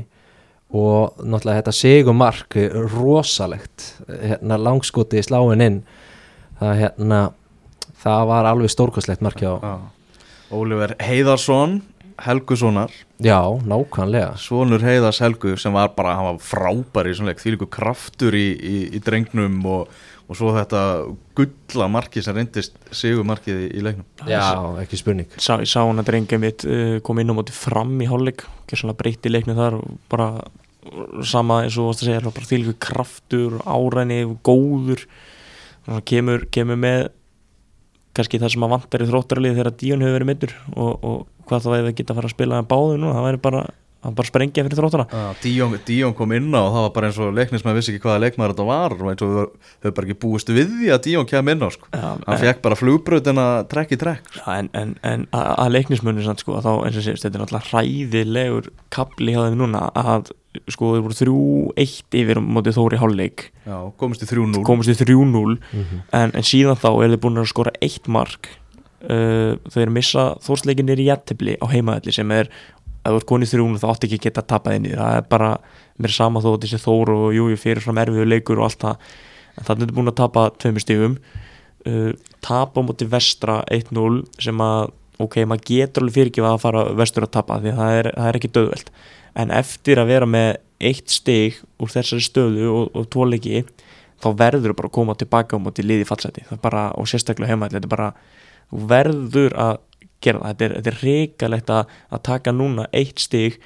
Og 0.75 1.19
náttúrulega 1.21 1.61
þetta 1.61 1.73
segumark 1.77 2.55
rosalegt. 2.95 3.91
Hérna, 4.09 4.57
langskoti 4.59 5.21
sláin 5.23 5.63
inn. 5.63 5.81
Það 6.59 6.79
hérna 6.81 7.19
það 8.05 8.29
var 8.31 8.49
alveg 8.49 8.73
stórkostlegt 8.73 9.23
markið 9.25 9.51
á 9.51 9.55
Já. 9.55 9.75
Óliver 10.53 10.93
Heiðarsson 11.01 11.79
Helgussonar, 12.23 12.91
Já, 13.19 13.39
nákvæmlega. 13.67 14.35
Sonur 14.39 14.83
Heiðars 14.83 15.19
Helgu 15.23 15.55
sem 15.59 15.73
var 15.75 15.93
bara, 15.95 16.15
hann 16.15 16.29
var 16.29 16.41
frábær 16.43 17.09
í 17.09 17.15
svona 17.15 17.33
leik 17.33 17.41
því 17.43 17.55
líku 17.55 17.67
kraftur 17.71 18.35
í, 18.35 18.45
í, 18.55 18.75
í 18.95 19.01
drengnum 19.03 19.57
og, 19.71 19.91
og 20.29 20.39
svo 20.39 20.53
þetta 20.55 20.81
gulla 21.35 21.87
markið 21.91 22.27
sem 22.27 22.37
reyndist 22.37 22.77
sigur 22.95 23.27
markið 23.27 23.65
í, 23.65 23.69
í 23.79 23.83
leiknum. 23.83 24.07
Já, 24.31 24.43
ekki 24.83 24.99
spurning. 24.99 25.31
sá, 25.35 25.57
ég 25.59 25.71
sá 25.71 25.81
hann 25.83 25.99
að 26.03 26.11
drengja 26.11 26.39
mitt 26.41 26.67
uh, 26.67 26.97
kom 27.05 27.19
inn 27.19 27.31
á 27.31 27.35
móti 27.35 27.55
fram 27.55 27.95
í 27.99 28.07
hálfleik 28.11 28.45
ekki 28.63 28.79
svona 28.79 28.95
breytti 28.99 29.31
leiknum 29.31 29.59
þar 29.59 29.79
og 29.81 29.99
bara 30.11 30.29
sama 31.25 31.63
eins 31.65 31.75
og 31.75 31.85
þú 31.85 31.89
varst 31.89 32.03
að 32.03 32.09
segja 32.11 32.25
bara 32.29 32.49
þýlíku 32.51 32.79
kraftur, 32.87 33.59
áræni 33.65 34.23
góður. 34.45 35.05
Að 35.85 36.01
kemur, 36.09 36.47
kemur 36.53 36.79
með 36.81 37.07
kannski 38.15 38.39
það 38.41 38.53
sem 38.53 38.65
að 38.65 38.73
vantar 38.75 39.03
í 39.03 39.07
þróttarlið 39.09 39.57
þegar 39.57 39.75
Díon 39.79 40.03
hefur 40.05 40.15
verið 40.15 40.29
middur 40.29 40.53
og, 40.73 40.93
og 41.05 41.17
hvað 41.49 41.65
þá 41.65 41.71
væri 41.75 41.89
að 41.91 41.97
geta 42.01 42.13
að 42.13 42.21
fara 42.21 42.29
að 42.31 42.37
spila 42.37 42.61
með 42.61 42.69
báðu 42.75 43.01
núna, 43.01 43.17
það 43.17 43.27
væri 43.31 43.43
bara 43.49 43.65
að 44.05 44.13
bara 44.19 44.29
sprengja 44.29 44.61
fyrir 44.61 44.77
þróttara 44.77 45.05
Já, 45.09 45.77
Díón, 45.87 46.13
kom 46.13 46.33
inn 46.37 46.51
á 46.53 46.61
og 46.61 46.67
það 46.75 46.83
var 46.85 46.91
bara 46.93 47.07
eins 47.09 47.17
og 47.25 47.31
leiknismæð 47.33 47.77
vissi 47.79 47.93
ekki 47.95 48.03
hvaða 48.03 48.19
leikmaður 48.21 48.51
þetta 48.53 48.65
var 48.69 48.93
og 48.93 49.07
eins 49.09 49.23
og 49.25 49.31
þau 49.81 49.93
bara 49.97 50.05
ekki 50.05 50.17
búist 50.21 50.51
við 50.53 50.67
því 50.75 50.91
að 50.93 50.99
Díón 51.07 51.25
kem 51.31 51.49
inn 51.49 51.65
á 51.65 51.69
sko. 51.73 51.89
Já, 51.89 52.03
hann 52.27 52.37
fekk 52.43 52.61
bara 52.61 52.77
flugbröðina 52.77 53.45
trekk 53.71 53.95
í 53.95 53.97
trekk 54.03 54.29
sko. 54.29 54.43
Já, 54.45 54.59
en, 54.61 54.69
en, 54.77 54.91
en 55.01 55.25
að, 55.33 55.47
að 55.65 55.73
leiknismunni 55.73 56.21
sann, 56.27 56.37
sko, 56.37 56.59
þá 56.61 56.69
eins 56.85 56.99
og 57.01 57.05
sést, 57.07 57.25
þetta 57.25 57.39
er 57.39 57.43
náttúrulega 57.47 57.71
hræðilegur 57.71 58.69
kapli 58.93 59.33
hjá 59.33 59.41
þeim 59.47 59.57
núna 59.63 59.87
að 59.97 60.29
sko 60.71 60.91
þeir 60.93 61.03
voru 61.07 61.17
þrjú 61.17 61.39
eitt 61.81 62.15
yfir 62.21 62.39
á 62.39 62.41
mótið 62.45 62.77
Þóri 62.77 62.99
hálfleik 63.01 63.47
komist 63.99 64.21
í 64.21 64.29
3-0 64.29 64.61
komist 64.69 64.93
í 64.93 64.95
3-0 65.01 65.57
Mhm. 65.73 66.05
en, 66.13 66.29
en 66.31 66.45
síðan 66.45 66.77
þá 66.79 66.91
er 67.01 67.09
þeir 67.15 67.23
búin 67.25 67.41
að 67.41 67.49
skora 67.51 67.73
eitt 67.83 68.05
mark 68.07 68.53
uh, 69.05 69.55
eru 69.71 69.87
að 69.89 69.95
missa 69.95 70.25
þórsleikinir 70.45 71.01
í 71.01 71.07
jættibli 71.09 71.55
á 71.61 71.65
heimaðalli 71.71 72.13
sem 72.15 72.33
er 72.35 72.51
ef 73.05 73.13
þú 73.13 73.19
ert 73.19 73.29
konið 73.29 73.53
þrjúnu 73.53 73.81
þá 73.81 73.87
átti 73.91 74.09
ekki 74.09 74.19
að 74.19 74.27
geta 74.27 74.43
að 74.43 74.51
tapa 74.53 74.75
inn 74.75 74.89
í 74.89 74.93
það 74.97 75.19
er 75.19 75.25
bara 75.29 75.49
mér 76.01 76.13
sama 76.15 76.41
þó 76.43 76.51
að 76.55 76.65
þessi 76.65 76.81
Þór 76.83 77.13
og 77.13 77.25
Júju 77.35 77.57
fyrir 77.61 77.83
fram 77.85 78.01
erfiðu 78.01 78.27
leikur 78.27 78.59
og 78.59 78.69
allt 78.69 78.81
það. 78.81 79.09
En 79.55 79.67
þannig 79.69 79.87
er 79.87 79.95
búin 79.95 80.11
að 80.11 80.17
tapa 80.19 80.45
tveimur 80.59 80.83
stigum. 80.83 81.17
Uh, 81.85 82.11
tapa 82.43 82.81
á 82.81 82.85
móti 82.85 83.07
vestra 83.07 83.59
1-0 83.71 84.23
sem 84.41 84.63
að 84.65 84.89
ok, 85.21 85.43
maður 85.47 85.67
getur 85.69 86.03
alveg 86.03 86.17
fyrir 86.17 86.31
ekki 86.31 86.43
að 86.43 86.61
fara 86.63 86.85
vestur 86.97 87.27
að 87.27 87.35
tapa 87.37 87.59
því 87.61 87.71
að 87.71 87.79
það 87.79 87.99
er, 87.99 88.09
það 88.17 88.29
er 88.29 88.39
ekki 88.39 88.53
döðveld 88.55 88.89
en 89.35 89.51
eftir 89.55 90.01
að 90.01 90.11
vera 90.11 90.27
með 90.27 90.49
eitt 90.89 91.11
stig 91.11 91.59
úr 91.79 91.91
þessari 91.91 92.23
stöðu 92.23 92.67
og, 92.71 92.89
og 92.95 93.07
tvoleiki 93.13 93.63
þá 94.23 94.29
verður 94.39 94.73
þú 94.73 94.77
bara 94.79 94.89
að 94.89 94.95
koma 94.97 95.15
tilbaka 95.19 95.59
á 95.59 95.63
móti 95.63 95.85
liði 95.85 96.07
fallseti. 96.07 96.45
Bara, 96.63 96.87
og 96.95 97.07
sérstaklega 97.09 97.53
heima 97.53 97.69
þetta 97.71 97.83
er 97.83 97.91
bara, 97.91 98.09
verður 98.71 99.55
að 99.59 99.77
gera 100.25 100.39
það, 100.41 100.47
þetta 100.49 100.65
er, 100.65 100.75
þetta 100.79 100.91
er 100.93 101.01
reikalegt 101.05 101.69
að, 101.69 101.91
að 102.15 102.23
taka 102.29 102.51
núna 102.55 102.87
eitt 102.95 103.19
stig 103.21 103.59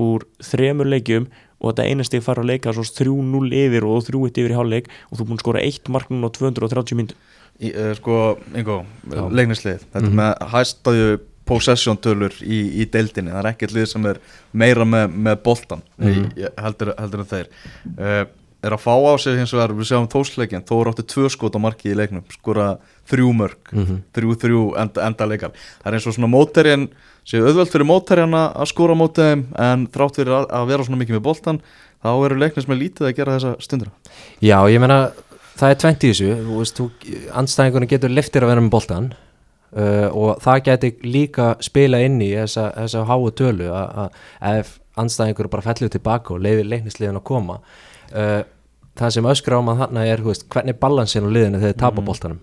úr 0.00 0.24
þremur 0.44 0.88
leikjum 0.92 1.26
og 1.60 1.70
þetta 1.72 1.86
eina 1.88 2.04
stig 2.04 2.22
fara 2.24 2.42
að 2.44 2.50
leika 2.52 2.72
svo 2.76 2.84
3-0 2.84 3.52
yfir 3.56 3.84
og 3.88 4.02
3-1 4.06 4.40
yfir 4.42 4.52
í 4.52 4.58
hálfleik 4.58 4.90
og 5.10 5.18
þú 5.18 5.24
búin 5.28 5.38
að 5.38 5.44
skora 5.44 5.62
eitt 5.64 5.88
mark 5.92 6.10
núna 6.12 6.28
á 6.28 6.36
230 6.36 6.98
mynd 7.00 7.14
uh, 7.16 7.92
sko, 7.96 8.18
einhver, 8.54 8.84
leiknislið 9.32 9.86
þetta 9.86 10.04
Mhm. 10.04 10.10
er 10.12 10.18
með 10.20 10.50
hæstaðu 10.52 11.08
possession 11.46 11.96
tölur 12.02 12.34
í, 12.42 12.56
í 12.82 12.84
deildinni. 12.90 13.30
Það 13.30 13.38
er 13.44 13.48
ekkert 13.52 13.72
lið 13.76 13.84
sem 13.86 14.06
er 14.10 14.18
meira 14.52 14.82
með, 14.84 15.12
með 15.14 15.36
boltan 15.44 15.82
í, 16.02 16.24
heldur, 16.58 16.90
heldur 16.98 17.22
en 17.22 17.28
þeir. 17.30 17.46
Uh, 17.94 18.24
er 18.66 18.76
að 18.76 18.82
fá 18.84 18.94
á 18.94 19.14
sig 19.22 19.38
hins 19.38 19.52
vegar 19.54 19.74
við 19.76 19.88
sjáum 19.90 20.08
þósleikin, 20.12 20.64
þó 20.66 20.74
er 20.80 20.90
áttu 20.92 21.04
tvö 21.12 21.30
skot 21.32 21.56
á 21.56 21.60
marki 21.62 21.90
í 21.92 21.96
leiknum, 21.98 22.24
skora 22.34 22.76
þrjú 23.10 23.32
mörg 23.38 23.72
Mhm. 23.72 23.98
þrjú 24.16 24.36
þrjú 24.42 24.62
enda, 24.82 25.06
enda 25.06 25.26
leikar 25.26 25.52
það 25.54 25.90
er 25.90 25.98
eins 25.98 26.06
og 26.06 26.16
svona 26.16 26.30
móterjan 26.32 26.88
séu 27.26 27.42
auðvelt 27.46 27.72
fyrir 27.72 27.86
móterjan 27.86 28.34
að 28.34 28.66
skora 28.70 28.94
þeim 28.94 29.44
en 29.58 29.86
þrátt 29.86 30.16
fyrir 30.20 30.34
að, 30.34 30.48
að 30.50 30.66
vera 30.70 30.84
svona 30.86 31.00
mikið 31.02 31.18
með 31.18 31.22
boltan 31.26 31.60
þá 32.02 32.10
eru 32.24 32.38
leiknis 32.38 32.68
með 32.68 32.82
lítið 32.82 33.06
að 33.08 33.16
gera 33.16 33.36
þessa 33.38 33.54
stundur 33.60 33.88
Já, 34.40 34.58
ég 34.70 34.80
meina, 34.80 35.10
það 35.56 35.70
er 35.70 35.78
tvent 35.80 36.04
í 36.04 36.10
þessu. 36.12 36.32
Þú 36.46 36.58
veist, 36.60 36.76
þú, 36.80 36.88
andstæðingunni 37.40 37.88
getur 37.90 38.12
liftir 38.12 38.44
að 38.44 38.52
vera 38.52 38.64
með 38.64 38.74
boltan 38.76 39.08
uh, 39.76 40.08
og 40.12 40.42
það 40.44 40.64
geti 40.68 40.90
líka 41.06 41.54
spila 41.64 42.02
inn 42.04 42.20
í 42.22 42.32
þessa, 42.36 42.68
þessa 42.76 43.06
háu 43.08 43.30
tölu 43.36 43.70
að 43.72 44.02
að 44.06 44.60
ef 44.60 44.74
andstæðingur 44.96 45.50
bara 45.52 45.66
fellur 45.66 45.92
tilbaka 45.92 46.34
og 46.36 46.44
leiðir 46.44 46.68
leiknisliðin 46.70 47.18
að 47.20 47.26
koma 47.28 47.58
uh, 48.14 48.42
það 48.96 49.14
sem 49.16 49.28
öskra 49.30 49.60
á 49.60 49.62
maður 49.64 49.82
þarna 49.84 50.04
er 50.10 50.22
veist, 50.24 50.46
hvernig 50.52 50.78
balansin 50.80 51.26
á 51.26 51.30
liðinu 51.30 51.60
þegar 51.60 51.74
þeir 51.74 51.82
tapa 51.82 52.04
boltanum. 52.06 52.40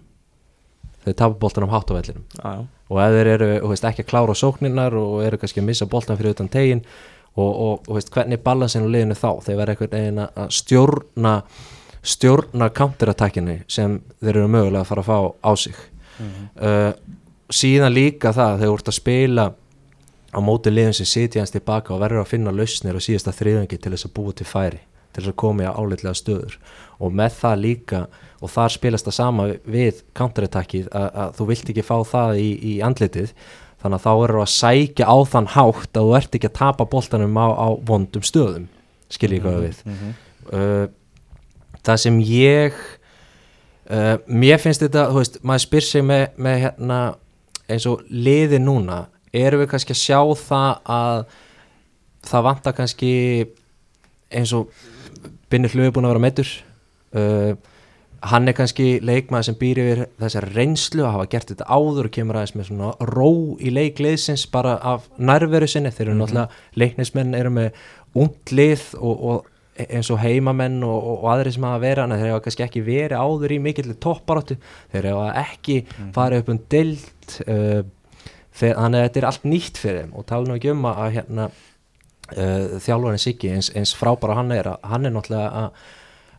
Þeir 1.04 1.18
tapa 1.20 1.40
boltanum 1.40 1.74
hátt 1.74 1.92
á 1.92 1.98
vellinum. 1.98 2.26
Ah, 2.44 2.62
og 2.90 3.02
ef 3.04 3.16
þeir 3.18 3.32
eru 3.34 3.50
veist, 3.72 3.88
ekki 3.90 4.06
að 4.06 4.10
klára 4.12 4.38
sóknirnar 4.38 4.98
og 5.00 5.24
eru 5.26 5.40
kannski 5.42 5.64
að 5.64 5.70
missa 5.72 5.90
boltan 5.90 6.20
fyrir 6.20 6.38
utan 6.38 6.52
tegin 6.52 6.84
og, 7.34 7.50
og 7.50 7.88
þú 7.88 7.98
veist, 7.98 8.12
hvernig 8.14 8.40
er 8.40 8.46
balansin 8.46 8.86
á 8.86 8.94
liðinu 8.94 9.18
þá? 9.18 9.32
Þeir 9.48 9.60
verða 9.60 9.76
einhvern 9.76 9.98
veginn 9.98 10.22
að 10.26 10.54
stjórna 10.60 11.34
stjórna 12.04 12.68
counterattackinu 12.76 13.62
sem 13.72 13.98
þeir 14.20 14.36
eru 14.36 14.48
mögulega 14.52 14.84
að 14.84 14.90
fara 14.90 15.04
að 15.04 15.10
fá 15.10 15.20
á 15.40 15.52
sig. 15.56 15.78
Uh, 16.60 16.92
síðan 17.54 17.96
líka 17.96 18.34
það 18.36 18.58
þegar 18.60 18.72
þú 18.72 18.78
ert 18.78 18.92
að 18.92 18.98
spila 18.98 19.46
á 20.34 20.40
móti 20.44 20.74
liðin 20.74 20.98
sem 20.98 21.08
sitja 21.10 21.44
hans 21.44 21.54
tilbaka 21.54 21.94
og 21.96 22.02
verður 22.04 22.24
að 22.24 22.34
finna 22.34 22.54
lausnir 22.54 22.98
og 22.98 23.06
síðasta 23.06 23.34
þriðangi 23.36 23.80
til 23.80 23.94
þess 23.94 24.10
að 24.10 24.16
búa 24.18 24.36
til 24.36 24.48
færi 24.50 24.82
til 25.14 25.24
þess 25.24 25.32
að 25.34 25.40
koma 25.44 25.66
í 25.66 25.72
áleitlega 25.72 26.16
stöður. 26.18 26.58
Og 27.04 27.14
með 27.16 27.38
það 27.42 27.62
líka 27.64 28.02
og 28.44 28.52
þar 28.52 28.74
spilast 28.74 29.08
það 29.08 29.18
sama 29.20 29.48
við 29.64 30.02
counterattackið 30.18 30.90
að, 30.92 31.10
að 31.24 31.38
þú 31.38 31.48
vilt 31.52 31.72
ekki 31.74 31.86
fá 31.86 31.96
það 32.10 32.42
í, 32.42 32.50
í 32.58 32.74
andlitið. 32.86 33.32
Þannig 33.84 34.00
að 34.00 34.04
þá 34.06 34.12
eru 34.16 34.42
að 34.42 34.52
sækja 34.54 35.08
á 35.12 35.18
þann 35.28 35.50
hátt 35.54 36.00
að 36.00 36.10
þú 36.10 36.18
ert 36.20 36.36
ekki 36.38 36.50
að 36.50 36.60
tapa 36.60 36.88
boltanum 36.92 37.40
á, 37.40 37.48
á 37.52 37.68
vondum 37.84 38.26
stöðum. 38.26 38.68
Skiljið 39.12 39.44
hvað 39.44 39.64
við? 39.68 39.82
uh, 40.52 40.86
það 41.84 42.00
sem 42.06 42.20
ég 42.26 42.78
uh, 43.92 44.16
mér 44.28 44.62
finnst 44.62 44.84
þetta 44.84 45.08
þú 45.12 45.22
veist, 45.22 45.40
maður 45.44 45.66
spyr 45.66 45.88
sig 45.88 46.06
með, 46.08 46.26
með 46.38 46.60
hérna, 46.66 47.00
eins 47.72 47.88
og 47.90 48.04
liði 48.10 48.60
núna 48.64 49.06
erum 49.34 49.64
við 49.64 49.72
kannski 49.74 49.96
að 49.96 50.02
sjá 50.02 50.20
það 50.44 50.94
að 50.96 51.22
það 52.24 52.46
vantar 52.48 52.76
kannski 52.78 53.14
eins 54.34 54.54
og 54.56 54.72
Binnir 55.54 55.74
Hlöfu 55.74 55.94
búin 55.96 56.10
að 56.10 56.16
vera 56.16 56.24
meittur 56.24 56.52
uh, 57.14 57.54
hann 58.24 58.48
er 58.48 58.56
kannski 58.56 58.98
leikmaður 59.04 59.48
sem 59.50 59.58
býr 59.60 59.82
yfir 59.84 60.04
þessar 60.22 60.48
reynslu 60.56 61.04
að 61.04 61.16
hafa 61.18 61.30
gert 61.34 61.50
þetta 61.52 61.68
áður 61.68 62.08
og 62.08 62.14
kemur 62.16 62.40
aðeins 62.40 62.56
með 62.56 62.70
svona 62.70 62.92
ró 63.10 63.32
í 63.60 63.74
leikliðsins 63.74 64.46
bara 64.54 64.78
af 64.80 65.10
nærveru 65.20 65.68
sinni. 65.68 65.92
Þeir 65.92 66.10
eru 66.10 66.20
náttúrulega 66.22 66.80
leiknismenn 66.80 67.36
eru 67.38 67.52
með 67.54 67.82
ungt 68.24 68.54
lið 68.56 68.86
og, 69.00 69.26
og 69.34 69.50
eins 69.84 70.12
og 70.14 70.22
heimamenn 70.22 70.80
og, 70.86 70.96
og, 70.96 71.18
og 71.26 71.34
aðri 71.34 71.56
sem 71.56 71.68
hafa 71.68 71.82
verið 71.84 72.04
en 72.06 72.16
þeir 72.16 72.32
hafa 72.32 72.46
kannski 72.46 72.66
ekki 72.68 72.86
verið 72.86 73.26
áður 73.26 73.56
í 73.56 73.60
mikill 73.66 73.98
topparáttu, 74.06 74.58
þeir 74.94 75.10
hafa 75.10 75.28
ekki 75.44 75.78
farið 76.16 76.44
upp 76.44 76.52
um 76.54 76.64
dild 76.72 77.38
uh, 77.48 77.82
þannig 78.54 79.00
að 79.00 79.06
þetta 79.08 79.22
er 79.24 79.30
allt 79.32 79.48
nýtt 79.50 79.82
fyrir 79.82 80.04
þeim 80.04 80.18
og 80.20 80.28
tala 80.30 80.48
nú 80.48 80.60
ekki 80.60 80.74
um 80.76 80.86
að, 80.86 81.00
að 81.04 81.16
hérna 81.18 81.48
uh, 82.38 82.80
þjálfarinn 82.84 83.22
Siggi 83.22 83.52
eins, 83.54 83.72
eins 83.76 83.94
frábæra 83.98 84.38
hann 84.40 84.52
er 84.52 84.74
að 84.74 84.90
hann 84.92 85.06
er 85.06 85.14
náttúrulega 85.16 85.66
að 85.66 85.84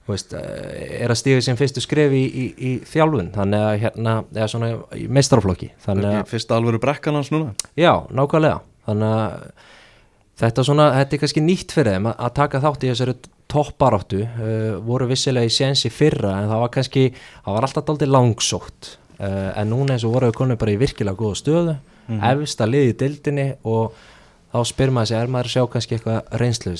veist, 0.09 0.35
eh, 0.37 1.03
er 1.03 1.13
að 1.13 1.21
stíga 1.21 1.43
sem 1.45 1.59
fyrstu 1.59 1.83
skref 1.85 2.15
í, 2.15 2.25
í, 2.25 2.47
í 2.53 2.73
þjálfun. 2.89 3.31
Þannig 3.35 3.67
að 3.69 3.77
hérna, 3.85 4.17
eða 4.35 4.49
svona 4.53 4.73
í 4.99 5.07
að, 6.21 6.27
fyrsta 6.33 6.59
alvöru 6.59 6.81
brekkan 6.83 7.19
hans 7.19 7.33
núna? 7.33 7.55
Já, 7.79 7.93
nákvæmlega. 8.13 8.61
Þannig 8.89 9.15
að 9.15 9.47
þetta 10.43 10.67
svona, 10.69 10.91
þetta 10.99 11.17
er 11.17 11.23
kannski 11.23 11.45
nýtt 11.45 11.73
fyrir 11.77 11.97
þeim 11.97 12.11
að, 12.13 12.35
taka 12.37 12.61
þátt 12.65 12.85
í 12.85 12.91
þessari 12.93 13.17
topparáttu 13.55 14.21
uh, 14.25 14.77
voru 14.85 15.07
vissilega 15.09 15.47
í 15.47 15.53
séns 15.53 15.85
í 15.87 15.93
fyrra 15.93 16.33
en 16.41 16.49
það 16.51 16.63
var 16.65 16.71
kannski, 16.75 17.03
það 17.45 17.57
var 17.57 17.67
alltaf 17.69 17.89
daldið 17.89 18.13
langsótt. 18.13 18.95
Uh, 19.15 19.53
en 19.55 19.71
núna 19.71 19.95
eins 19.95 20.05
og 20.05 20.17
voru 20.17 20.29
við 20.29 20.41
konum 20.41 20.59
bara 20.61 20.75
í 20.75 20.81
virkilega 20.81 21.17
góða 21.17 21.41
stöðu. 21.41 21.77
Mm 22.05 22.19
-hmm. 22.19 22.43
efst 22.43 22.61
að 22.61 22.73
liði 22.75 22.97
dildinni 23.01 23.47
og 23.65 23.95
þá 24.55 24.71
spyr 24.71 24.93
maður 24.95 25.11
sig, 25.11 25.19
er 25.19 25.33
maður 25.35 25.51
að 25.51 25.55
sjá 25.57 25.65
kannski 25.73 25.99
eitthvað 25.99 26.79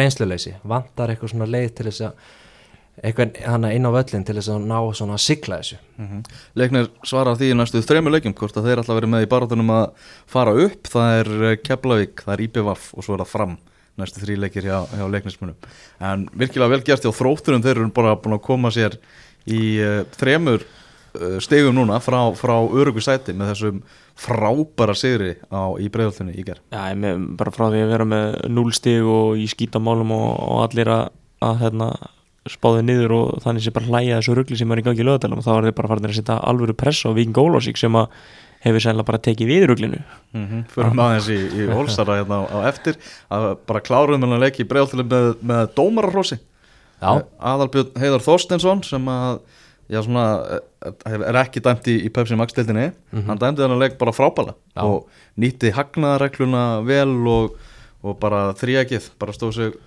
reynsluleysi, 0.00 0.54
vantar 0.62 1.12
eitthvað 1.12 1.34
svona 1.34 1.50
leið 1.50 1.72
til 1.74 1.88
þess 1.90 2.06
að 2.06 2.28
eitthvað 3.00 3.40
hana 3.48 3.70
inn 3.72 3.88
á 3.88 3.90
völlin 3.94 4.24
til 4.28 4.36
þess 4.36 4.52
að 4.52 4.66
ná 4.68 4.76
svona 4.96 5.16
að 5.16 5.24
sigla 5.24 5.58
þessu? 5.62 5.78
Leiknir 6.60 6.90
svarar 7.06 7.38
því 7.40 7.50
í 7.50 7.56
næstu 7.56 7.82
þremur 7.86 8.14
leikjum 8.14 8.36
hvort 8.36 8.58
að 8.60 8.68
þeir 8.68 8.82
alltaf 8.82 8.98
verið 8.98 9.12
með 9.14 9.24
í 9.24 9.30
barátunum 9.30 9.72
að 9.72 9.86
fara 10.28 10.52
upp. 10.66 10.90
Það 10.92 11.16
er 11.20 11.30
eh, 11.48 11.56
Keflavík, 11.64 12.24
það 12.26 12.34
er 12.34 12.42
IPVAF 12.46 12.88
og 12.92 13.06
svo 13.06 13.16
er 13.16 13.24
það 13.24 13.32
fram 13.32 13.56
næstu 14.00 14.22
þrý 14.22 14.36
leikir 14.44 14.68
hjá, 14.68 14.76
hjá 14.88 15.06
leiknismunum 15.10 15.70
en 16.10 16.26
virkilega 16.38 16.74
vel 16.74 16.84
gert 16.86 17.04
hjá 17.04 17.12
þrótturum 17.14 17.64
þeir 17.64 17.76
eru 17.76 17.88
bara 17.94 18.16
búin 18.20 18.36
að 18.36 18.44
koma 18.46 18.72
sér 18.74 18.96
í 19.50 19.60
uh, 19.82 20.02
þremur 20.16 20.64
uh, 20.64 21.38
stegum 21.42 21.76
núna 21.76 22.00
frá, 22.04 22.20
frá 22.38 22.56
örugu 22.60 23.02
sæti 23.04 23.34
með 23.36 23.54
þessum 23.54 23.82
frábæra 24.20 24.94
sigri 24.98 25.34
á, 25.48 25.72
í 25.80 25.88
breiðaltunni 25.92 26.36
í 26.36 26.44
ger 26.44 26.60
Já, 26.72 26.90
ég 26.92 26.98
með, 27.00 27.26
bara 27.40 27.52
frá 27.54 27.66
því 27.70 27.84
að 27.84 27.92
vera 27.94 28.08
með 28.08 28.38
0 28.52 28.74
stig 28.76 29.06
og 29.08 29.40
í 29.40 29.46
skítamálum 29.50 30.12
og, 30.16 30.28
og 30.44 30.62
allir 30.66 30.90
að, 30.92 31.04
að 31.46 31.62
hérna, 31.64 31.88
spáðið 32.50 32.86
niður 32.88 33.16
og 33.16 33.40
þannig 33.44 33.64
sé 33.64 33.72
bara 33.76 33.88
hlæja 33.88 34.20
þessu 34.20 34.36
ruggli 34.36 34.60
sem 34.60 34.70
er 34.72 34.82
í 34.82 34.84
gangi 34.86 35.02
í 35.04 35.08
lögadalum 35.08 35.40
og 35.40 35.46
þá 35.46 35.50
er 35.56 35.68
þið 35.68 35.76
bara 35.80 35.92
farin 35.92 36.10
að 36.10 36.16
setja 36.18 36.38
alvöru 36.52 36.76
press 36.76 37.08
á 37.08 37.10
Viking 37.16 37.40
Ólásík 37.40 37.80
sem 37.80 37.98
að 38.00 38.12
hefur 38.60 38.84
sennilega 38.84 39.08
bara 39.08 39.22
tekið 39.24 39.48
við 39.48 39.66
rugglinu 39.70 40.00
mm 40.00 40.46
-hmm. 40.46 40.64
Fyrir 40.74 40.96
maður 40.96 41.20
þessi 41.20 41.36
í, 41.36 41.64
í 41.64 41.68
Hólsara 41.72 42.18
hérna 42.20 42.42
á, 42.44 42.48
á 42.52 42.58
eftir. 42.68 42.98
Að 43.32 43.46
bara 43.66 43.80
kláruðum 43.80 44.26
hann 44.26 44.36
að 44.36 44.44
leiki 44.44 44.68
bregðaltileg 44.68 45.08
með, 45.08 45.28
með 45.40 45.62
dómararrósi 45.76 46.38
Já, 47.00 47.24
Aðalbjörn 47.40 47.96
Heiðar 47.96 48.20
Þorstensson 48.20 48.82
sem 48.84 49.08
að 49.08 49.40
já, 49.90 50.00
svona, 50.06 50.24
eh, 50.86 51.18
er 51.18 51.38
ekki 51.42 51.60
dæmt 51.64 51.88
í, 51.90 51.96
í 52.06 52.10
Pepsi 52.14 52.36
Max 52.38 52.54
deildinni. 52.56 52.88
Hann 53.26 53.38
dæmdi 53.40 53.64
hann 53.64 53.74
að 53.76 53.82
leik 53.84 53.98
bara 54.00 54.14
frábæla 54.14 54.54
Já. 54.76 54.82
og 54.86 55.08
nýtti 55.40 55.72
hagnaðaregluna 55.76 56.64
vel 56.86 57.14
og, 57.28 57.56
og 58.06 58.18
bara 58.22 58.50
þrýjakið 58.58 59.10
bara 59.20 59.34
stóð 59.36 59.54
sig 59.58 59.78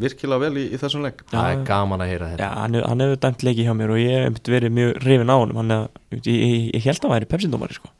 virkilega 0.00 0.40
vel 0.44 0.58
í, 0.60 0.66
í 0.74 0.78
þessum 0.78 1.02
leik. 1.06 1.24
Það 1.32 1.40
Já, 1.48 1.54
er 1.56 1.64
gaman 1.66 2.04
að 2.04 2.10
heyra 2.12 2.26
Já, 2.28 2.34
þetta 2.36 2.50
hann, 2.60 2.74
hef- 2.78 2.88
hann 2.92 3.00
hefur 3.04 3.20
dæmt 3.24 3.44
leiki 3.48 3.64
hjá 3.66 3.72
mér 3.78 3.94
og 3.94 4.00
ég 4.02 4.12
hef 4.16 4.26
einmitt 4.28 4.50
verið 4.54 4.74
mjög 4.76 5.00
rifin 5.06 5.32
á 5.32 5.36
honum. 5.40 5.60
Hann 5.62 5.74
er, 5.76 5.86
ég, 6.14 6.28
ég, 6.30 6.68
ég 6.76 6.84
held 6.86 7.00
að 7.00 7.08
hann 7.08 7.16
væri 7.16 7.30
pepsindómari 7.34 7.78
sko. 7.78 7.90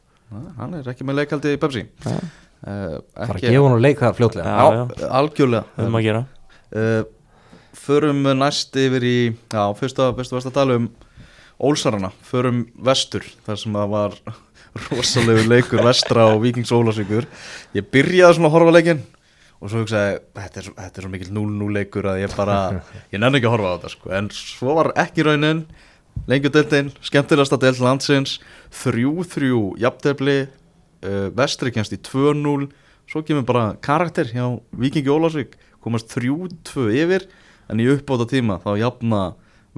Hann 0.61 0.75
er 0.79 0.91
ekki 0.93 1.03
með 1.09 1.17
leikaldi 1.25 1.57
í 1.57 1.59
Pepsi. 1.59 1.87
Já, 2.07 2.13
uh, 2.15 2.99
Fara 3.17 3.35
að 3.41 3.47
gefa 3.49 3.63
hún 3.67 3.81
leik 3.83 3.99
það 3.99 4.19
fljótlega. 4.21 4.53
Já. 4.55 4.83
Já, 5.01 5.09
algjörlega. 5.19 5.65
Höfum 5.81 5.99
að 5.99 6.07
gera. 6.07 6.21
Uh, 6.71 7.01
Förum 7.81 8.23
næst 8.39 8.77
yfir 8.77 9.05
í 9.07 9.17
Já, 9.51 9.63
fyrsta, 9.79 10.11
fyrsta 10.15 10.37
versta 10.37 10.51
tala 10.55 10.77
um 10.79 10.89
Ólsarana, 11.61 12.13
förum 12.25 12.65
vestur 12.81 13.25
þar 13.45 13.59
sem 13.61 13.75
það 13.77 13.91
var 13.93 14.15
rosalegu 14.89 15.47
leikur 15.51 15.83
vestra 15.85 16.29
og 16.33 16.45
Víkings 16.45 16.73
Ólásvíkur 16.73 17.27
Ég 17.77 17.89
byrjaði 17.93 18.39
svona 18.39 18.49
að 18.49 18.55
horfa 18.57 18.73
á 18.73 18.77
leikinn 18.79 19.03
og 19.61 19.69
svo 19.69 19.83
hugsaði, 19.83 20.21
þetta 20.39 20.61
er, 20.63 20.69
þetta 20.79 21.01
er 21.01 21.05
svo 21.05 21.11
mikill 21.13 21.33
0-0 21.37 21.75
leikur 21.77 22.07
að 22.09 22.23
ég 22.23 22.33
bara, 22.33 22.57
ég 23.13 23.21
nenni 23.21 23.41
ekki 23.41 23.49
að 23.51 23.55
horfa 23.59 23.73
á 23.73 23.75
þetta 23.77 23.91
sko. 23.93 24.13
en 24.17 24.31
svo 24.33 24.77
var 24.79 24.89
ekki 25.03 25.27
raunin 25.27 25.67
lengjudeldin, 26.31 26.89
skemmtilegasta 27.05 27.59
deild 27.61 27.83
landsins 27.85 28.39
3-3 28.81 29.51
jafntefli 29.83 30.39
uh, 30.47 31.29
vestri 31.37 31.75
kemst 31.75 31.93
í 31.93 32.01
2-0 32.09 32.71
svo 33.11 33.25
kemur 33.27 33.45
bara 33.45 33.67
karakter 33.85 34.33
hjá 34.33 34.47
Víkingi 34.81 35.13
Ólásvík 35.13 35.59
komast 35.85 36.09
3-2 36.17 36.89
yfir 36.97 37.29
en 37.69 37.85
í 37.85 37.89
uppbóta 37.93 38.29
tíma 38.33 38.63
þá 38.65 38.73
jafna 38.81 39.23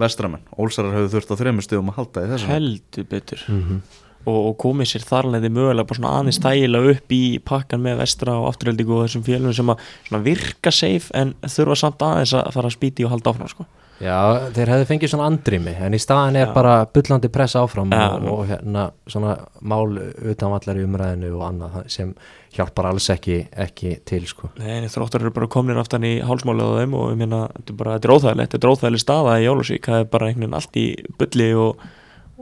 vestramenn, 0.00 0.44
Ólsarar 0.56 0.94
höfðu 0.96 1.10
þurft 1.16 1.32
á 1.32 1.40
þremur 1.42 1.66
stöðum 1.66 1.90
að 1.92 1.98
halda 2.00 2.24
í 2.24 2.30
þessu 2.32 2.48
heldur 2.50 3.08
betur. 3.10 3.44
Mhm. 3.48 3.82
Og, 4.24 4.38
og 4.38 4.56
komið 4.62 4.92
sér 4.92 5.06
þarleði 5.08 5.52
mögulega 5.52 5.88
bara 5.88 6.00
svona 6.00 6.14
aðeins 6.18 6.40
stægilega 6.40 6.96
upp 6.96 7.14
í 7.14 7.22
pakkan 7.44 7.84
með 7.84 8.02
vestra 8.02 8.38
og 8.40 8.48
afturheldingu 8.52 8.96
og 8.96 9.06
þessum 9.06 9.26
fjölum 9.26 9.54
sem 9.56 9.72
að 9.74 9.86
svona 10.08 10.24
virka 10.26 10.74
safe 10.74 11.14
en 11.18 11.36
þurfa 11.42 11.78
samt 11.82 12.04
aðeins 12.08 12.34
að 12.38 12.50
fara 12.56 12.70
að 12.70 12.76
spýti 12.78 13.06
og 13.06 13.16
halda 13.16 13.34
áfram 13.34 13.52
sko. 13.52 13.68
Já, 14.02 14.50
þeir 14.50 14.70
hefðu 14.72 14.86
fengið 14.88 15.10
svona 15.12 15.26
andrými 15.30 15.72
en 15.86 15.94
í 15.94 15.98
staðan 16.02 16.38
er 16.40 16.48
Já. 16.48 16.52
bara 16.56 16.72
bullandi 16.90 17.28
press 17.30 17.54
áfram 17.58 17.92
Já, 17.92 18.16
og, 18.16 18.24
og 18.32 18.40
hérna 18.48 18.88
svona 19.06 19.36
mál 19.60 19.94
utanvallar 20.32 20.80
í 20.80 20.86
umræðinu 20.88 21.30
og 21.36 21.44
annað 21.46 21.76
sem 21.92 22.10
hjálpar 22.56 22.88
alls 22.90 23.06
ekki, 23.14 23.38
ekki 23.52 23.94
til 24.08 24.24
sko. 24.28 24.50
Nei, 24.58 24.88
þróttar 24.90 25.22
eru 25.22 25.32
bara 25.36 25.50
komnir 25.52 25.78
aftan 25.80 26.06
í 26.08 26.16
hálsmálið 26.24 26.72
á 26.74 26.78
þeim 26.80 26.96
og 26.98 27.12
ég 27.12 27.20
meina, 27.22 27.42
þetta 27.54 27.74
er 27.74 27.78
bara, 27.78 27.94
þetta 27.96 28.08
er 28.08 28.14
óþægilegt 28.16 28.56
þetta 28.56 28.66
er 28.66 28.74
óþægileg 28.74 29.04
staða 29.04 29.38
í 29.38 29.46
Jólusík 29.46 29.90
það 29.92 30.02
er 30.02 30.10
bara 30.16 30.28
einhvern 30.28 30.46
veginn 30.46 30.58
allt 30.58 30.80
í 30.82 30.86
bulli 31.20 31.48
og, 31.62 31.86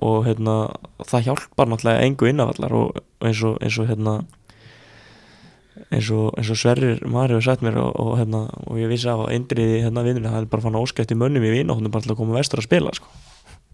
og 0.01 0.27
hérna, 0.27 0.57
það 1.05 1.27
hjálpar 1.29 1.71
náttúrulega 1.71 2.05
engu 2.07 2.29
innafallar 2.31 2.77
og, 2.77 3.01
og 3.01 3.29
eins 3.29 3.43
og 3.47 3.59
eins 3.61 3.79
og 3.81 3.91
hérna 3.91 4.15
eins 5.91 6.11
og, 6.15 6.31
eins 6.39 6.51
og 6.53 6.61
Sverrir 6.61 7.05
Mari 7.09 7.37
hefur 7.37 7.47
sagt 7.51 7.65
mér 7.67 7.79
og, 7.83 7.93
og 8.01 8.17
hérna, 8.21 8.47
og 8.67 8.81
ég 8.81 8.91
vissi 8.91 9.11
af 9.11 9.27
að 9.27 9.35
indriði 9.37 9.85
hérna 9.85 10.05
vinnunni, 10.07 10.33
það 10.33 10.45
er 10.45 10.51
bara 10.53 10.67
fann 10.67 10.79
að 10.79 10.87
óskætti 10.89 11.19
mönnum 11.19 11.47
í 11.47 11.55
vinahóndum 11.55 11.93
bara 11.95 12.07
til 12.07 12.15
að 12.15 12.21
koma 12.23 12.39
vestur 12.39 12.63
að 12.63 12.69
spila 12.69 12.95
sko. 12.97 13.09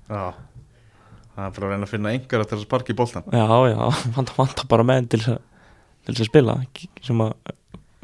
Já, 0.07 0.35
það 1.35 1.45
er 1.49 1.57
bara 1.59 1.69
að 1.69 1.75
reyna 1.75 1.89
að 1.89 1.93
finna 1.95 2.15
einhverja 2.15 2.51
til 2.51 2.59
að 2.59 2.65
sparka 2.67 2.95
í 2.95 2.99
boltan 2.99 3.27
já, 3.31 3.47
já, 3.71 3.81
vanta, 4.17 4.37
vanta 4.39 4.69
bara 4.71 4.87
menn 4.87 5.11
til 5.11 5.23
þess 5.23 5.37
að 5.39 5.45
til 6.07 6.15
þess 6.15 6.23
að 6.23 6.31
spila 6.31 6.55
sem 7.03 7.23
að, 7.25 7.35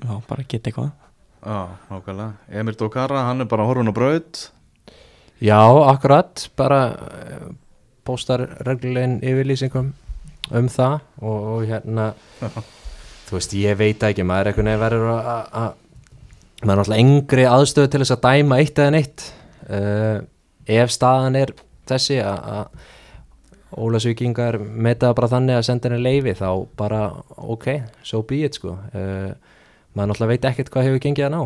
já, 0.03 0.13
bara 0.27 0.45
geta 0.51 0.71
eitthvað. 0.71 0.91
Já, 1.43 1.59
nákvæmlega. 1.91 2.59
Emir 2.61 2.77
Dókara, 2.79 3.25
hann 3.29 3.43
er 3.43 3.49
bara 3.51 3.67
horfun 3.67 3.91
á 3.91 3.95
braut. 3.95 4.43
Já, 5.43 5.59
akkurat 5.91 6.49
bara 6.59 6.81
póstar 8.07 8.47
reglulegin 8.67 9.19
yfirlýsingum 9.23 9.93
um 10.53 10.69
það 10.69 10.97
og, 11.23 11.45
og 11.55 11.67
hérna 11.71 12.09
þú 13.29 13.37
veist, 13.39 13.55
ég 13.57 13.79
veit 13.81 14.03
ekki, 14.09 14.25
maður 14.27 14.49
er 14.49 14.53
einhvern 14.53 14.71
veginn 14.73 14.83
verður 14.87 15.13
að 15.15 15.29
að- 15.35 15.53
að- 15.63 15.79
maður 16.63 16.73
er 16.75 16.83
alltaf 16.85 16.99
engri 17.03 17.45
aðstöðu 17.51 17.91
til 17.95 18.01
þess 18.05 18.15
að 18.17 18.25
dæma 18.27 18.59
eitt 18.63 18.79
eða 18.79 18.91
neitt. 18.95 19.23
Uh, 19.63 20.19
ef 20.71 20.91
staðan 20.95 21.39
er 21.41 21.51
þessi 21.91 22.19
að, 22.23 22.51
að 22.59 22.91
Ólasvíkingar 23.73 24.59
meta 24.61 25.09
það 25.09 25.15
bara 25.17 25.29
þannig 25.33 25.57
að 25.57 25.65
senda 25.65 25.89
henni 25.89 26.03
leifi 26.05 26.35
þá 26.37 26.49
bara 26.77 26.99
ok, 27.41 27.67
so 28.05 28.21
be 28.29 28.43
it 28.45 28.59
sko. 28.59 28.75
Uh, 28.93 29.33
maður 29.97 30.11
náttúrulega 30.13 30.33
veit 30.35 30.47
ekkert 30.51 30.71
hvað 30.75 30.87
hefur 30.91 31.03
gengið 31.07 31.27
að 31.31 31.35
ná 31.35 31.41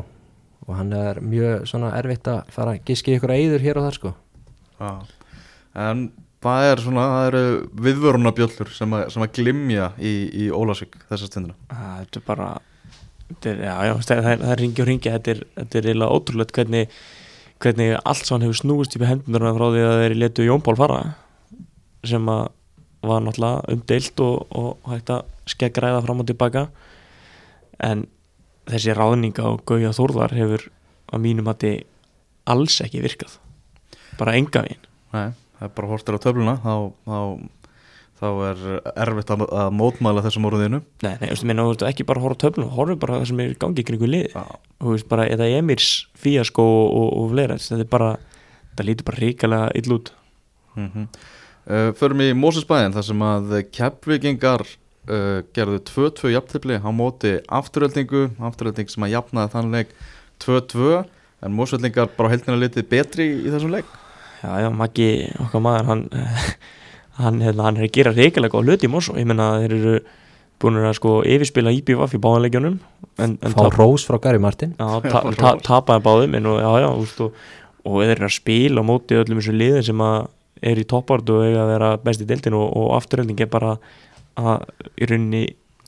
og 0.66 0.72
hann 0.74 0.90
er 0.98 1.20
mjög 1.22 1.64
svona 1.70 1.92
erfitt 1.94 2.26
að 2.32 2.48
fara 2.50 2.72
að 2.74 2.80
giski 2.88 3.14
ykkur 3.14 3.32
eyður 3.36 3.62
hér 3.62 3.78
og 3.78 3.86
þar 3.86 3.96
sko. 4.00 4.12
Já. 4.80 4.90
En 5.86 6.00
það 6.46 6.70
er 6.70 6.82
svona, 6.84 7.04
það 7.12 7.26
eru 7.30 7.42
viðvörunabjöllur 7.86 8.72
sem, 8.76 8.96
sem 9.12 9.26
að 9.26 9.34
glimja 9.38 9.90
í, 9.98 10.14
í 10.46 10.48
Ólasvík 10.54 10.98
þessa 11.10 11.30
stundina. 11.30 11.56
Ah, 11.72 12.00
þetta 12.02 12.20
er 12.20 12.26
bara 12.26 12.48
þetta 13.26 13.52
er, 13.52 13.62
já, 13.66 13.74
já, 13.88 13.94
það, 13.98 14.24
það, 14.26 14.42
það 14.42 14.50
er 14.54 14.62
ringi 14.62 14.82
og 14.84 14.90
ringi 14.90 15.14
þetta 15.16 15.32
er, 15.32 15.44
þetta 15.60 15.78
er 15.80 15.88
eiginlega 15.90 16.18
ótrúlegt 16.18 16.56
hvernig 16.56 16.98
hvernig 17.62 17.94
allt 18.04 18.28
sann 18.28 18.44
hefur 18.44 18.58
snúist 18.58 18.96
í 18.96 19.00
hendunarna 19.00 19.54
frá 19.56 19.66
því 19.72 19.84
að 19.86 20.00
þeir 20.02 20.14
letu 20.20 20.46
Jón 20.46 20.64
Pál 20.64 20.76
fara 20.78 21.00
sem 22.06 22.28
að 22.28 22.44
var 23.06 23.22
náttúrulega 23.22 23.72
umdeilt 23.72 24.20
og, 24.24 24.46
og 24.50 24.90
hægt 24.90 25.12
að 25.14 25.52
skeggræða 25.52 26.02
fram 26.04 26.22
og 26.22 26.28
tilbaka. 26.28 26.66
En 27.82 28.06
þessi 28.66 28.94
ráðninga 28.96 29.44
og 29.46 29.64
Gauja 29.68 29.92
Þórðar 29.94 30.34
hefur 30.36 30.66
að 31.14 31.22
mínum 31.22 31.50
þið 31.52 31.84
alls 32.50 32.80
ekki 32.82 33.02
virkað. 33.04 33.36
Bara 34.18 34.36
enga 34.38 34.64
veginn. 34.64 34.88
Nei, 35.14 35.28
það 35.58 35.68
er 35.68 35.74
bara 35.76 35.90
hortir 35.90 36.16
á 36.16 36.24
töfluna 36.24 36.54
þá, 36.62 36.74
þá, 37.06 37.18
þá 38.20 38.26
er 38.48 38.62
erfitt 39.06 39.32
að, 39.34 39.44
að 39.62 39.72
mótmæla 39.76 40.24
þessum 40.26 40.48
orðinu. 40.50 40.82
Nei, 41.04 41.14
nei, 41.22 41.32
þú 41.32 41.66
veist, 41.70 41.86
ekki 41.90 42.06
bara 42.08 42.24
horfa 42.24 42.40
á 42.40 42.42
töflum 42.46 42.70
horfa 42.76 42.98
bara 43.06 43.20
það 43.20 43.30
sem 43.32 43.42
er 43.44 43.54
í 43.54 43.58
gangi 43.64 43.84
í 43.84 43.88
kringu 43.88 44.10
liði 44.10 44.32
Já, 44.34 44.44
þú 44.82 44.94
veist 44.94 45.10
bara, 45.12 45.28
eða 45.32 45.50
Emirs 45.58 45.90
fíaskó 46.18 46.64
og, 46.64 46.86
og, 47.00 47.10
og 47.20 47.34
fleira, 47.34 47.58
þetta 47.60 47.86
er 47.86 47.92
bara 47.96 48.14
það 48.76 48.90
lítur 48.90 49.10
bara 49.10 49.22
ríkalega 49.24 49.68
ill 49.80 49.98
út. 49.98 50.12
Mm 50.76 50.90
-hmm. 50.94 51.06
uh, 51.72 51.92
Förum 51.96 52.20
í 52.20 52.32
Mósesbæðin 52.36 52.96
þar 52.96 53.08
sem 53.10 53.22
að 53.22 53.54
keppvikingar 53.72 54.66
uh, 55.08 55.42
gerðu 55.56 55.80
2-2 55.88 56.32
jafntefli 56.34 56.78
á 56.80 56.90
móti 56.92 57.38
afturöldingu 57.48 58.30
afturölding 58.38 58.90
sem 58.90 59.06
að 59.06 59.14
jafnaði 59.16 59.52
þann 59.54 59.72
leik 59.72 59.88
2-2 60.42 61.04
en 61.44 61.52
Mósveldingar 61.52 62.10
bara 62.16 62.32
heldina 62.32 62.58
litið 62.58 62.88
betri 62.90 63.28
í 63.44 63.52
þessum 63.52 63.74
leik 63.76 63.88
já, 64.46 64.52
já, 64.62 64.68
Maggi, 64.74 65.08
okkar 65.42 65.64
maður 65.64 65.90
hann, 65.90 66.04
hann, 67.20 67.42
hérna, 67.42 67.66
hann 67.68 67.80
er 67.80 67.88
að 67.88 67.92
gera 67.98 68.14
ríkalega 68.14 68.54
góð 68.54 68.70
hluti 68.70 68.88
í 68.88 68.92
Mosó, 68.92 69.16
ég 69.18 69.28
menna 69.28 69.56
þeir 69.64 69.76
eru 69.80 69.98
búin 70.62 70.80
að 70.80 70.94
sko 70.96 71.18
yfirspila 71.28 71.74
IBVF 71.76 72.16
í 72.16 72.20
en 73.20 73.36
fá 73.52 73.66
rós 73.74 74.06
frá 74.08 74.18
Gary 74.22 74.40
Martin. 74.40 74.72
Já, 74.78 75.00
ta, 75.04 75.22
ta, 75.36 75.52
tapaði 75.64 76.04
báðum 76.04 76.38
en, 76.38 76.48
og, 76.52 76.60
já, 76.62 76.70
já, 76.84 76.88
úst, 76.96 77.20
og, 77.20 78.00
þeir 78.00 78.14
eru 78.16 78.28
að 78.28 78.34
spila 78.38 78.84
á 78.84 78.88
móti 78.88 79.18
öllum 79.18 79.42
þessu 79.42 79.56
liðin 79.56 79.86
sem 79.90 80.02
að 80.04 80.16
er 80.64 80.80
í 80.80 80.86
toppart 80.88 81.28
og 81.32 81.44
eiga 81.44 81.64
að 81.66 81.72
vera 81.74 81.90
best 82.00 82.24
í 82.24 82.28
deildin 82.28 82.56
og, 82.56 82.70
og 82.72 82.94
afturölding 82.96 83.40
er 83.44 83.50
bara 83.52 83.74
að 84.36 84.64
í 84.96 85.08
rauninni 85.10 85.42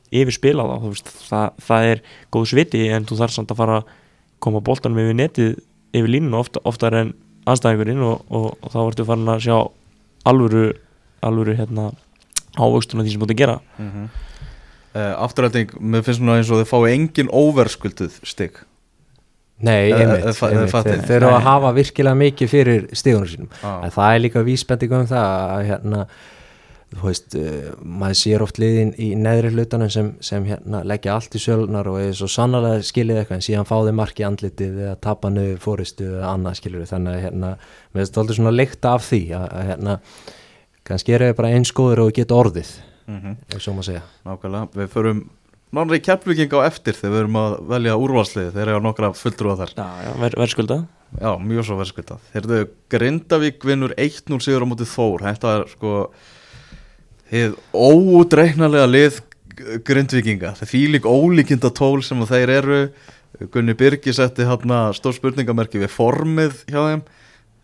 yfirspila 0.09 0.64
þá 0.64 0.74
þú 0.82 0.92
veist, 0.92 1.14
það, 1.28 1.48
það 1.68 1.88
er 1.92 2.02
góð 2.34 2.50
sviti 2.52 2.84
en 2.92 3.09
þú 3.09 3.18
þarf 3.22 3.34
samt 3.36 3.52
að 3.52 3.61
fara 3.62 3.80
að 3.80 3.96
koma 4.44 4.62
boltanum 4.64 5.00
yfir 5.02 5.16
netið 5.18 5.56
yfir 5.96 6.12
línuna 6.12 6.42
ofta, 6.42 6.62
oftar 6.68 6.96
en 7.00 7.14
anstæðingurinn 7.53 8.05
og, 8.07 8.24
og, 8.28 8.49
og 8.62 8.74
þá 8.74 8.78
ertu 8.84 9.09
farin 9.09 9.32
að 9.32 9.44
sjá 9.46 9.59
alvöru, 10.28 10.64
alvöru 11.24 11.57
hérna, 11.59 11.90
ávöxtun 12.59 13.01
af 13.01 13.07
því 13.07 13.14
sem 13.14 13.22
búin 13.22 13.34
að 13.34 13.42
gera 13.42 13.59
mm 13.78 13.90
-hmm. 13.90 14.09
uh, 14.94 15.14
Afturölding, 15.24 15.76
mér 15.80 16.03
finnst 16.03 16.20
svona 16.20 16.38
eins 16.38 16.51
og 16.51 16.62
þau 16.62 16.70
fái 16.72 16.92
engin 16.94 17.30
óverskulduð 17.32 18.20
stygg 18.24 18.64
Nei, 19.59 19.90
Eh, 19.90 20.01
einmitt, 20.01 20.24
eh, 20.24 20.49
einmitt. 20.49 20.70
Þeir, 20.70 21.01
þeir 21.03 21.16
eru 21.16 21.30
að 21.34 21.42
hafa 21.42 21.70
virkilega 21.74 22.14
mikið 22.14 22.51
fyrir 22.51 22.84
stígunum 22.94 23.26
sínum 23.26 23.49
ah. 23.62 23.80
en 23.82 23.90
það 23.90 24.14
er 24.14 24.20
líka 24.22 24.42
vísbending 24.46 24.92
um 24.94 25.07
það 25.11 25.32
að 25.55 25.62
hérna, 25.70 26.03
þú 26.95 27.05
veist 27.05 27.36
uh, 27.36 27.68
maður 27.84 28.18
sér 28.22 28.45
oft 28.45 28.59
liðin 28.62 28.95
í 28.97 29.11
neðri 29.18 29.53
hlutanum 29.53 29.91
sem, 29.93 30.11
sem 30.24 30.47
hérna 30.49 30.80
leggja 30.89 31.14
allt 31.18 31.36
í 31.36 31.43
sjölunar 31.43 31.91
og 31.91 32.01
er 32.01 32.14
svo 32.16 32.30
sannlega 32.32 32.80
skilið 32.86 33.20
eitthvað 33.20 33.41
en 33.41 33.45
síðan 33.45 33.68
fá 33.68 33.74
þeir 33.76 33.97
marki 33.99 34.24
andlitið 34.24 34.82
eða 34.86 34.99
tapa 35.05 35.30
niður 35.32 35.61
fóristu 35.64 36.09
eða 36.14 36.32
annað 36.32 36.61
skilur 36.62 36.89
þannig 36.89 37.16
að 37.16 37.24
hérna, 37.26 37.55
mér 37.93 38.03
finnst 38.03 38.20
þetta 38.20 38.39
svona 38.39 38.55
leikta 38.55 38.95
af 38.97 39.09
því 39.09 39.22
að, 39.36 39.49
að 39.49 39.72
hérna, 39.72 39.97
kannski 40.89 41.16
er 41.16 41.26
það 41.26 41.34
bara 41.43 41.57
eins 41.59 41.74
góður 41.76 42.07
og 42.07 42.14
geta 42.16 42.39
orðið 42.39 42.76
mm 43.09 43.36
ef 43.55 43.64
svo 43.64 43.74
má 43.76 43.82
segja. 43.84 44.05
Nákvæmlega, 44.24 44.68
við 44.76 44.89
förum 44.93 45.22
nánri 45.74 46.01
keppviking 46.01 46.53
á 46.57 46.61
eftir 46.68 46.97
þegar 46.97 47.12
við 47.12 47.20
erum 47.22 47.39
að 47.41 47.57
velja 47.68 47.97
úrvalsliði 48.01 48.55
þegar 48.55 48.70
ég 48.72 48.80
á 48.80 48.86
nokkra 48.86 49.12
fulltrúa 49.16 49.57
þar. 49.61 49.74
Já, 49.76 49.89
já, 50.07 50.11
ver, 50.22 50.36
verðskulda. 50.41 50.78
Já, 51.09 51.30
mjög 51.41 51.64
svo 51.64 51.76
verðskvitað 51.78 52.24
Þeirðu, 52.34 52.59
Grindavík 52.93 53.64
vinnur 53.64 53.95
1-0 53.97 54.41
sigur 54.45 54.64
á 54.64 54.68
móti 54.68 54.84
Þór. 54.89 55.24
Þetta 55.24 55.55
er 55.57 55.70
sko 55.72 55.93
Þið 57.29 57.57
ódreiknarlega 57.76 58.89
lið 58.89 59.18
Grindvíkinga 59.87 60.55
Það 60.59 60.72
þýlik 60.72 61.07
ólíkinda 61.09 61.70
tól 61.74 62.01
sem 62.07 62.20
þeir 62.26 62.53
eru. 62.61 62.81
Gunni 63.53 63.74
Birgi 63.79 64.14
setti 64.14 64.47
hérna 64.47 64.89
stór 64.97 65.16
spurningamerki 65.16 65.81
við 65.83 65.93
formið 65.93 66.62
hjá 66.70 66.79
þeim. 66.79 67.03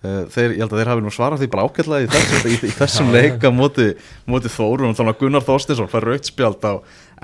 Eh, 0.04 0.18
þeir, 0.34 0.52
ég 0.52 0.60
held 0.60 0.74
að 0.74 0.80
þeir 0.82 0.90
hafi 0.92 1.04
nú 1.06 1.12
svarað 1.14 1.42
því 1.42 1.48
bara 1.54 1.64
ákveðlega 1.64 2.04
í, 2.04 2.10
þess, 2.12 2.44
í, 2.44 2.58
í 2.68 2.72
þessum 2.76 3.10
leika 3.14 3.50
móti, 3.54 3.88
móti 4.28 4.52
Þóru. 4.52 4.90
Og 4.90 4.98
þannig 4.98 5.14
að 5.14 5.20
Gunnar 5.22 5.46
Þorstinsson 5.46 5.90
fær 5.90 6.08
rautspjald 6.10 6.68
á 6.68 6.74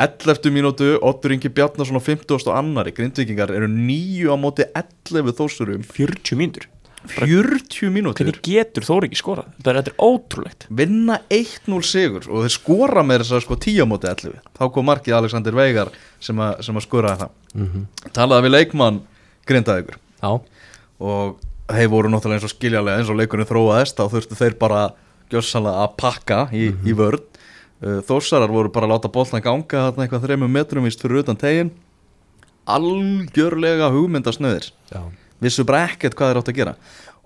11. 0.00 0.50
mínútu. 0.54 0.94
Ottur 1.04 1.36
Ingi 1.36 1.52
Bjarnason 1.52 2.00
á 2.00 2.02
50. 2.02 2.40
og 2.40 2.56
annari. 2.56 2.94
Grindvíkingar 2.96 3.52
eru 3.52 3.68
nýju 3.68 4.32
á 4.32 4.36
móti 4.40 4.64
11 4.72 5.36
Þórsurum. 5.36 5.84
40 5.84 6.40
mínútur 6.40 6.70
40 7.08 7.90
mínútur. 7.94 8.28
Hvernig 8.28 8.42
getur 8.44 8.84
Þóri 8.84 9.08
ekki 9.08 9.18
skorað? 9.20 9.52
Þetta 9.64 9.82
er, 9.82 9.94
ótrúlegt. 10.04 10.66
Vinna 10.68 11.20
1-0 11.32 11.80
sigur 11.86 12.26
og 12.28 12.44
þeir 12.44 12.54
skora 12.54 13.04
með 13.06 13.24
þess 13.24 13.36
að 13.38 13.44
sko 13.46 13.58
10 13.64 13.80
á 13.80 13.86
móti 13.88 14.10
11 14.10 14.40
þá 14.58 14.64
kom 14.74 14.88
markið 14.90 15.16
Alexander 15.16 15.56
Veigar 15.56 15.92
sem, 16.20 16.40
a, 16.40 16.50
sem 16.60 16.76
að 16.76 16.86
skoraði 16.86 17.22
það. 17.24 17.36
Mm 17.54 17.68
-hmm. 17.70 18.10
talaði 18.12 18.46
við 18.46 18.54
leikmann 18.56 19.00
Grindavíkur. 19.48 19.96
Já, 20.20 20.32
og 21.00 21.40
þeir 21.70 21.88
voru 21.88 22.10
náttúrulega 22.12 22.40
eins 22.40 22.48
og 22.48 22.54
skiljalega 22.54 23.00
eins 23.00 23.10
og 23.10 23.16
leikunni 23.16 23.48
þróaðist 23.48 23.96
þá 23.96 24.04
þurftu 24.12 24.36
þeir 24.36 24.58
bara 24.60 24.80
gjössalega 25.30 25.84
að 25.86 25.96
pakka 25.96 26.40
í, 26.52 26.68
mm 26.68 26.76
-hmm. 26.76 26.88
í 26.90 26.92
vörð 26.98 27.30
þósarar 27.80 28.52
voru 28.52 28.68
bara 28.72 28.86
að 28.86 28.92
láta 28.92 29.08
boltan 29.12 29.40
ganga 29.44 29.86
þarna 29.86 30.04
eitthvað 30.04 30.26
þreymum 30.26 30.52
metrum 30.52 30.84
vist 30.84 31.00
fyrir 31.00 31.22
utan 31.22 31.38
tegin 31.40 31.70
algjörlega 32.68 33.88
hugmyndasnöðir 33.94 34.68
já, 34.92 35.00
vissu 35.40 35.66
bara 35.68 35.86
ekkert 35.88 36.16
hvað 36.18 36.32
þeir 36.32 36.42
átt 36.42 36.52
að 36.52 36.60
gera. 36.60 36.74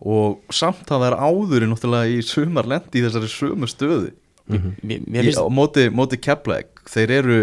Og 0.05 0.55
samt 0.55 0.91
að 0.93 1.07
vera 1.07 1.29
áður 1.29 1.65
í 1.65 1.71
náttúrulega 1.71 2.13
í 2.13 2.23
sumar 2.27 2.69
lendi 2.69 3.01
í 3.01 3.05
þessari 3.07 3.31
sumu 3.33 3.71
stöðu. 3.71 4.15
Mm 4.51 4.73
mér, 4.85 5.05
mér 5.09 5.29
í, 5.31 5.37
á 5.41 5.49
móti, 5.49 5.87
móti 5.89 6.19
keplæk 6.21 6.83
þeir 6.93 7.13
eru 7.19 7.39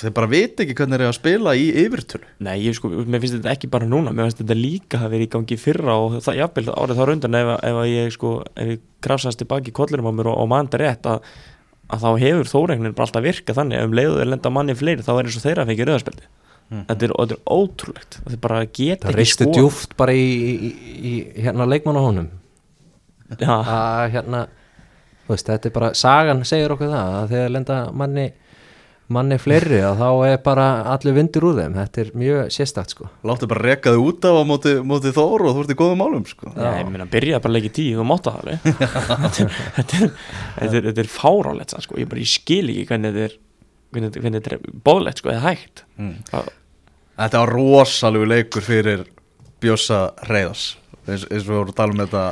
þeir 0.00 0.12
bara 0.16 0.28
veit 0.30 0.60
ekki 0.62 0.74
hvernig 0.76 0.96
þeir 0.96 1.04
eru 1.04 1.12
að 1.12 1.18
spila 1.18 1.52
í 1.58 1.66
yfirtölu. 1.84 2.28
Nei, 2.46 2.54
ég 2.64 2.76
sko, 2.76 2.90
mér 2.90 3.22
finnst 3.22 3.36
þetta 3.38 3.52
ekki 3.52 3.70
bara 3.72 3.88
núna 3.88 4.14
mér 4.14 4.30
finnst 4.30 4.40
þetta 4.42 4.56
líka 4.58 5.00
hafa 5.02 5.12
verið 5.12 5.28
í 5.28 5.32
gangi 5.34 5.56
í 5.56 5.60
fyrra 5.60 5.98
og 6.00 6.16
það, 6.24 6.38
jafnvel, 6.40 6.64
árið 6.72 7.00
þar 7.00 7.12
undan 7.14 7.38
ef, 7.40 7.50
ef 7.68 7.80
að 7.82 7.90
ég 7.92 8.14
sko, 8.14 8.32
ef 8.54 8.72
ég 8.72 8.86
krafsast 9.04 9.42
tilbaki 9.42 9.72
í 9.72 9.76
kollurum 9.76 10.08
á 10.08 10.12
mér 10.16 10.32
og, 10.32 10.40
og 10.42 10.50
manda 10.52 10.80
rétt 10.80 11.10
að, 11.10 11.28
að 11.92 12.06
þá 12.06 12.24
hefur 12.24 12.52
þóregnin 12.54 12.96
bara 12.96 13.08
alltaf 13.08 13.26
virkað 13.26 13.60
þannig 13.60 13.82
ef 13.82 13.90
um 13.90 13.96
leiðu 14.00 14.18
þeir 14.18 14.32
lenda 14.32 14.54
manni 14.56 14.78
fleiri 14.78 15.06
þá 15.06 15.12
er 15.16 15.28
eins 15.28 15.38
og 15.38 15.46
þeirra 15.46 15.68
fengið 15.68 15.90
rauðarspeldi 15.90 16.30
Mhm. 16.70 16.86
þetta, 16.88 17.04
er, 17.06 17.12
þetta 17.20 17.36
er 17.36 17.42
ótrúlegt. 17.56 18.16
Þeir 18.26 18.40
bara 18.42 18.60
geta 18.66 19.06
það 19.06 19.12
ekki 19.12 19.16
reistu 19.20 19.44
sko 19.46 19.52
djúft 19.54 19.96
bara 19.96 20.12
í, 20.18 20.24
í, 20.26 20.70
í 20.98 21.12
hérna 21.44 21.66
leikmann 21.70 21.98
á 21.98 22.02
honum. 22.02 22.28
Já, 23.38 23.52
að 23.58 24.10
hérna 24.16 24.40
veist, 25.28 25.46
þetta 25.46 25.66
er 25.70 25.74
bara, 25.74 25.92
sagan 25.98 26.42
segir 26.46 26.74
okkur 26.74 26.90
það 26.90 27.14
að 27.20 27.30
þegar 27.36 27.54
lenda 27.54 27.78
manni 27.92 28.26
manni 29.06 29.36
fleiri 29.38 29.78
að 29.86 30.00
þá 30.00 30.08
er 30.26 30.38
bara 30.42 30.64
allir 30.90 31.14
vindur 31.14 31.44
úr 31.46 31.58
þeim, 31.60 31.74
þetta 31.78 32.00
er 32.02 32.08
mjög 32.18 32.48
sérstakt 32.50 32.90
sko. 32.90 33.06
Láttu 33.22 33.46
bara 33.46 33.62
reka 33.68 33.92
þau 33.94 34.02
út 34.08 34.24
af 34.26 34.34
á 34.34 34.42
móti, 34.42 34.72
móti 34.82 35.12
Þór 35.14 35.44
og 35.46 35.54
þú 35.54 35.62
ert 35.62 35.70
í 35.70 35.78
góðum 35.78 36.00
málum 36.02 36.24
sko. 36.26 36.50
Já, 36.50 36.72
ég 36.80 36.90
meina, 36.90 37.06
byrja 37.06 37.38
bara 37.38 37.52
að 37.52 37.56
leggja 37.60 37.74
tíu 37.78 38.00
og 38.02 38.08
mátta 38.10 38.32
það 38.34 38.58
þetta, 38.66 39.44
er- 39.46 39.54
þetta, 39.76 40.00
er- 40.02 40.14
þetta, 40.58 40.74
er- 40.80 40.88
þetta 40.90 41.04
er 41.04 41.12
fáránlegt 41.14 41.76
sko. 41.86 41.98
ég 42.02 42.08
bara, 42.10 42.20
ég 42.26 42.32
skil 42.34 42.66
ekki 42.74 42.86
hvernig 42.90 43.14
þetta 43.14 43.28
er 43.30 43.36
hvernig, 43.96 44.42
þetta- 44.44 44.82
bóðlegt, 44.84 45.18
sko, 45.22 45.30
eða 45.32 45.40
hægt. 45.50 45.84
Mm. 45.98 46.14
Það- 46.30 46.48
Þetta 47.16 47.38
var 47.40 47.48
rosalegu 47.56 48.26
leikur 48.28 48.60
fyrir 48.62 49.06
Bjössa 49.60 50.12
Reyðars 50.28 50.76
eins, 51.08 51.24
eins 51.30 51.46
og 51.46 51.48
við 51.48 51.56
vorum 51.56 51.70
að 51.72 51.76
tala 51.78 51.92
um 51.92 52.00
þetta 52.02 52.24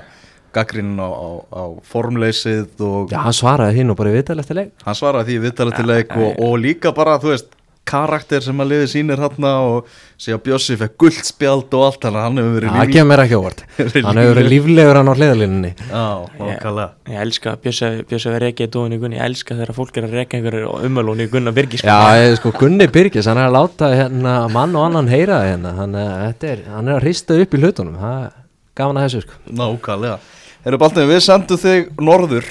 gaggrinn 0.55 0.99
á, 1.01 1.09
á, 1.09 1.29
á 1.57 1.63
formleysið 1.89 2.81
og 2.85 3.11
Já, 3.11 3.19
hann 3.25 3.33
svaraði 3.33 3.75
hinn 3.81 3.91
og 3.91 3.97
bara 3.97 4.13
viðtal 4.13 4.39
eftir 4.43 4.55
leik. 4.61 4.73
Hann 4.85 4.95
svaraði 4.95 5.33
því 5.33 5.39
viðtalið 5.49 5.77
til 5.79 5.87
Ja, 5.89 5.95
leik 5.95 6.13
og, 6.17 6.39
og 6.45 6.59
líka 6.61 6.93
bara, 6.95 7.19
þú 7.19 7.33
veist 7.33 7.49
karakter 7.89 8.43
sem 8.45 8.61
að 8.63 8.71
liði 8.73 8.89
sínir 8.91 9.21
hann 9.21 9.47
og 9.49 9.89
sé 10.21 10.33
að 10.35 10.43
Bjössi 10.47 10.77
fekk 10.81 10.95
guldspjald 11.03 11.75
og 11.77 11.85
allt 11.87 12.05
þannig 12.05 12.21
að 12.21 12.27
hann 12.27 12.41
hefur 12.41 12.55
verið 12.57 12.75
Það 12.75 12.93
kemur 12.95 13.11
mér 13.11 13.23
ekki 13.25 13.39
óvart. 13.39 13.63
Hann 14.07 14.21
hefur 14.21 14.35
verið 14.35 14.49
líflegur 14.53 14.99
hann 15.01 15.11
á 15.11 15.15
hliðalínunni 15.19 15.73
Já, 15.81 16.05
okkarlega 16.49 17.15
ég 17.15 17.25
elska 17.25 17.55
Bjössi 17.65 18.31
að 18.33 18.39
rekja 18.45 18.69
í 18.69 18.73
dóðinu 18.75 19.01
Gunni, 19.03 19.19
ég 19.19 19.29
elska 19.29 19.59
þegar 19.59 19.75
fólk 19.77 19.99
er 20.01 20.09
að 20.09 20.17
rekja 20.21 20.41
einhverju 20.41 20.73
umölunni 20.89 21.27
í 21.27 21.33
Gunna 21.33 21.55
Birgis 21.55 21.83
sko. 21.85 21.91
Já, 21.91 22.23
ég, 22.23 22.39
sko, 22.41 22.55
Gunni 22.59 22.89
Birgis, 22.95 23.29
hann 23.31 23.41
er 23.43 23.51
að 23.51 23.57
láta 23.59 23.91
hérna, 23.93 24.35
mann 24.55 24.77
og 24.79 24.89
annan 24.89 25.11
heyra 25.13 25.41
það 25.43 25.51
hérna. 25.51 25.75
Hann, 25.81 25.99
er, 26.01 26.37
er, 26.55 26.65
hann 26.73 26.91
er 26.91 26.99
að 26.99 27.07
hrista 27.07 27.37
upp 27.41 27.55
í 27.55 27.61
hlutunum. 27.63 27.99
Það 28.01 28.21
er 28.25 28.37
gaman 28.81 29.01
að 29.01 29.09
þessu 29.09 29.25
sko. 29.27 29.41
Nákvæmlega. 29.61 30.19
Erum 30.65 30.81
Baltin, 30.81 31.11
við 31.11 31.21
sendum 31.27 31.61
þig 31.61 31.91
norður 32.01 32.47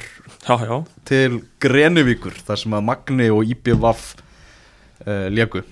já, 0.46 0.58
já, 0.68 0.76
til 1.10 1.40
Grenivíkur 1.64 2.36
þar 2.46 2.62
sem 2.62 2.76
að 2.78 2.86
Magni 2.92 3.30
og 3.34 3.50
IBVF 3.56 4.04
uh, 5.06 5.28
leku 5.34 5.64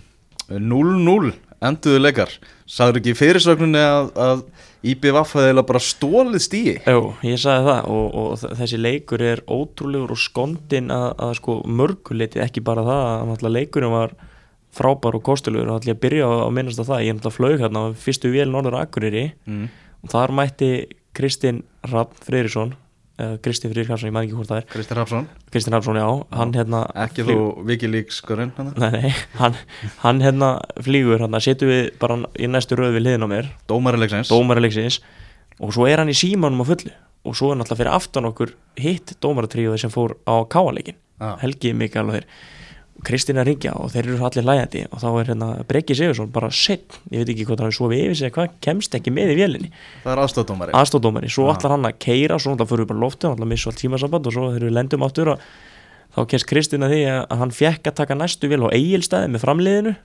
0-0 0.52 1.32
enduðu 1.62 2.02
leikar. 2.02 2.34
Sagður 2.70 3.02
ekki 3.02 3.14
í 3.14 3.18
fyrirsögninni 3.20 3.82
að, 3.82 4.10
að 4.18 4.44
IBVF 4.92 5.36
hefði 5.38 5.64
bara 5.70 5.82
stólið 5.86 6.42
stíi 6.42 6.74
Jú, 6.90 7.02
ég 7.28 7.38
sagði 7.38 7.68
það 7.68 7.90
og, 7.94 8.16
og 8.18 8.56
þessi 8.58 8.80
leikur 8.82 9.22
er 9.22 9.44
ótrúlegur 9.46 10.16
og 10.16 10.22
skondin 10.22 10.90
að, 10.96 11.08
að 11.22 11.36
sko 11.38 11.58
mörguleiti 11.70 12.42
ekki 12.42 12.64
bara 12.66 12.86
það 12.88 13.36
að 13.36 13.52
leikurinn 13.52 13.94
var 13.94 14.16
frábær 14.74 15.20
og 15.20 15.26
kostulegur. 15.28 15.70
Og 15.70 15.86
ég 15.86 15.98
að 15.98 16.04
byrja 16.06 16.32
á 16.32 16.34
að 16.48 16.56
minnast 16.58 16.82
á 16.82 16.86
það. 16.88 17.04
Ég 17.06 17.12
er 17.12 17.20
náttúrulega 17.20 17.38
flög 17.38 17.66
hérna 17.66 17.84
á 17.84 17.88
fyrstu 18.06 18.32
vél 18.34 18.48
Norður 18.50 18.80
Akureyri 18.82 19.26
mm. 19.46 19.66
og 20.02 20.14
þar 20.16 20.36
mætti 20.40 20.72
Kristinn 21.18 21.62
Rapp 21.92 22.16
Freyrisson 22.24 22.74
eða 23.22 23.38
Kristinn 23.46 23.72
Freyrisson, 23.74 24.10
ég 24.10 24.16
maður 24.16 24.28
ekki 24.28 24.38
hvort 24.40 24.50
það 24.52 24.60
er. 24.62 24.68
Kristi 24.74 24.96
Hrafsson, 24.98 25.28
Kristinn 25.54 25.76
Rappsson, 25.76 26.00
já, 26.02 26.08
hann 26.40 26.54
hérna 26.58 26.82
ekki 27.06 27.26
flýgur- 27.28 27.56
þú 27.62 27.66
Wikileaks-skurinn 27.70 28.52
hann? 28.58 28.72
Nei, 28.82 28.90
nei, 28.98 29.14
hann, 29.40 29.56
hann 30.04 30.22
hérna 30.26 30.50
flýgur 30.84 31.24
hann 31.26 31.40
setur 31.44 31.70
við 31.72 31.92
bara 32.02 32.18
í 32.40 32.50
næstu 32.52 32.80
röð 32.80 32.98
við 32.98 33.06
liðin 33.08 33.26
á 33.26 33.30
mér. 33.32 33.52
Dómari 33.72 34.02
leiksins. 34.02 34.32
Dómari 34.34 34.64
leiksins. 34.66 35.00
Og 35.62 35.74
svo 35.76 35.86
er 35.88 36.02
hann 36.02 36.10
í 36.12 36.18
símanum 36.18 36.64
á 36.64 36.66
fullu. 36.72 36.92
Og 37.22 37.36
svo 37.38 37.52
er 37.54 37.60
náttúrulega 37.60 37.78
fyrir 37.84 37.94
aftan 37.94 38.26
okkur 38.32 38.56
hitt 38.82 39.12
dómaratríuði 39.22 39.78
sem 39.84 39.92
fór 39.94 40.16
á 40.26 40.42
káaleikin 40.50 40.96
Já. 41.22 41.36
Helgi 41.44 41.70
Mikael 41.78 42.08
og 42.10 42.16
þeir 42.16 42.26
að 43.02 43.48
ringja 43.48 43.74
og 43.76 43.92
þeir 43.94 44.08
eru 44.08 44.26
allir 44.28 44.46
lægandi 44.46 44.84
og 44.90 45.02
þá 45.02 45.08
er 45.10 45.32
hérna 45.32 45.50
Breki 45.68 45.96
Sigursson 45.98 46.32
bara 46.32 46.52
sett, 46.52 47.00
ég 47.12 47.24
veit 47.24 47.34
ekki 47.34 47.48
hvort 47.50 47.64
hann 47.64 47.72
er 47.72 47.76
svo 47.76 47.90
við 47.92 48.06
yfir 48.06 48.20
sig 48.20 48.30
eða 48.30 48.36
hvað, 48.38 48.54
kemst 48.62 48.96
ekki 48.98 49.14
með 49.16 49.34
í 49.34 49.40
vélinni. 49.40 49.72
Það 50.04 50.14
er 50.14 50.24
aðstofdómari 50.26 50.78
aðstóðdómari, 50.78 51.32
svo 51.32 51.50
ætlar 51.52 51.76
hann 51.76 51.90
að 51.90 51.98
keira 52.04 52.38
svo 52.40 52.54
náttúrulega 52.54 52.72
fyrir 52.76 52.90
bara 52.92 53.04
loftu, 53.04 53.28
náttúrulega 53.28 53.54
missa 53.54 53.72
allt 53.72 53.82
tímasamband 53.82 54.30
og 54.30 54.38
svo 54.38 54.48
þegar 54.52 54.68
við 54.68 54.78
lendum 54.78 55.06
áttur 55.08 55.34
og 55.34 55.44
þá 56.16 56.22
kemst 56.34 56.50
Kristín 56.52 56.86
að 56.86 56.96
því 56.96 57.04
að 57.16 57.38
hann 57.42 57.54
fekk 57.56 57.92
að 57.92 58.00
taka 58.02 58.18
næstu 58.20 58.52
vél 58.52 58.66
á 58.68 58.70
eigilstæði 58.76 59.32
með 59.32 59.46
framliðinu 59.46 59.96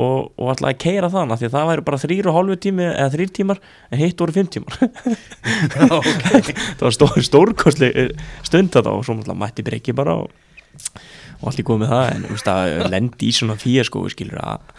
og, 0.00 0.30
og 0.38 0.52
ætlaði 0.54 0.74
að 0.74 0.82
keira 0.84 1.10
þann 1.12 1.32
af 1.34 1.40
því 1.40 1.48
að 1.48 1.54
það 1.56 1.70
væri 1.70 1.86
bara 1.86 2.00
þrýr 2.04 2.28
og 2.30 2.36
hálfu 2.36 2.58
tími 2.64 2.86
eða 2.88 3.08
þrýr 3.14 3.32
tímar 3.36 3.62
en 3.90 4.00
hitt 4.00 4.22
voru 4.22 4.36
fimm 4.36 4.50
tímar. 4.54 4.78
Það 6.78 6.84
var 6.84 6.96
stór, 6.96 7.16
stórkostli 7.26 7.90
stund 8.46 8.72
þetta 8.74 8.94
og 8.94 9.04
svo 9.06 9.18
náttúrulega 9.18 9.40
mætti 9.42 9.66
breyki 9.66 9.96
bara 9.96 10.16
og, 10.22 10.32
og 11.40 11.50
allt 11.50 11.60
í 11.60 11.66
góð 11.66 11.82
með 11.82 11.92
það 11.94 12.06
en 12.14 12.24
þú 12.26 12.32
veist 12.36 12.50
að 12.52 12.88
lendi 12.92 13.28
í 13.28 13.36
svona 13.36 13.58
fíja 13.60 13.84
sko 13.88 14.06
skilur 14.12 14.40
að 14.44 14.72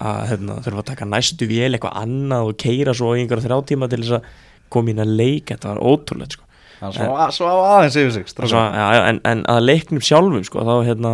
að 0.00 0.20
hérna, 0.30 0.60
þurfa 0.64 0.80
að 0.80 0.90
taka 0.94 1.08
næstu 1.08 1.48
vél 1.48 1.74
eitthvað 1.74 1.98
annað 2.00 2.46
og 2.50 2.60
keira 2.60 2.94
svo 2.96 3.10
í 3.12 3.20
einhverja 3.20 3.44
þrjá 3.44 3.66
tíma 3.68 3.88
til 3.90 4.00
þess 4.00 4.16
að 4.16 4.30
koma 4.72 4.92
inn 4.92 5.02
að 5.02 5.12
leik 5.18 5.50
þetta 5.50 5.74
var 5.74 5.82
ótrúlegt 5.90 6.36
sko. 6.36 6.46
Hann 6.80 6.94
svá, 6.96 7.26
svá 7.36 7.50
aðeins 7.50 7.98
yfir 8.00 8.14
sig 8.14 8.30
Svo, 8.32 8.62
já, 8.62 8.86
en, 9.10 9.20
en 9.28 9.42
að 9.52 9.66
leiknum 9.66 10.00
sjálfum 10.04 10.46
sko, 10.46 10.64
þá 10.64 10.86
hérna 10.86 11.12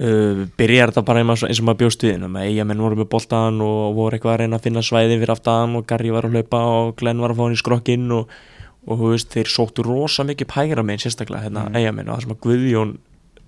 uh, 0.00 0.44
byrjar 0.56 0.94
þetta 0.94 1.04
bara 1.10 1.20
eins 1.20 1.44
og 1.44 1.50
eins 1.50 1.60
og 1.60 1.68
maður 1.68 1.82
bjóst 1.82 2.06
við 2.06 2.24
með 2.24 2.48
eigamenn 2.48 2.80
voru 2.86 3.02
með 3.02 3.10
boltan 3.12 3.60
og 3.66 3.98
voru 3.98 4.16
eitthvað 4.16 4.38
að 4.38 4.40
reyna 4.44 4.60
að 4.60 4.70
finna 4.70 4.86
svæði 4.86 5.18
fyrir 5.18 5.34
aftan 5.34 5.76
og 5.76 5.84
Garri 5.90 6.14
var 6.14 6.28
að 6.28 6.38
hlaupa 6.38 6.62
og 6.78 6.94
Glenn 7.02 7.20
var 7.20 7.34
að 7.34 7.42
fá 7.42 7.44
hann 7.44 7.58
í 7.58 7.60
skrokkinn 7.60 8.08
og, 8.16 8.32
og 8.86 8.98
þú 8.98 9.10
veist, 9.12 9.28
þeir 9.30 9.50
sóttu 9.52 9.84
rosa 9.86 10.24
mikið 10.26 10.48
pæra 10.50 10.82
meginn 10.82 11.04
sérstaklega 11.04 11.44
hérna 11.46 11.68
Mm. 11.68 11.76
eigamenn 11.78 12.08
og 12.08 12.16
það 12.16 12.22
sem 12.22 12.32
að 12.36 12.40
Guðjón 12.46 12.94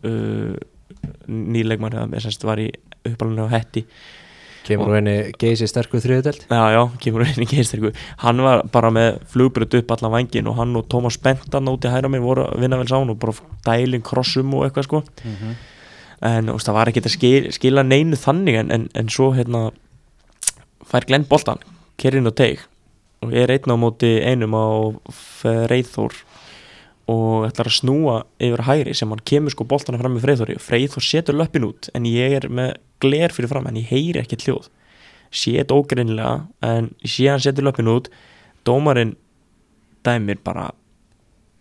uh, 0.05 0.57
nýleikmann 1.29 1.97
eða 1.97 2.21
sem 2.23 2.31
sagt 2.35 2.45
var 2.47 2.61
í 2.63 2.69
uppalunni 3.09 3.47
á 3.49 3.55
hetti. 3.57 3.85
Kemur 4.65 4.89
nú 4.89 4.95
henni 4.97 5.15
geysi 5.37 5.67
sterkur 5.69 6.01
þriðudelt 6.01 6.47
Já, 6.49 6.63
já, 6.73 6.81
kemur 7.03 7.21
einn 7.27 7.43
í 7.45 7.49
geistirku 7.51 7.91
Hann 8.23 8.39
var 8.41 8.63
bara 8.73 8.89
með 8.95 9.19
flugbröð 9.29 9.75
upp 9.83 9.91
allan 9.93 10.15
vangin 10.15 10.47
og 10.49 10.57
hann 10.57 10.73
og 10.81 10.87
Tómas 10.89 11.19
Bentan 11.21 11.69
úti 11.69 11.91
hæra 11.93 12.09
mig 12.09 12.23
voru 12.25 12.47
að 12.47 12.63
vinna 12.63 12.79
vel 12.81 12.87
sán 12.89 13.13
og 13.13 13.19
bara 13.21 13.35
dælin 13.67 14.01
krossum 14.01 14.55
og 14.57 14.65
eitthvað 14.65 14.87
sko. 14.89 15.03
Mhm. 15.25 15.53
en 16.25 16.47
þú 16.49 16.53
veist, 16.57 16.67
það 16.71 16.79
var 16.79 16.89
ekki 16.89 17.03
að 17.05 17.13
skil, 17.13 17.51
skila 17.53 17.83
neinu 17.85 18.17
þannig 18.17 18.57
en, 18.63 18.71
en, 18.73 18.89
en 18.95 19.09
svo 19.13 19.35
hérna 19.37 19.67
fær 20.89 21.05
Glenn 21.11 21.27
Boltan 21.29 21.61
kerinn 22.01 22.27
og 22.27 22.35
teig 22.41 22.65
og 23.25 23.35
er 23.35 23.53
einn 23.55 23.73
á 23.73 23.77
móti 23.81 24.13
einum 24.23 24.55
á 24.55 24.67
Freyþór 25.09 26.17
og 27.11 27.49
ætlar 27.49 27.69
að 27.69 27.79
snúa 27.79 28.21
yfir 28.41 28.65
hæri 28.69 28.95
sem 28.97 29.11
hann 29.13 29.25
kemur 29.29 29.53
sko 29.53 29.67
boltana 29.69 30.01
fram 30.01 30.17
með 30.17 30.29
Freyþóri. 30.29 30.61
Freyþór 30.61 31.05
setur 31.05 31.37
löppin 31.41 31.67
út 31.69 31.91
en 31.97 32.07
ég 32.09 32.39
er 32.39 32.49
með 32.49 32.77
gler 33.03 33.35
fyrir 33.35 33.53
fram 33.53 33.69
en 33.69 33.81
ég 33.81 33.91
heyri 33.91 34.23
ekki 34.23 34.41
hljóð. 34.45 34.71
Sé 35.35 35.57
þetta 35.59 35.77
ógreinilega 35.77 36.47
en 36.65 36.93
hann 36.95 37.43
setja 37.45 37.65
löpin 37.65 37.91
út. 37.93 38.09
Dómarinn 38.65 39.17
dæmir 40.05 40.41
bara 40.45 40.71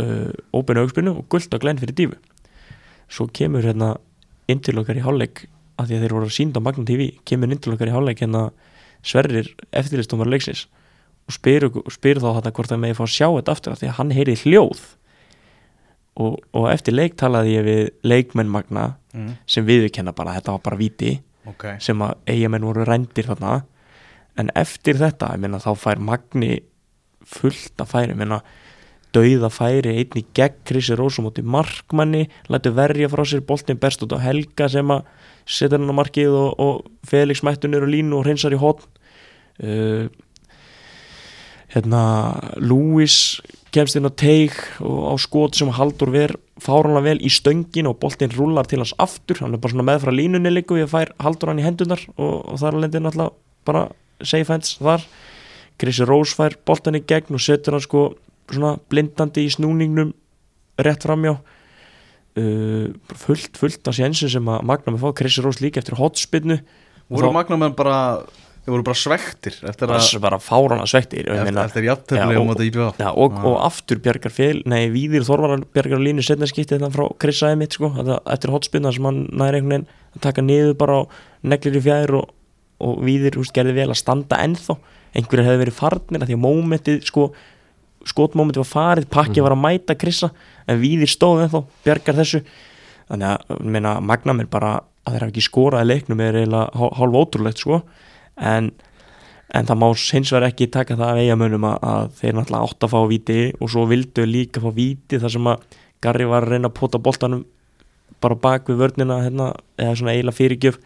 uh, 0.03 0.31
óbeinu 0.53 0.83
augspinu 0.83 1.17
og 1.17 1.27
guld 1.31 1.53
og 1.53 1.63
glenn 1.63 1.79
fyrir 1.81 1.95
dífu 1.97 2.19
svo 3.13 3.27
kemur 3.29 3.65
hérna 3.65 3.95
inn 4.49 4.61
til 4.63 4.79
okkar 4.81 4.97
í 4.97 5.03
hálfleik 5.05 5.45
að 5.79 5.89
því 5.89 5.97
að 5.97 6.05
þeir 6.05 6.15
voru 6.15 6.29
að 6.29 6.37
sínda 6.37 6.61
á 6.61 6.65
Magna 6.65 6.85
TV 6.87 7.09
kemur 7.27 7.51
inn 7.51 7.61
til 7.61 7.73
okkar 7.75 7.91
í 7.91 7.95
hálfleik 7.95 8.23
hérna 8.23 8.47
Sverrir 9.03 9.49
eftirlistumar 9.75 10.29
leiksins 10.31 10.65
og 11.23 11.35
spyr, 11.37 11.67
spyr 11.93 12.19
þá 12.21 12.29
þetta 12.37 12.53
hvort 12.57 12.73
það 12.73 12.81
megi 12.83 12.97
fá 12.97 13.03
að 13.05 13.13
sjá 13.15 13.27
þetta 13.29 13.55
aftur 13.55 13.73
af 13.75 13.81
því 13.81 13.89
að 13.89 13.97
hann 13.99 14.15
heyri 14.17 14.35
hljóð. 14.43 14.81
Og, 16.23 16.35
og 16.53 16.67
eftir 16.69 16.93
leik 16.93 17.15
talaði 17.17 17.55
ég 17.55 17.63
við 17.65 17.85
leikmenn 18.05 18.51
Magna 18.53 18.89
mm. 19.15 19.31
sem 19.49 19.65
viðurkenna 19.65 20.13
bara 20.13 20.35
þetta 20.35 20.53
var 20.57 20.65
bara 20.67 20.77
viti 20.77 21.13
ok, 21.49 21.71
sem 21.81 22.03
að 22.05 22.19
eigamenn 22.29 22.67
voru 22.67 22.85
rændir 22.85 23.29
þarna. 23.31 23.63
En 24.37 24.51
eftir 24.57 24.99
þetta, 24.99 25.31
ég 25.33 25.41
meina 25.41 25.61
þá 25.63 25.71
fær 25.79 26.01
Magni 26.01 26.59
fullt 27.25 27.81
að 27.81 27.89
færi, 27.93 28.13
ég 28.13 28.19
meina 28.19 28.41
dauða 29.13 29.49
færi 29.53 29.93
einni 30.01 30.23
gegn 30.35 30.61
Krissi 30.67 30.97
Rósumóti 30.97 31.43
markmanni, 31.45 32.27
lætu 32.49 32.73
verja 32.73 33.09
frá 33.11 33.21
sér 33.29 33.43
boltin 33.45 33.79
best 33.81 34.01
út 34.05 34.15
á 34.17 34.19
Helga 34.21 34.67
sem 34.71 34.89
að 34.93 35.05
setja 35.45 35.77
hann 35.77 35.91
á 35.91 35.95
markið 35.95 36.33
og, 36.33 36.49
og 36.57 37.07
Felix 37.07 37.43
mættunir 37.45 37.85
og 37.85 37.93
línu 37.93 38.17
og 38.17 38.25
hreinsar 38.25 38.55
í 38.55 38.59
hotn 38.61 38.87
uh, 39.61 40.09
hérna 41.73 42.01
Lewis 42.61 43.41
kemst 43.73 43.97
inn 43.97 44.05
á 44.05 44.13
teig 44.13 44.53
og 44.83 44.99
á 45.09 45.13
skot 45.21 45.57
sem 45.57 45.71
Haldur 45.73 46.11
ver 46.13 46.35
fáranlega 46.61 47.07
vel 47.07 47.21
í 47.25 47.31
stöngin 47.33 47.89
og 47.89 47.97
boltin 48.03 48.31
rúlar 48.35 48.67
til 48.69 48.79
hans 48.83 48.93
aftur, 49.01 49.39
hann 49.41 49.55
er 49.55 49.61
bara 49.61 49.73
svona 49.73 49.87
með 49.87 50.03
frá 50.05 50.13
línunni 50.13 50.51
líku 50.53 50.77
ég 50.77 50.91
fær 50.91 51.09
Haldur 51.23 51.49
hann 51.49 51.61
í 51.61 51.65
hendunar 51.65 52.03
og, 52.13 52.35
og 52.53 52.59
þar 52.61 52.77
alveg 52.77 52.99
náttúrulega 53.01 53.33
bara 53.65 53.87
safe 54.21 54.51
hands 54.53 54.75
þar. 54.77 55.07
Krissi 55.81 56.05
Rós 56.05 56.35
fær 56.37 56.53
boltan 56.67 56.99
í 56.99 57.01
gegn 57.09 57.33
og 57.33 57.41
setur 57.41 57.73
hann 57.79 57.83
sko 57.83 58.03
svona 58.51 58.75
blindandi 58.91 59.47
í 59.47 59.51
snúningnum 59.55 60.13
rétt 60.77 61.07
framjá 61.07 61.33
uh, 61.33 62.87
fullt, 63.25 63.57
fullt 63.57 63.89
af 63.89 63.97
sénsum 63.97 64.29
sem 64.29 64.53
að 64.53 64.63
Magna 64.69 64.93
með 64.93 65.07
fá. 65.07 65.09
Krissi 65.23 65.41
Rós 65.41 65.63
líka 65.63 65.81
eftir 65.81 65.97
hotspinnu 65.97 66.59
voru 67.09 67.31
þá- 67.31 67.37
magnamenn 67.41 67.75
bara 67.77 67.97
þeir 68.63 68.71
voru 68.77 68.83
bara 68.87 68.95
svektir 68.95 69.55
eftir 69.67 69.87
að 69.89 69.93
bara, 69.93 70.19
bara 70.23 70.37
fárana 70.39 70.85
svektir 70.87 71.27
eftir, 71.27 71.57
eftir 71.59 71.83
Já, 71.83 71.87
jafntefni 71.91 72.37
og- 72.39 72.47
móti 72.47 72.67
IBF 72.69 72.99
Já, 73.01 73.09
og, 73.11 73.33
Já. 73.35 73.43
og 73.49 73.57
aftur 73.67 73.99
bjargar 73.99 74.31
fél 74.31 74.61
nei, 74.65 74.87
Víðir 74.89 75.25
Þorvarar 75.27 75.65
bjargar 75.73 75.99
á 75.99 76.05
línu 76.07 76.23
setna 76.23 76.47
skipti 76.47 76.77
þetta 76.77 76.91
frá 76.95 77.09
Krissaði 77.19 77.57
mitt 77.59 77.73
sko, 77.75 77.91
eftir 78.25 78.53
hotspinna 78.55 78.93
sem 78.95 79.03
hann 79.03 79.27
næri 79.31 79.59
einhvern 79.59 79.83
veginn 79.83 79.87
að 80.15 80.21
taka 80.21 80.41
niður 80.41 80.77
bara 80.77 80.93
á 81.03 81.07
neglir 81.43 81.75
í 81.75 81.83
fjær 81.83 82.13
og, 82.21 82.29
og 82.79 83.01
Víðir 83.03 83.35
húst, 83.35 83.53
gerði 83.53 83.73
vel 83.75 83.89
að 83.91 83.99
standa 83.99 84.37
ennþá. 84.39 84.77
Einhverjir 85.15 85.45
hefði 85.45 85.61
verið 85.65 85.77
farnir 85.77 86.23
því 86.25 86.35
að 86.37 86.41
mómentið 86.45 87.03
sko, 87.05 87.27
skotmómentið 88.05 88.63
var 88.63 88.71
farið 88.71 89.05
pakki 89.09 89.39
Mhm. 89.39 89.43
var 89.43 89.51
að 89.55 89.61
mæta 89.63 89.95
Krissa 89.97 90.31
en 90.67 90.81
Víðir 90.81 91.07
stóð 91.11 91.43
ennþá, 91.47 91.63
bjargar 91.85 92.15
þessu. 92.15 92.41
Þannig 93.09 93.37
að 93.37 93.61
meina, 93.63 93.99
magna 94.01 94.33
mér 94.33 94.49
bara 94.49 94.81
að 95.05 95.13
þeir 95.13 95.19
hafa 95.21 95.31
ekki 95.31 95.49
skorað 95.49 95.83
í 95.83 95.87
leiknum 95.91 96.19
er 96.21 96.33
eiginlega 96.33 96.71
hál- 96.73 96.93
hálf 96.95 97.13
ótrúlegt 97.19 97.57
sko 97.59 97.81
en 98.37 98.71
en 99.53 99.67
það 99.69 99.77
má 99.77 99.87
vegar 99.93 100.47
ekki 100.47 100.69
taka 100.73 100.95
það 100.97 101.09
af 101.11 101.21
eigamönnum 101.21 101.65
að, 101.69 101.77
að 101.85 102.05
þeir 102.19 102.37
náttúrulega 102.37 102.69
átt 102.69 102.85
að 102.87 102.93
fá 102.93 102.99
víti 103.11 103.39
og 103.59 103.69
svo 103.69 103.83
vildu 103.85 104.25
líka 104.25 104.63
fá 104.63 104.69
víti 104.73 105.19
þar 105.21 105.35
sem 105.35 105.49
að 105.51 105.67
Garri 106.03 106.25
var 106.27 106.43
að 106.43 106.55
reyna 106.55 106.67
að 106.67 106.77
pota 106.79 106.99
boltanum 106.99 107.45
bara 108.23 108.35
bak 108.35 108.67
við 108.67 108.81
vörnina 108.81 109.21
hérna, 109.23 109.53
eða 109.77 109.93
svona 109.99 110.15
eiginlega 110.15 110.35
fyrirgjöf 110.39 110.79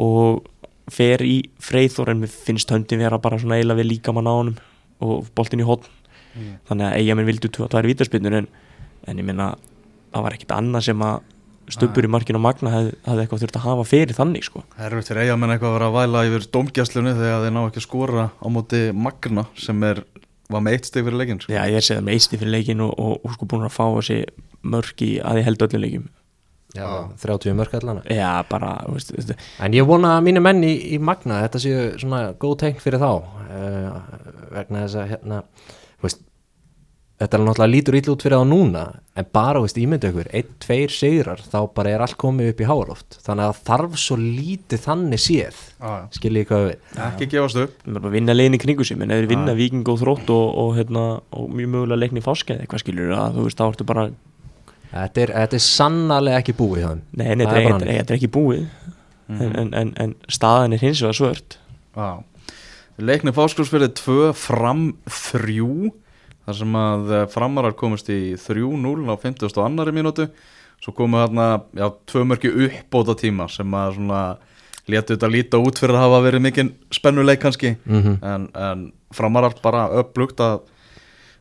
og 0.00 0.46
fer 0.92 1.24
í 1.24 1.34
freyþór 1.64 2.12
en 2.12 2.22
mér 2.22 2.32
finnst 2.32 2.70
höndin 2.72 3.02
vera 3.02 3.18
bara 3.18 3.40
svona 3.40 3.58
eiginlega 3.58 3.82
við 3.82 3.90
líka 3.90 4.14
mann 4.14 4.30
á 4.30 4.34
honum 4.34 4.56
og 5.04 5.28
boltin 5.34 5.60
í 5.60 5.68
hotn 5.68 5.90
Mm. 6.34 6.56
þannig 6.66 6.88
að 6.88 6.96
eigamenn 6.98 7.28
vildu 7.28 7.48
tvær 7.54 7.86
vítaspinnur 7.86 8.34
en, 8.40 8.48
en 9.06 9.18
ég 9.20 9.26
minna 9.26 9.52
það 10.10 10.24
var 10.26 10.34
ekkit 10.34 10.54
annað 10.56 10.86
sem 10.88 11.04
að 11.06 11.20
stubbur 11.72 12.06
í 12.06 12.10
markinu 12.12 12.40
og 12.40 12.44
magna 12.44 12.72
hefði, 12.72 12.96
hefði 13.06 13.24
eitthvað 13.24 13.44
þurft 13.44 13.58
að 13.60 13.66
hafa 13.68 13.86
fyrir 13.88 14.18
þannig 14.18 14.48
sko. 14.48 14.64
Erfitt 14.86 15.10
fyrir 15.10 15.24
eigamenn 15.24 15.54
eitthvað 15.54 15.70
að 15.70 15.76
vera 15.78 15.88
að 15.90 15.96
væla 15.98 16.24
yfir 16.28 16.48
dómgjaslunni 16.56 17.14
þegar 17.18 17.44
þeir 17.44 17.54
ná 17.56 17.62
ekki 17.64 17.80
að 17.80 17.86
skora 17.86 18.26
á 18.34 18.46
móti 18.52 18.82
Magna 19.06 19.46
sem 19.60 19.86
er, 19.88 20.02
var 20.52 20.64
með 20.64 20.78
eitt 20.78 20.90
stig 20.90 21.06
fyrir 21.06 21.20
leikinn 21.22 21.40
sko. 21.44 21.54
Já, 21.54 21.62
ég 21.70 21.80
er 21.80 21.86
segðað 21.88 22.04
með 22.08 22.18
eisti 22.18 22.40
fyrir 22.42 22.54
leikin 22.56 22.84
og, 22.84 22.92
og, 23.00 23.16
og 23.24 23.38
sko 23.38 23.48
búin 23.50 23.64
að 23.68 23.74
fá 23.76 23.86
þessi 23.86 24.20
mörk 24.74 25.04
í 25.04 25.10
að 25.24 25.40
ég 25.40 25.48
held 25.48 25.66
öllum 25.68 25.84
leikim 25.84 26.12
Já, 26.74 26.86
30 27.22 27.54
mörk 27.54 27.74
allana 27.78 28.02
Já, 28.10 28.42
bara, 28.50 28.74
þú 28.82 28.96
veist, 28.96 29.12
veist. 29.14 29.34
En 29.62 29.74
ég 29.76 29.86
vona 29.86 30.16
að 30.16 30.24
mínu 30.26 30.42
menn 30.42 30.64
í, 30.66 30.72
í 30.96 30.98
Magna 30.98 31.44
þetta 31.44 31.60
séu 31.62 31.82
svona 32.02 32.22
góð 32.42 32.56
tegn 32.64 32.80
fyrir 32.82 33.02
þá 33.02 33.10
uh, 33.14 34.00
vegna 34.56 34.82
þess 34.82 34.98
að 34.98 35.12
hérna, 35.12 35.38
þú 36.00 36.08
veist 36.08 36.24
þetta 37.20 37.38
er 37.38 37.42
náttúrulega 37.44 37.70
lítur 37.70 37.96
ítl 37.98 38.12
út 38.14 38.24
fyrir 38.24 38.40
þá 38.40 38.48
núna 38.50 38.82
en 39.14 39.28
bara, 39.36 39.60
veist, 39.62 39.78
ímyndu 39.78 40.10
ykkur, 40.10 40.30
einn, 40.34 40.50
tveir 40.64 40.90
sigrar 40.90 41.42
þá 41.46 41.58
bara 41.76 41.92
er 41.94 42.02
allt 42.02 42.16
komið 42.18 42.50
upp 42.50 42.62
í 42.64 42.68
háaloft 42.68 43.18
þannig 43.22 43.46
að 43.46 43.60
þarf 43.68 43.96
svo 44.02 44.18
lítið 44.18 44.82
þannig 44.88 45.22
séð. 45.22 45.62
Ah, 45.78 46.08
skiljið 46.14 46.48
hvað 46.50 46.66
við 46.66 47.00
Ekki 47.06 47.30
gefast 47.36 47.60
upp. 47.62 47.78
Við 47.84 47.92
erum 47.92 48.00
bara 48.00 48.10
að 48.10 48.18
vinna 48.18 48.36
leiðin 48.36 48.58
í 48.58 48.62
kringu 48.64 48.88
menn 48.98 49.14
ef 49.14 49.22
við 49.22 49.32
vinna 49.36 49.56
viking 49.58 49.90
og 49.94 50.00
þrótt 50.02 50.34
og, 50.34 50.44
og, 50.64 50.74
hérna, 50.80 51.06
og 51.38 51.50
mjög 51.54 51.72
mögulega 51.76 52.02
leikni 52.02 52.24
í 52.24 52.26
fáskeið 52.26 52.64
eitthvað 52.64 52.84
skilur 52.84 53.14
að 53.14 53.38
þú 53.38 53.48
veist, 53.48 53.62
þá 53.62 53.66
ertu 53.70 53.88
bara 53.92 54.08
Þetta 54.94 55.22
er, 55.24 55.30
þetta 55.34 55.56
er 55.56 55.62
sannarlega 55.64 56.38
ekki 56.38 56.52
búið 56.54 56.84
þeim. 56.84 57.00
Nei, 57.18 57.24
nei, 57.34 57.46
Það 57.48 57.56
þetta 57.56 57.64
er 57.64 57.72
er, 57.74 57.88
er, 57.88 58.04
er 58.04 58.14
ekki 58.14 58.30
búið. 58.30 58.60
En, 59.26 59.50
en, 59.58 59.72
en, 59.74 59.90
en 59.98 60.12
staðan 60.30 60.76
er 60.76 60.84
hins 60.84 61.00
vegar 61.02 61.18
svört. 61.18 61.56
Ah. 61.98 62.20
Leiknir 63.02 63.34
fáskursfyrði 63.34 63.88
2 63.98 64.28
fram 64.38 64.84
3 65.10 65.90
þar 66.46 66.58
sem 66.60 66.74
að 66.80 67.12
eh, 67.18 67.26
framarar 67.32 67.76
komist 67.78 68.08
í 68.12 68.34
3-0 68.40 69.06
á 69.08 69.14
50. 69.16 69.48
og 69.58 69.64
annari 69.66 69.92
mínútu 69.96 70.28
svo 70.84 70.92
komu 70.92 71.16
þarna, 71.22 71.62
já, 71.72 71.86
tvö 72.10 72.24
mörki 72.28 72.50
uppbóta 72.66 73.14
tíma 73.16 73.46
sem 73.48 73.70
að 73.72 73.94
svona 73.96 74.22
létu 74.90 75.14
þetta 75.14 75.30
líta 75.32 75.56
út 75.64 75.78
fyrir 75.80 75.96
að 75.96 76.02
hafa 76.04 76.18
verið 76.26 76.42
mikinn 76.44 76.74
spennuleik 76.92 77.40
kannski 77.40 77.76
Mhm. 77.86 78.18
en, 78.22 78.48
en 78.54 78.92
framarar 79.14 79.54
bara 79.62 79.86
upplugt 80.02 80.36
að 80.44 80.60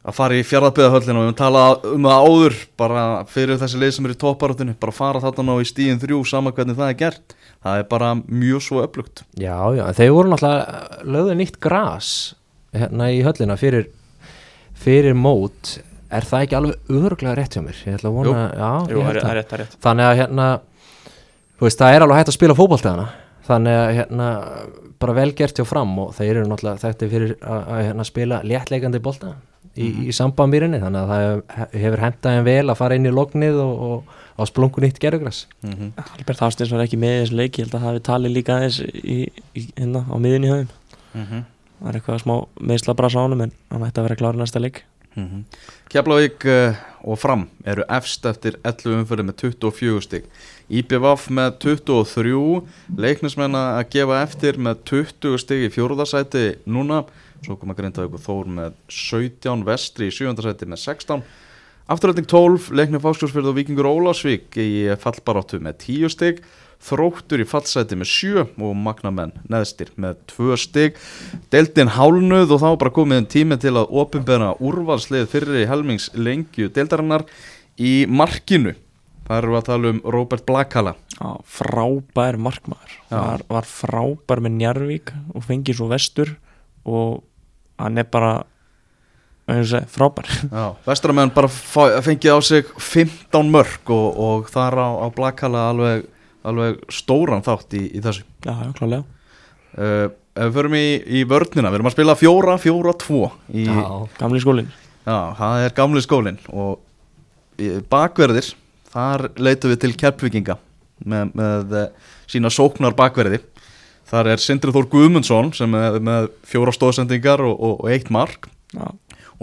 að 0.04 0.16
fara 0.18 0.36
í 0.36 0.44
fjaraðbyggðahöllinu 0.44 1.16
og 1.16 1.24
við 1.24 1.30
höfum 1.30 1.38
talað 1.40 1.84
um 1.94 2.04
það 2.04 2.24
áður 2.28 2.56
bara 2.78 3.04
fyrir 3.32 3.56
þessi 3.62 3.78
leið 3.80 3.92
sem 3.96 4.06
er 4.10 4.12
í 4.12 4.18
topparátinu 4.20 4.74
bara 4.80 4.92
fara 4.92 5.20
þarna 5.24 5.46
ná 5.48 5.54
í 5.64 5.68
stíðin 5.70 6.02
þrjú 6.02 6.18
sama 6.28 6.52
hvernig 6.52 6.76
það 6.76 6.90
er 6.92 6.98
gert 7.00 7.36
það 7.64 7.78
er 7.80 7.86
bara 7.88 8.10
mjög 8.28 8.62
svo 8.66 8.82
upplugt 8.84 9.24
Já, 9.40 9.56
já, 9.78 9.86
þeir 9.96 10.12
voru 10.12 10.34
náttúrulega 10.34 11.06
lögðu 11.08 11.38
nýtt 11.40 11.60
gras 11.64 12.10
hérna 12.76 13.08
í 13.16 13.22
höllina 13.24 13.56
fyrir, 13.56 13.88
fyrir 14.74 15.14
mót 15.18 15.80
er 16.14 16.22
það 16.30 16.42
ekki 16.46 16.56
alveg 16.60 16.76
örglega 16.90 17.36
rétt 17.40 17.56
hjá 17.58 17.62
mér? 17.66 17.78
Ég 17.88 17.96
ætla 17.98 18.10
að 18.10 18.14
vona, 18.20 18.44
já, 18.54 18.72
Jú, 18.94 19.00
ég 19.00 19.10
er 19.10 19.20
að 19.24 19.36
rétt, 19.40 19.54
er 19.54 19.60
rétt. 19.64 19.78
Þannig 19.82 20.06
að 20.10 20.18
hérna 20.22 20.48
þú 21.58 21.68
veist, 21.68 21.80
það 21.80 21.94
er 21.96 22.02
alveg 22.06 22.18
hægt 22.22 22.28
að 22.34 22.38
spila 22.38 22.58
fótboltaðana 22.58 23.08
þannig 23.48 23.80
að 23.80 23.94
hérna 23.98 24.28
bara 25.04 25.14
vel 25.18 25.32
gert 25.36 25.58
hjá 25.60 25.66
fram 25.68 25.98
og 26.00 26.14
þeir 26.16 26.36
eru 26.38 26.48
náttúrulega 26.48 26.80
þekkti 26.86 27.10
fyrir 27.12 27.34
að, 27.42 27.64
að 27.76 27.82
hérna, 27.88 28.04
spila 28.08 28.38
léttleikandi 28.48 29.02
bolta 29.04 29.34
í, 29.76 29.88
í 30.08 30.14
sambandmýrinni 30.16 30.80
þannig 30.80 31.02
að 31.02 31.10
það 31.12 31.58
hef- 31.58 31.74
hefur 31.84 32.04
hentaðin 32.06 32.46
vel 32.48 32.70
að 32.72 32.78
fara 32.80 32.96
inn 33.00 33.10
í 33.10 33.12
lognið 33.12 33.58
og, 33.64 33.82
og 33.90 34.40
á 34.40 34.42
splungun 34.48 34.86
nýtt 34.86 35.00
gerugras 35.04 35.48
mm 35.62 35.74
-hmm. 35.74 35.90
Albert 36.18 36.40
Hafstins 36.40 36.72
var 36.72 36.86
ekki 36.86 36.98
með 36.98 37.14
í 37.18 37.20
þessu 37.26 37.36
leik. 37.36 37.58
Ég 37.60 37.66
held 37.66 37.74
að 37.76 37.82
það 37.82 37.90
hafi 37.90 38.00
talið 38.00 38.32
líka 38.38 38.56
aðeins 38.56 38.80
í, 38.82 39.18
í, 39.54 39.62
hérna 39.78 40.06
á 40.08 40.16
miðunni 40.18 40.50
höfum 40.54 41.44
það 41.84 41.92
er 41.92 42.00
eitthvað 42.00 42.24
smá 42.24 42.36
meðsla 42.72 42.96
bara 42.98 43.12
sánum 43.12 43.46
en 43.46 43.54
hann 43.70 43.86
ætti 43.86 44.00
að 44.02 44.08
vera 44.08 44.20
klár 44.24 44.40
í 44.40 44.42
næsta 44.42 44.64
leik. 44.64 44.86
Keflavík 45.94 46.46
uh, 46.50 46.80
og 47.06 47.20
Fram 47.22 47.44
eru 47.70 47.84
efst 47.92 48.24
eftir 48.26 48.56
11 48.66 49.04
umfyrir 49.04 49.28
með 49.28 49.44
24 49.44 50.02
stig. 50.08 50.30
IBVF 50.74 51.28
með 51.38 51.60
23 51.68 52.40
leiknismenn 52.98 53.60
að 53.60 53.84
gefa 53.94 54.24
eftir 54.24 54.58
með 54.58 54.82
20 54.90 55.38
stig 55.44 55.68
í 55.68 55.72
fjóruðarsæti 55.76 56.46
núna. 56.66 57.04
Svo 57.44 57.60
koma 57.60 57.76
Grindavík 57.78 58.16
og 58.18 58.24
Þór 58.24 58.50
með 58.58 58.78
17 58.90 59.66
vestri 59.68 60.10
í 60.10 60.16
sjöfundarsæti 60.16 60.70
með 60.72 60.82
16 60.88 61.26
Afturrætting 61.92 62.28
12, 62.32 62.72
leiknir 62.72 63.02
Fáskjósfjörð 63.04 63.52
og 63.52 63.58
Víkingur 63.58 63.90
Ólásvík 63.90 64.56
í 64.56 64.70
fallbaráttu 65.04 65.60
með 65.60 65.82
10 65.84 66.14
stig 66.14 66.44
Þróttur 66.84 67.44
í 67.44 67.48
fallsæti 67.48 67.96
með 67.96 68.10
7 68.12 68.44
og 68.60 68.74
Magnamenn 68.76 69.32
neðstir 69.52 69.94
með 69.96 70.18
2 70.34 70.58
stig. 70.60 70.98
Deildin 71.54 71.94
hálnuð 71.96 72.52
og 72.52 72.60
þá 72.60 72.70
bara 72.82 72.94
komið 72.98 73.22
en 73.22 73.28
tími 73.32 73.58
til 73.62 73.76
að 73.80 73.94
opinbera 74.04 74.52
úrvalslið 74.60 75.30
fyrir 75.32 75.70
helmings 75.70 76.10
lengju 76.18 76.68
deildarinnar 76.76 77.24
í 77.80 78.04
markinu. 78.12 78.76
Það 79.24 79.40
eru 79.40 79.56
að 79.56 79.68
tala 79.70 79.94
um 79.94 80.02
Robert 80.12 80.44
Blakala. 80.48 80.98
Já, 81.16 81.30
frábær 81.48 82.36
markmaður. 82.36 82.98
Já. 83.08 83.16
var, 83.16 83.46
var 83.48 83.70
frábær 83.70 84.44
með 84.44 84.58
Njarvík 84.60 85.14
og 85.32 85.48
fengið 85.48 85.80
svo 85.80 85.88
vestur 85.94 86.36
og 86.84 87.24
hann 87.80 88.02
er 88.02 88.10
bara 88.12 88.42
frábær. 89.48 90.30
Vestramenn 90.88 91.32
bara 91.36 91.48
fá- 91.52 92.00
fengið 92.06 92.32
á 92.32 92.40
sig 92.42 92.66
15 92.80 93.50
mörg 93.52 93.90
og, 93.92 94.20
og 94.20 94.50
þar 94.54 94.78
á, 94.80 94.88
á 95.04 95.08
Blakala 95.16 95.66
alveg, 95.74 96.06
alveg 96.48 96.80
stóran 96.92 97.44
þátt 97.44 97.76
í, 97.76 97.84
í 97.98 98.02
þessu. 98.04 98.24
Já, 98.46 98.54
já, 98.64 98.72
klálega 98.78 99.04
uh, 99.78 100.08
ef 100.34 100.48
við 100.50 100.56
förum 100.58 100.74
í, 100.80 100.86
í 101.20 101.24
vörnina 101.30 101.70
Við 101.70 101.78
erum 101.80 101.90
að 101.92 101.96
spila 101.98 102.16
fjóra, 102.18 102.56
fjóra, 102.62 102.94
tvo 103.04 103.28
í, 103.54 103.68
Já, 103.68 103.84
gamli 104.20 104.40
skólinn. 104.44 104.72
Já, 105.04 105.18
það 105.38 105.66
er 105.68 105.76
gamli 105.78 106.02
skólinn 106.04 106.40
og 106.50 106.80
í- 107.62 107.76
bakverðir, 107.92 108.54
þar 108.94 109.28
leitum 109.38 109.74
við 109.74 109.82
til 109.84 109.94
kjærpvikinga 110.00 110.56
með, 111.04 111.34
með 111.36 111.76
eh, 111.82 111.90
sína 112.32 112.50
sóknar 112.54 112.96
bakverði. 112.96 113.42
Þar 114.14 114.30
er 114.34 114.42
Sindri 114.44 114.72
Þór 114.76 114.86
Guðmundsson 114.92 115.50
sem 115.58 115.74
er 115.76 115.96
með 116.04 116.28
fjóra 116.48 116.72
stóðsendingar 116.76 117.42
og, 117.44 117.54
og, 117.58 117.80
og 117.84 117.92
eitt 117.92 118.12
mark. 118.14 118.48
Já, 118.74 118.86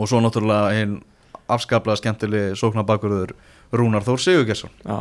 og 0.01 0.09
svo 0.11 0.21
náttúrulega 0.25 0.75
einn 0.81 0.99
afskaplega 1.51 1.99
skemmtileg 2.01 2.55
sóknar 2.59 2.87
bakverður 2.89 3.35
Rúnar 3.77 4.05
Þór 4.07 4.23
Sigurgesson 4.23 4.73
já, 4.87 4.97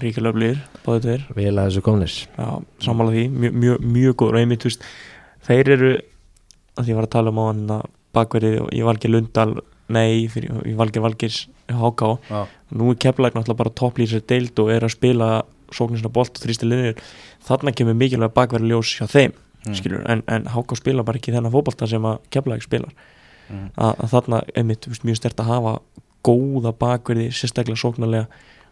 ríkilega 0.00 0.36
blýr 0.36 0.60
báðu 0.84 1.02
tveir, 1.06 1.24
vel 1.36 1.54
að 1.56 1.70
þessu 1.70 1.82
komnis 1.86 2.18
já, 2.36 2.46
sammála 2.84 3.14
því. 3.16 3.24
Mjög, 3.34 3.56
mjög, 3.64 3.86
mjög 3.96 4.16
góður. 4.22 4.36
Og 4.38 4.42
einmitt, 4.44 4.62
þú 4.64 4.70
veist 4.70 4.86
þeir 5.48 5.72
eru, 5.76 5.90
að 6.76 6.86
því 6.86 6.94
ég 6.94 7.00
var 7.00 7.08
að 7.08 7.14
tala 7.16 7.34
um 7.34 7.40
á 7.42 7.44
hann 7.50 7.64
bakverið 8.16 8.56
og 8.64 8.72
ég 8.76 8.86
valgi 8.88 9.10
Lundal 9.10 9.50
nei, 9.90 10.28
fyrir, 10.30 10.54
ég 10.68 10.78
valgi 10.78 11.02
Valgis 11.02 11.40
Háká, 11.70 12.14
Já, 12.30 12.40
nú 12.74 12.90
er 12.92 12.98
Keflæk 13.02 13.34
náttúrulega 13.36 13.62
bara 13.64 13.74
topplýsir 13.80 14.22
deild 14.26 14.58
og 14.62 14.70
er 14.74 14.86
að 14.86 14.94
spila 14.96 15.28
sókninsna 15.74 16.10
bolt 16.10 16.34
og 16.38 16.42
þrýsti 16.44 16.66
liðir 16.66 17.02
þarna 17.46 17.72
kemur 17.78 17.94
mikilvæg 17.98 18.32
bakverið 18.34 18.72
ljós 18.72 18.96
hjá 18.98 19.06
þeim 19.10 19.36
Mm. 19.60 19.74
skilur, 19.76 20.00
en, 20.08 20.22
en 20.24 20.46
Háká 20.48 20.72
spila 20.78 21.02
bara 21.04 21.18
ekki 21.20 21.34
þennan 21.34 21.52
fótbolta 21.52 21.84
sem 21.84 22.00
að 22.08 22.22
Keflæk 22.32 22.62
spilar 22.64 22.94
Mm. 23.50 23.66
að, 23.74 23.92
að 24.04 24.12
þarna 24.14 24.40
einmitt 24.54 24.86
veist, 24.86 25.04
mjög 25.06 25.18
stert 25.18 25.42
að 25.42 25.50
hafa 25.50 25.74
góða 26.26 26.72
bakverði 26.76 27.30
sérstaklega 27.34 27.80
sóknarlega 27.80 28.26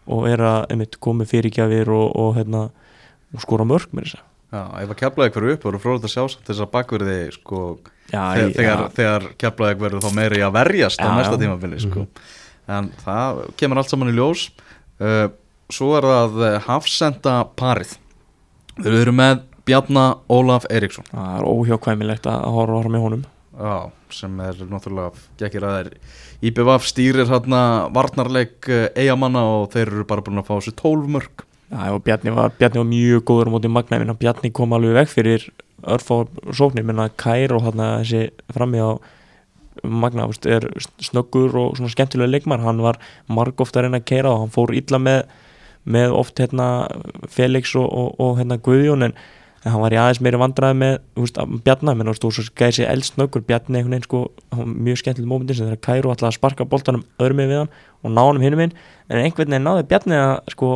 og 0.09 0.27
er 0.31 0.43
að 0.45 0.59
einmitt 0.73 0.99
komið 1.05 1.33
fyrirgjafir 1.33 1.91
og, 1.93 2.09
og, 2.15 2.31
hérna, 2.39 2.69
og 3.35 3.45
skora 3.45 3.67
mörg 3.69 3.91
með 3.93 4.07
þess 4.07 4.21
já 4.49 4.63
ef 4.81 4.93
að 4.95 4.99
keflaði 5.03 5.33
hverju 5.35 5.55
upp 5.57 5.67
voru 5.67 5.81
frólægt 5.83 6.07
að 6.09 6.13
sjá 6.15 6.23
samt 6.33 6.47
þess 6.49 6.65
að 6.65 6.71
bakverði 6.73 7.17
sko, 7.35 7.65
Já, 8.09 8.23
þegar, 8.33 8.55
þegar, 8.57 8.85
þegar 8.97 9.27
keflaði 9.43 9.81
verður 9.83 10.05
þá 10.07 10.15
meiri 10.17 10.45
að 10.47 10.55
verjast 10.57 11.03
á 11.03 11.05
Já, 11.05 11.11
næsta 11.19 11.35
já. 11.35 11.41
tímabili 11.43 11.81
sko. 11.85 12.05
en 12.79 12.89
það 13.03 13.43
kemur 13.61 13.83
allt 13.83 13.93
saman 13.93 14.13
í 14.13 14.17
ljós 14.17 14.47
uh, 15.05 15.27
svo 15.69 15.91
er 15.99 16.07
það 16.09 16.39
eh, 16.47 16.59
hafsenda 16.65 17.35
parið 17.59 17.99
við 18.79 19.03
erum 19.03 19.19
með 19.21 19.43
Bjarnar 19.69 20.23
Ólaf 20.33 20.65
Eiríksson 20.73 21.05
það 21.11 21.35
er 21.35 21.51
óhjákvæmilegt 21.51 22.31
að 22.31 22.47
horfa 22.55 22.79
horfa 22.79 22.95
með 22.95 23.05
honum 23.05 23.27
Já, 23.59 23.91
sem 24.15 24.41
er 24.41 24.61
náttúrulega 24.71 25.11
gekkir 25.41 25.65
að 25.67 25.77
þeir 25.77 25.89
IBVF 26.49 26.85
stýrir 26.87 27.27
hérna 27.27 27.61
varnarleik 27.95 28.69
eigamanna 28.95 29.43
og 29.57 29.73
þeir 29.73 29.89
eru 29.91 30.05
bara 30.07 30.23
búin 30.23 30.39
að 30.39 30.47
fá 30.47 30.53
þessu 30.61 30.75
12 30.79 31.09
mörg 31.17 31.45
Já, 31.69 31.91
og 31.93 32.05
Bjarni 32.07 32.33
var, 32.33 32.55
Bjarni 32.57 32.81
var 32.81 32.89
mjög 32.89 33.25
góður 33.29 33.51
á 33.51 33.55
móti 33.57 33.69
Magna, 33.69 34.15
Bjarni 34.17 34.53
kom 34.55 34.73
alveg 34.73 34.95
veg 34.97 35.11
fyrir 35.13 35.49
örfá 35.85 36.23
sóknir, 36.55 36.87
menna 36.87 37.11
Kær 37.21 37.53
og 37.57 37.67
þarna 37.67 37.89
þessi 38.01 38.23
frammi 38.55 38.81
á 38.81 38.91
Magna, 39.83 40.25
veist, 40.31 40.47
er 40.49 40.65
snöggur 41.03 41.53
og 41.59 41.77
svona 41.77 41.93
skemmtilega 41.93 42.33
leikmar, 42.33 42.63
hann 42.65 42.81
var 42.83 42.97
margóft 43.31 43.77
að 43.77 43.87
reyna 43.87 44.01
að 44.01 44.09
keira 44.11 44.33
og 44.33 44.47
hann 44.47 44.55
fór 44.55 44.73
illa 44.75 45.03
með 45.03 45.29
með 45.89 46.15
oft 46.17 46.41
hérna 46.41 46.69
Felix 47.33 47.75
og, 47.79 47.87
og, 47.87 48.17
og 48.21 48.41
hérna 48.41 48.59
Guðjón 48.61 49.07
en, 49.09 49.15
en 49.69 49.75
hann 49.75 49.83
var 49.83 49.93
í 49.95 49.99
aðeins 50.01 50.21
meiri 50.25 50.39
vandræði 50.41 50.77
með 50.81 50.95
þú 51.15 51.25
veist, 51.25 51.39
að 51.43 51.57
Bjarni, 51.67 51.95
menn 51.99 52.11
og 52.11 52.17
stóð 52.17 52.37
svo 52.39 52.45
gæði 52.57 52.77
sér 52.79 52.93
eldsnöggur 52.95 53.45
Bjarni 53.49 53.81
einhvern 53.81 53.97
veginn 53.97 54.07
sko, 54.07 54.21
mjög 54.65 55.01
skemmtileg 55.03 55.29
mómentin 55.29 55.59
sem 55.59 55.69
þegar 55.69 55.83
Kæru 55.85 56.13
ætlaði 56.15 56.31
að 56.31 56.39
sparka 56.39 56.67
boltanum 56.69 57.05
öðrum 57.21 57.43
við 57.43 57.57
hann 57.59 57.73
og 58.03 58.15
ná 58.15 58.23
hann 58.25 58.45
hinum 58.47 58.63
inn 58.65 58.77
en 59.09 59.21
einhvern 59.21 59.53
veginn 59.53 59.67
náði 59.69 59.85
Bjarni 59.91 60.17
að 60.19 60.35
sko 60.55 60.71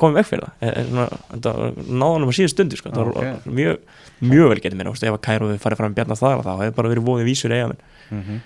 komið 0.00 0.16
veg 0.16 0.28
fyrir 0.30 0.46
það. 0.46 0.54
E, 0.64 0.70
e, 0.70 0.84
svona, 0.88 1.18
þetta 1.34 1.54
náði 2.00 2.14
hann 2.16 2.24
um 2.24 2.32
að 2.32 2.38
síðu 2.38 2.52
stundu 2.54 2.78
sko. 2.80 2.92
það 2.94 3.10
var 3.10 3.18
Ok. 3.20 3.48
mjög, 3.60 3.82
mjög 4.24 4.52
vel 4.54 4.60
getið 4.64 4.78
mér 4.80 4.90
ef 4.90 5.02
að 5.04 5.20
Kæru 5.28 5.50
farið 5.60 5.82
fram 5.82 5.96
Bjarni 5.98 6.16
þar 6.16 6.44
þá 6.46 6.52
hefði 6.56 6.76
bara 6.78 6.92
verið 6.94 7.06
voðið 7.10 7.28
vísur 7.30 7.52
eiga 7.52 7.68
minn 7.68 8.40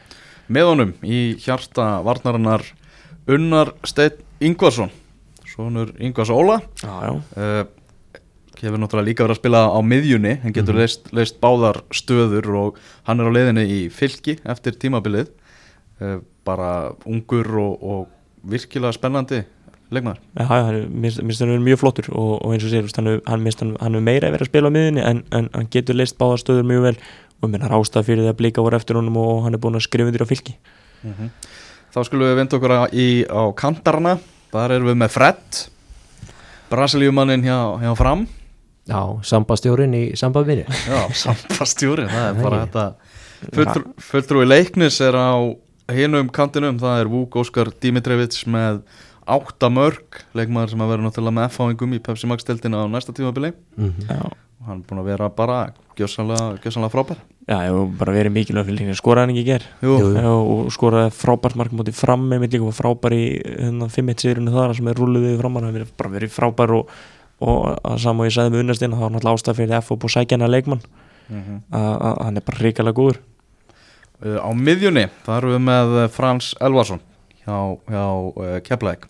með 0.48 0.68
honum 0.68 0.92
í 1.06 1.20
hjarta 1.40 1.86
varnarinnar 2.04 2.66
Unnar 3.30 3.70
Steinn 3.86 4.18
Ingvarsson 4.44 4.90
hefur 8.62 8.78
náttúrulega 8.78 9.09
líka 9.09 9.24
verið 9.24 9.34
að 9.36 9.40
spila 9.42 9.62
á 9.74 9.78
miðjunni 9.82 10.34
hann 10.44 10.55
getur 10.55 10.76
leist, 10.78 11.09
leist 11.16 11.40
báðar 11.42 11.80
stöður 11.94 12.46
og 12.61 12.78
hann 13.09 13.20
er 13.20 13.30
á 13.30 13.34
leiðinni 13.34 13.64
í 13.66 13.80
fylki 13.90 14.36
eftir 14.44 14.76
tímabilið. 14.78 15.32
Uh, 16.00 16.20
bara 16.44 16.92
ungur 17.09 17.46
og, 17.59 17.82
og 17.82 18.48
virkilega 18.50 18.92
spennandi 18.96 19.42
leikmaður. 19.94 20.18
Já, 20.36 20.84
mér 20.90 21.14
finnst 21.16 21.40
hann 21.44 21.52
verið 21.55 21.66
mjög 21.68 21.80
flottur 21.82 22.09
og, 22.12 22.32
og 22.44 22.55
eins 22.55 22.64
og 22.66 22.72
sér, 22.72 22.88
hann, 22.98 23.11
er- 23.14 23.22
hann, 23.30 23.42
minnst 23.44 23.62
hann, 23.62 23.74
hann 23.80 23.98
meira 24.05 24.28
að 24.28 24.34
vera 24.36 24.46
að 24.46 24.50
spila 24.50 24.70
á 24.70 24.74
miðinni 24.74 25.05
en, 25.07 25.22
en 25.32 25.48
hann 25.55 25.68
getur 25.72 25.96
leist 25.98 26.18
báðar 26.20 26.42
stöður 26.42 26.66
mjög 26.70 26.86
vel. 26.88 26.94
Og 27.42 27.50
minn 27.52 27.64
er 27.66 27.74
ástæð 27.76 28.07
fyrir 28.09 28.24
því 28.24 28.30
að 28.32 28.38
blika 28.40 28.62
voru 28.64 28.78
eftir 28.78 28.96
honum 28.98 29.16
og 29.20 29.42
hann 29.44 29.57
er 29.57 29.61
búin 29.61 29.76
að 29.78 29.84
skrifa 29.86 30.09
undir 30.09 30.24
á 30.24 30.28
fylki. 30.30 30.55
Þá 31.94 31.98
skulum 32.09 32.26
við 32.30 32.38
vinda 32.40 32.57
okkur 32.59 32.72
á, 32.74 32.82
í, 32.90 33.09
á 33.28 33.42
kantarana. 33.59 34.14
Þar 34.55 34.76
erum 34.78 34.88
við 34.92 34.96
með 35.02 35.12
Fred 35.14 35.59
Brasilíumannin 36.70 37.44
hjá, 37.44 37.59
hjá 37.82 37.90
Fram 37.98 38.24
Já, 38.85 39.01
sambastjórin 39.24 39.95
í 39.97 40.03
sambandvinni 40.18 40.66
Já, 40.68 41.01
sambastjúri 41.16 42.05
Það 42.11 42.26
er 42.28 42.41
bara 42.43 42.61
þetta. 42.66 42.87
Fulltrúi 44.11 44.45
leiknis 44.49 45.01
er 45.05 45.16
á 45.16 45.37
hinum 45.93 46.28
kantinum 46.32 46.78
Það 46.80 47.01
er 47.03 47.11
Vúk 47.12 47.37
Óskar 47.41 47.72
Dimitrevits 47.80 48.45
með 48.51 48.82
átta 49.24 49.70
mörg 49.72 50.22
Leikmaður 50.37 50.74
sem 50.74 50.85
að 50.85 50.95
vera 50.95 51.07
náttúrulega 51.07 51.39
með 51.39 51.51
F-háingum 51.53 51.97
í 51.97 52.01
Pepsi 52.05 52.28
Max 52.28 52.45
deltina 52.45 52.85
á 52.85 52.87
næsta 52.93 53.14
tímabili. 53.16 53.55
Mm 53.80 54.09
Já, 54.09 54.20
og 54.64 54.68
hann 54.68 54.80
er 54.82 54.87
búin 54.89 55.01
að 55.01 55.09
vera 55.12 55.30
bara 55.32 55.57
gjössanlega, 55.97 56.91
frábær. 56.93 57.18
Já, 57.45 57.59
ég 57.68 57.74
var 57.76 57.89
bara 58.01 58.14
verið 58.16 58.32
mikilvæg 58.32 58.68
fyrir 58.68 58.78
líka, 58.80 58.97
skoraði 58.97 59.26
hann 59.26 59.32
ekki 59.35 59.45
ger 59.45 59.64
Jú, 59.85 59.97
Jú. 60.01 60.30
Og 60.32 60.70
skoraði 60.72 61.11
frábært 61.12 61.59
mark 61.61 61.74
mútið 61.76 61.99
fram 61.99 62.24
með 62.30 62.45
mitt 62.45 62.55
líka 62.57 62.72
frábær 62.72 63.16
í 63.16 63.24
hérna, 63.45 63.89
5-1 63.93 64.24
sigurinu 64.24 64.55
þar 64.55 64.72
sem 64.78 64.89
er 64.89 65.01
rulluðið 65.01 65.37
fram. 65.43 65.59
Hann 65.61 65.68
hefur 65.68 65.93
bara 66.01 66.14
verið 66.14 66.32
frábær 66.32 66.72
og, 66.78 66.95
og 67.45 67.70
að 67.84 68.01
sama 68.05 68.24
og 68.24 68.30
ég 68.30 68.36
sagði 68.36 68.55
með 68.55 68.64
unnastinn 68.64 68.97
þá 68.97 69.03
var 69.05 69.14
náttúrulega 69.14 69.40
ástæð 69.40 69.59
fyrir 69.61 69.78
F 69.80 69.92
og 69.92 70.01
búið 70.03 70.16
sækjana 70.16 70.51
leikmann. 70.51 70.84
Mhm. 71.28 71.62
að 71.72 71.95
að 72.05 72.18
hann 72.24 72.36
er 72.36 72.45
bara 72.45 72.61
ríkalega 72.61 72.97
góður. 72.99 73.18
Uh, 74.24 74.38
Á 74.40 74.51
miðjunni, 74.53 75.09
það 75.24 75.36
erum 75.38 75.53
við 75.55 75.62
með 75.66 75.95
uh, 75.99 76.09
Frans 76.12 76.53
Elvarsson 76.61 77.01
hjá, 77.45 77.57
hjá 77.90 78.05
uh, 78.05 78.61
Keflæk 78.64 79.09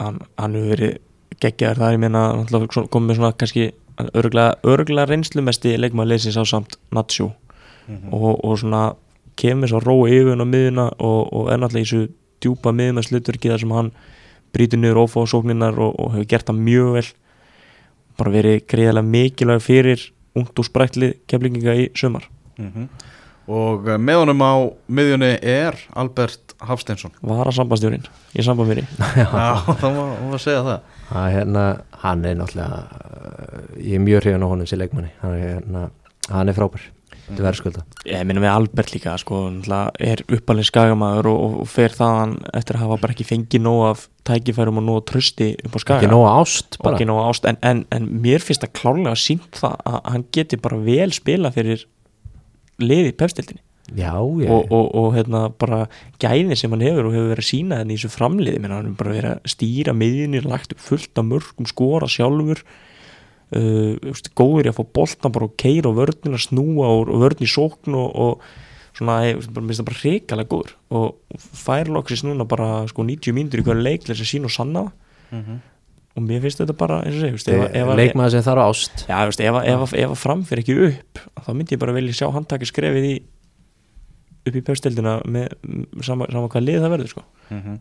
hann, 0.00 0.20
hann 0.40 0.56
hefur 0.56 0.72
verið 0.72 0.96
geggjaður 1.42 1.80
það 1.82 1.92
ég 1.94 2.00
meina 2.04 2.22
náttúrulega 2.38 2.84
komið 2.94 3.18
svona 3.18 3.32
kannski 3.40 3.66
örgulega, 4.16 4.56
örgulega 4.64 5.10
reynslumesti 5.10 5.74
leikmaður 5.78 6.12
leysins 6.14 6.38
á 6.40 6.44
samt 6.48 6.78
Natsjó 6.94 7.30
og, 8.10 8.44
og 8.44 8.56
svona 8.62 8.94
kemur 9.40 9.70
svo 9.70 9.80
rói 9.84 10.18
yfir 10.20 10.34
hann 10.34 10.44
á 10.44 10.48
miðuna 10.48 10.88
og, 10.98 11.20
og 11.36 11.52
er 11.52 11.60
náttúrulega 11.60 11.84
í 11.84 11.88
þessu 11.90 12.12
djúpa 12.40 12.72
miðum 12.76 13.00
með 13.00 13.08
slutverki 13.10 13.52
þar 13.52 13.62
sem 13.64 13.74
hann 13.76 13.92
brýtur 14.54 14.80
niður 14.80 15.04
ófá 15.04 15.24
sókninnar 15.30 15.78
og, 15.78 15.94
og 16.00 16.14
hefur 16.16 16.30
gert 16.32 16.48
það 16.48 16.62
mjög 16.64 16.94
vel 16.96 17.06
bara 18.20 18.34
verið 18.34 18.60
greiðalega 18.70 19.12
mikilvæg 19.14 19.64
fyrir 19.64 20.04
ungt 20.38 20.60
og 20.60 20.68
spræktlið 20.68 21.16
keflinginga 21.30 21.76
í 21.80 21.88
sumar. 21.98 22.28
Og 23.50 23.88
uh, 23.88 23.96
með 23.98 24.20
honum 24.22 24.44
á 24.46 24.54
miðjunni 24.86 25.32
er 25.42 25.78
Albert 25.98 26.54
Hafsteinsson. 26.62 27.14
Var 27.24 27.48
að 27.48 27.56
sambandstjórin 27.56 28.04
í 28.36 28.44
sambandmýri 28.44 28.84
Já, 29.16 29.26
það 29.32 29.96
var, 29.96 30.12
var 30.20 30.36
að 30.36 30.44
segja 30.44 30.62
það. 30.66 30.94
Er 31.10 31.34
hérna, 31.34 31.64
hann 32.04 32.24
er 32.28 32.38
náttúrulega 32.38 32.80
uh, 32.84 33.64
ég 33.80 33.96
er 33.96 34.04
mjög 34.04 34.24
hrifin 34.24 34.46
á 34.46 34.48
honum 34.52 34.70
sem 34.70 34.80
leikmanni. 34.80 35.10
Hann 35.24 35.34
er, 35.38 35.46
hérna, 35.56 35.86
hann 36.28 36.52
er 36.52 36.58
frábær 36.60 36.86
þetta 37.30 37.46
verður 37.46 37.60
skulda 37.60 37.84
ég 38.10 38.26
minna 38.28 38.42
með 38.44 38.52
Albert 38.52 38.92
líka 38.94 39.14
sko, 39.20 39.40
er 40.10 40.22
uppalinn 40.26 40.68
skagamæður 40.68 41.30
og, 41.30 41.56
og 41.62 41.70
fer 41.70 41.94
þaðan 41.96 42.36
eftir 42.58 42.78
að 42.78 42.84
hafa 42.86 43.00
bara 43.04 43.16
ekki 43.16 43.28
fengið 43.28 43.64
nóg 43.64 43.86
af 43.88 44.04
tækifærum 44.28 44.82
og 44.82 44.86
nóg 44.86 45.00
trösti 45.08 45.52
upp 45.64 45.78
á 45.78 45.80
skaga. 45.82 46.00
Ekki 46.02 46.12
nóga 46.12 46.34
ást 46.40 46.78
ekki 46.92 47.08
nóg 47.08 47.22
ást 47.28 47.48
en, 47.48 47.58
en, 47.66 47.82
en 47.94 48.10
mér 48.22 48.44
finnst 48.44 48.66
það 48.66 48.76
klárlega 48.82 49.16
sínt 49.18 49.62
það 49.62 49.80
að 49.88 49.98
hann 50.12 50.28
geti 50.36 50.60
bara 50.60 50.80
vel 50.90 51.10
spila 51.16 51.52
fyrir 51.54 51.86
liði 52.80 53.14
pefstildinni 53.16 53.62
já, 53.96 54.12
ég, 54.38 54.50
og, 54.50 54.70
og, 54.70 54.90
og 54.94 55.08
hérna 55.16 55.46
bara 55.60 55.84
gæði 56.22 56.58
sem 56.58 56.72
hann 56.74 56.84
hefur 56.84 57.08
og 57.08 57.16
hefur 57.16 57.32
verið 57.32 57.44
að 57.44 57.48
sína 57.48 57.80
þenni 57.80 57.96
í 57.96 57.98
þessu 57.98 58.12
framliði 58.14 58.62
hann 58.62 58.76
hefur 58.76 59.00
bara 59.00 59.16
verið 59.16 59.32
að 59.32 59.50
stýra 59.54 59.96
miðjunni 59.96 60.44
lagt 60.46 60.76
upp 60.76 60.84
fullt 60.84 61.20
af 61.20 61.26
mörgum 61.26 61.68
skora 61.68 62.10
sjálfur 62.10 62.62
uh, 63.56 63.94
veist, 64.06 64.30
góður 64.38 64.68
í 64.68 64.72
að 64.72 64.78
fá 64.80 64.84
boltan 65.00 65.32
bara 65.34 65.48
og 65.48 65.54
keira 65.60 65.90
og 65.90 65.96
vörnina 66.00 66.38
snúa 66.40 66.90
og, 66.98 67.08
vörn 67.22 67.42
í 67.44 67.48
sókn 67.50 67.94
og, 67.98 68.10
og 68.14 68.44
svona, 68.98 69.20
ég 69.28 69.40
bara, 69.54 69.64
mér 69.64 69.72
finnst 69.72 69.80
það 69.82 69.88
bara 69.90 70.02
reikalega 70.04 70.50
góður. 70.50 70.72
Og 70.90 71.40
fær 71.64 71.88
loksis 71.94 72.24
núna 72.26 72.46
bara 72.48 72.70
sko 72.90 73.04
90 73.06 73.32
mínútur 73.36 73.62
í 73.62 73.66
hverju 73.66 73.82
leik 73.86 74.04
til 74.04 74.14
þess 74.14 74.26
að 74.26 74.32
sína 74.34 74.50
og 74.50 74.56
sanna 74.56 74.86
það. 74.86 75.58
Og 76.18 76.24
mér 76.26 76.40
finnst 76.42 76.58
þetta 76.58 76.74
bara 76.76 76.96
að- 77.06 77.74
að- 77.86 77.98
leikmaður 78.02 78.30
sem 78.34 78.42
þarf 78.42 78.62
ást. 78.66 79.04
Já, 79.08 79.18
veist, 79.30 79.40
ef, 79.40 79.54
að- 79.54 79.68
ef, 79.70 79.80
að- 79.86 79.98
ef 80.02 80.10
að 80.10 80.18
fram 80.18 80.40
fyrir 80.44 80.62
ekki 80.64 80.78
upp 80.88 81.20
þá 81.46 81.50
myndi 81.54 81.76
ég 81.76 81.78
bara 81.78 81.92
velja 81.94 82.12
sjá 82.18 82.26
handtaki 82.34 82.66
skrefið 82.66 83.06
í 83.06 83.14
upp 84.50 84.58
í 84.60 84.64
pjöfstildina 84.68 85.16
með 85.26 85.52
sama, 86.06 86.26
sama 86.30 86.48
hvað 86.52 86.66
lið 86.68 86.80
það 86.84 86.94
verður 86.96 87.12
sko. 87.14 87.24
Mhm. 87.50 87.78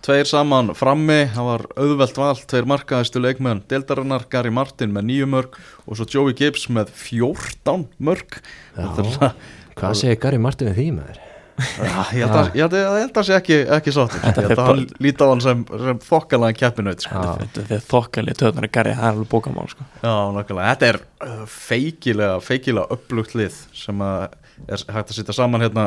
Tveir 0.00 0.24
saman 0.24 0.70
frammi, 0.72 1.18
það 1.34 1.44
var 1.50 1.62
auðvelt 1.76 2.16
val, 2.16 2.34
tveir 2.48 2.64
markaðistu 2.70 3.20
leikmenn 3.20 3.58
Deildarinnar, 3.68 4.22
Gary 4.32 4.48
Martin 4.48 4.94
með 4.96 5.04
nýju 5.10 5.26
mörg 5.28 5.58
og 5.84 5.98
svo 5.98 6.06
Joey 6.08 6.32
Gibbs 6.38 6.68
með 6.72 6.88
14 6.96 7.84
mörg 8.00 8.38
er 8.80 8.86
svona- 8.96 9.34
Hvað 9.76 9.98
segir 10.00 10.16
Gary 10.22 10.38
Martin 10.40 10.70
við 10.72 10.78
því 10.80 10.86
maður? 10.96 11.20
Já, 11.60 11.92
Ég 12.16 12.24
held 12.24 12.32
að- 12.40 12.54
ég 12.56 12.62
held 12.64 12.72
að 12.72 12.80
ég 12.80 13.02
held 13.04 13.18
að 13.20 13.26
sé 13.28 13.34
ekki, 13.36 13.56
ekki 13.76 13.92
sáttur 13.92 14.20
Ég 14.24 14.36
held 14.48 14.56
að 14.56 14.66
hann 14.70 14.86
líti 15.04 15.20
á 15.20 15.28
hann 15.28 15.40
sem, 15.44 15.64
sem 15.68 15.98
þokkalega 15.98 16.56
keppinaut 16.56 17.00
sko. 17.04 17.20
Já. 17.20 17.36
þetta 17.44 17.74
er 17.76 17.82
þokkalið 17.90 18.38
töðnar 18.40 18.64
að 18.64 18.72
garja, 18.72 18.94
það 18.96 19.04
er 19.04 19.12
alveg 19.12 19.28
bókamál 19.28 19.68
sko. 19.68 19.84
Já, 20.00 20.14
nokkulega, 20.32 20.70
þetta 20.72 20.88
er 20.94 21.00
uh, 21.28 21.44
feikilega, 21.44 22.40
feikilega 22.40 22.88
upplugt 22.96 23.34
lið 23.36 23.52
sem 23.76 23.98
að 24.00 24.32
er 24.68 24.84
hægt 24.94 25.12
að 25.12 25.16
sitja 25.16 25.34
saman 25.36 25.64
hérna. 25.64 25.86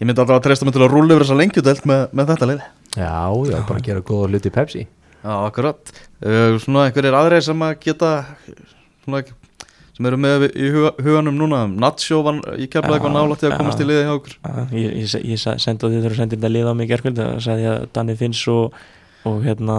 Ég 0.00 0.08
myndi 0.08 0.20
alltaf 0.22 0.38
að 0.40 0.46
treysta 0.48 0.66
mig 0.68 0.76
til 0.76 0.84
að 0.84 0.92
rúlla 0.94 1.14
yfir 1.16 1.24
þessa 1.26 1.38
lengjudelt 1.40 1.86
með, 1.88 2.06
með 2.12 2.32
þetta 2.34 2.48
lið. 2.50 2.64
Já, 2.96 3.20
já, 3.50 3.58
bara 3.68 3.78
að 3.80 3.86
gera 3.88 4.04
góða 4.10 4.30
hluti 4.30 4.50
í 4.50 4.54
Pepsi. 4.54 4.86
Já, 5.20 5.32
akkurat. 5.44 5.92
Uh, 6.24 6.56
Svona 6.62 6.86
einhverjir 6.88 7.16
aðreir 7.18 7.44
sem 7.44 7.64
að 7.66 7.74
geta 7.84 8.12
svona, 9.04 9.20
sem 9.96 10.08
eru 10.08 10.20
með 10.20 10.46
í 10.50 10.70
huga, 10.72 10.94
huganum 11.04 11.36
núna 11.36 11.66
Nacho 11.68 12.22
var 12.24 12.38
í 12.56 12.68
keflaði 12.72 12.96
eitthvað 12.96 13.16
nálægt 13.18 13.44
í 13.44 13.50
að 13.50 13.58
komast 13.60 13.82
í 13.84 13.88
liði 13.88 14.06
hjá 14.06 14.14
okkur. 14.14 14.38
Ég, 14.72 14.86
ég, 14.86 14.94
ég, 15.04 15.34
ég 15.34 15.42
sendi 15.44 15.84
því 15.84 15.98
þegar 15.98 16.14
þú 16.14 16.20
sendir 16.22 16.40
þetta 16.40 16.52
lið 16.54 16.70
á 16.72 16.74
mig 16.78 16.88
gerkvöld 16.88 17.20
það 17.20 17.42
sagði 17.44 17.66
ég 17.66 17.74
að 17.76 17.86
Danni 17.98 18.16
Finns 18.20 18.40
og, 18.48 18.78
og 19.28 19.40
hérna 19.44 19.76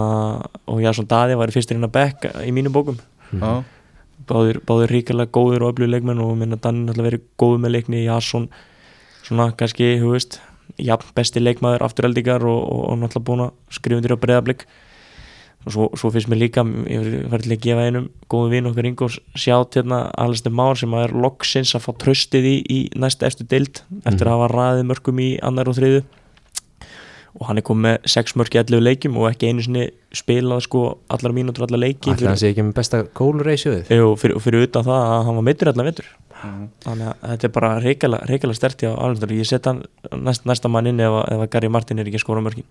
og 0.70 0.82
Jasson 0.84 1.10
Daði 1.10 1.38
var 1.42 1.54
fyrstir 1.54 1.78
inn 1.80 1.88
að 1.88 1.94
bekk 1.98 2.28
í 2.46 2.54
mínum 2.54 2.74
bókum. 2.74 3.02
Já, 3.32 3.50
báðir, 4.28 4.60
báðir 4.68 4.94
ríkilega 4.96 5.32
góðir 5.34 5.64
og 5.64 5.74
öflug 5.74 5.92
leikmenn 5.92 6.22
og 6.22 6.36
minna 6.38 6.58
Danni 6.60 6.86
náttúrulega 6.86 7.08
verið 7.10 7.26
góð 7.40 7.58
með 7.62 7.74
leikni 7.76 8.04
Jasson 8.04 8.48
svona 9.22 9.50
kannski, 9.58 9.96
hú 10.02 10.14
veist 10.14 10.40
jafn 10.80 11.12
besti 11.16 11.42
leikmaður 11.42 11.84
afturheldingar 11.86 12.44
og, 12.48 12.62
og, 12.62 12.82
og 12.92 12.98
náttúrulega 13.02 13.28
búin 13.28 13.44
að 13.46 13.76
skrifa 13.76 14.00
undir 14.00 14.16
á 14.16 14.22
breyðablík 14.22 14.66
og 15.62 15.74
svo, 15.74 15.88
svo 15.98 16.10
finnst 16.10 16.30
mér 16.30 16.40
líka 16.42 16.64
ég 16.90 17.28
verði 17.30 17.52
til 17.52 17.56
að 17.56 17.62
gefa 17.66 17.84
einum 17.86 18.08
góðum 18.32 18.54
vinn 18.56 18.70
okkar 18.70 18.88
Ingórs 18.88 19.18
sjátt 19.38 19.78
hérna 19.78 20.04
Alistair 20.18 20.54
Már 20.54 20.78
sem 20.78 20.96
er 20.98 21.14
loksins 21.14 21.74
að 21.76 21.86
fá 21.86 21.92
tröstið 22.02 22.48
í, 22.48 22.56
í 22.66 22.78
næsta 22.98 23.28
eftir 23.28 23.48
deild 23.50 23.84
eftir 24.02 24.26
að 24.26 24.36
hafa 24.36 24.50
ræðið 24.56 24.88
mörgum 24.90 25.22
í 25.22 25.30
annar 25.44 25.70
og 25.70 25.78
þriðu 25.78 26.02
og 27.40 27.46
hann 27.48 27.58
er 27.58 27.64
komið 27.64 27.84
með 27.86 28.10
6 28.12 28.34
mörg 28.36 28.54
í 28.56 28.60
11 28.60 28.82
leikjum 28.84 29.14
og 29.16 29.28
ekki 29.30 29.48
einu 29.48 29.62
sinni 29.64 29.86
spilað 30.12 30.60
sko 30.66 30.82
allar 31.14 31.32
mínútur 31.32 31.64
allar 31.64 31.80
leiki 31.80 32.12
Ætli 32.12 32.28
hann 32.28 32.36
sé 32.40 32.50
ekki 32.52 32.64
með 32.66 32.74
besta 32.76 33.00
kólureysjóðið 33.16 33.92
Jú, 33.96 34.10
fyrir, 34.20 34.40
fyrir 34.44 34.66
utan 34.68 34.84
það 34.84 35.06
að 35.06 35.24
hann 35.28 35.38
var 35.40 35.46
meittur 35.48 35.70
allar 35.72 35.88
vetur. 35.88 36.10
Mhm. 36.42 36.62
þannig 36.82 37.06
að 37.08 37.28
þetta 37.30 37.46
er 37.46 37.52
bara 37.54 37.68
reykjala, 37.80 38.18
sterti 38.58 38.86
á 38.90 38.92
alveg 38.98 39.30
ég 39.38 39.46
set 39.46 39.64
hann 39.70 39.84
næst, 40.26 40.42
næsta 40.44 40.68
mann 40.68 40.86
inn 40.90 40.98
ef, 41.00 41.06
að- 41.22 41.28
ef 41.36 41.40
að 41.46 41.50
Gary 41.54 41.68
Martin 41.70 41.98
er 42.02 42.04
ekki 42.10 42.18
að 42.18 42.24
skora 42.26 42.42
mörgin 42.42 42.64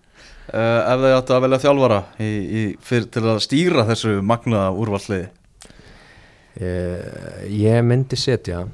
uh, 0.53 0.91
Ef 0.91 0.99
þið 0.99 1.15
áttu 1.15 1.33
að 1.37 1.41
velja 1.45 1.59
þjálfara 1.63 1.99
í, 2.19 2.29
í, 2.61 2.63
fyrir, 2.83 3.07
til 3.15 3.23
að 3.31 3.39
stýra 3.47 3.85
þessu 3.87 4.17
magnaða 4.21 4.73
úrvalliði 4.75 5.29
Eh, 6.59 7.47
Ég 7.47 7.79
myndi 7.87 8.17
setja 8.19 8.65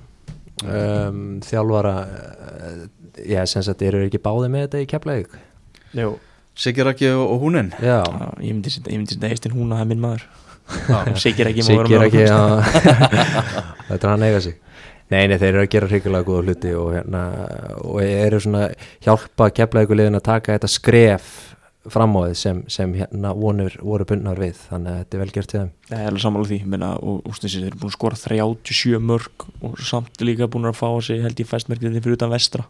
um, 0.65 1.19
þjálfara 1.45 1.91
uh, 2.01 2.79
Já, 3.21 3.43
sem 3.49 3.61
sagt, 3.65 3.81
eru 3.85 4.01
ekki 4.07 4.17
báði 4.21 4.49
með 4.49 4.63
þetta 4.65 4.81
í 4.81 4.88
Keflavík? 4.89 5.35
Jú. 5.97 6.17
Sigir 6.57 6.89
ekki 6.89 7.09
og, 7.13 7.23
og 7.35 7.43
húnin 7.45 7.67
Já, 7.77 8.01
ég 8.41 8.49
myndi 8.49 8.71
setja 8.73 8.93
ég 8.93 9.01
myndi 9.01 9.13
setja 9.13 9.29
Eistin 9.29 9.53
Húna, 9.53 9.77
það 9.77 9.83
er 9.83 9.89
minn 9.91 10.01
maður. 10.01 10.23
Já. 10.87 10.97
Sigir 11.23 11.51
ekki 11.51 11.65
má 11.67 11.73
er 11.75 11.91
vera 11.91 12.07
já, 12.11 12.39
Þetta 13.89 13.99
er 13.99 14.09
hann 14.11 14.25
eiga 14.25 14.39
sig. 14.47 14.57
Nei, 15.07 15.21
nei, 15.29 15.37
þeir 15.39 15.53
eru 15.53 15.61
að 15.63 15.69
gera 15.71 15.87
hrikalega 15.87 16.27
góða 16.27 16.47
hluti 16.49 16.71
og, 16.75 16.89
hérna, 16.97 17.21
og 17.79 18.01
eru 18.03 18.41
svona 18.43 18.65
hjálpa 19.05 19.47
keflaðikulegin 19.55 20.19
að 20.19 20.25
taka 20.25 20.57
þetta 20.57 20.71
skref 20.73 21.29
fram 21.87 22.17
á 22.19 22.27
þið 22.27 22.33
sem, 22.41 22.59
sem 22.71 22.95
hérna 22.97 23.31
vonur 23.37 23.77
voru 23.79 24.07
bundnar 24.09 24.41
við. 24.41 24.59
Þannig 24.67 24.91
að 24.91 24.99
þetta 24.99 25.17
er 25.17 25.23
vel 25.23 25.29
gert 25.37 25.51
til 25.53 25.61
þeim. 25.61 25.71
Það 25.87 26.01
er 26.01 26.09
alveg 26.09 26.25
sammála 26.25 26.49
því. 26.49 26.59
Minna, 26.73 26.91
og 26.99 27.37
þessi, 27.37 27.53
þeir 27.61 27.69
eru 27.69 27.79
búin 27.79 27.93
að 27.93 27.95
skora 27.95 28.19
37 28.19 29.01
mörg 29.13 29.47
og 29.61 29.79
samt 29.93 30.27
líka 30.27 30.49
búin 30.51 30.67
að 30.67 30.79
fá 30.81 30.89
sig 31.07 31.23
held 31.23 31.39
ég 31.39 31.47
fæstmerkið 31.53 31.99
fyrir 32.01 32.19
utan 32.19 32.33
vestra. 32.33 32.67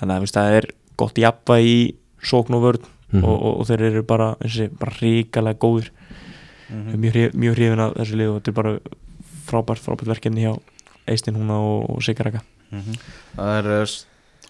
Þannig 0.00 0.26
að 0.26 0.34
það 0.34 0.58
er 0.58 0.70
gott 0.98 1.22
jafna 1.22 1.60
í 1.62 1.78
sókn 2.22 2.54
og 2.54 2.62
vörn 2.62 2.84
Mhm. 3.12 3.24
og, 3.24 3.42
og, 3.42 3.60
og 3.60 3.66
þeir 3.66 3.80
eru 3.86 4.02
bara, 4.02 4.34
bara 4.78 4.92
ríkalega 5.00 5.56
góðir 5.58 5.88
Mhm. 6.68 6.98
mjög, 7.00 7.12
hrif- 7.14 7.32
mjög 7.34 7.54
hrifin 7.56 7.80
af 7.80 7.94
þessu 7.94 8.16
lið 8.20 8.28
og 8.28 8.42
þetta 8.42 8.48
er 8.48 8.52
bara 8.52 8.78
frábært, 9.48 9.80
frábært 9.80 10.06
verkefni 10.12 10.42
hjá 10.44 10.58
Eistin 11.08 11.34
Húna 11.34 11.56
og, 11.56 11.90
og 11.96 12.02
Sigaraka 12.02 12.42
Mhm. 12.70 12.98
Það 13.36 13.64
er 13.64 13.80
uh, 13.80 13.86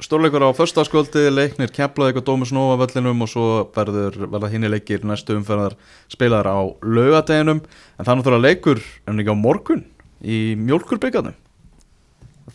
stórleikur 0.02 0.42
á 0.42 0.50
föstaskvöldi, 0.58 1.30
leiknir 1.30 1.70
Keflavík 1.70 2.16
og 2.16 2.24
Dómus 2.26 2.50
Nova 2.52 2.74
völlinum 2.84 3.22
og 3.22 3.28
svo 3.28 3.70
verður 3.74 4.26
verða 4.26 4.50
hinni 4.50 4.66
leikir 4.68 5.04
næstu 5.06 5.36
umferðar 5.38 5.74
spilaðar 6.10 6.50
á 6.50 6.58
laugadeginum 6.82 7.60
en 7.98 8.04
það 8.04 8.08
er 8.10 8.22
náttúrulega 8.22 8.42
leikur 8.42 8.82
en 9.06 9.18
ekki 9.20 9.30
á 9.30 9.36
morgun 9.38 9.84
í 10.24 10.56
mjólkurbyggarnum 10.58 11.34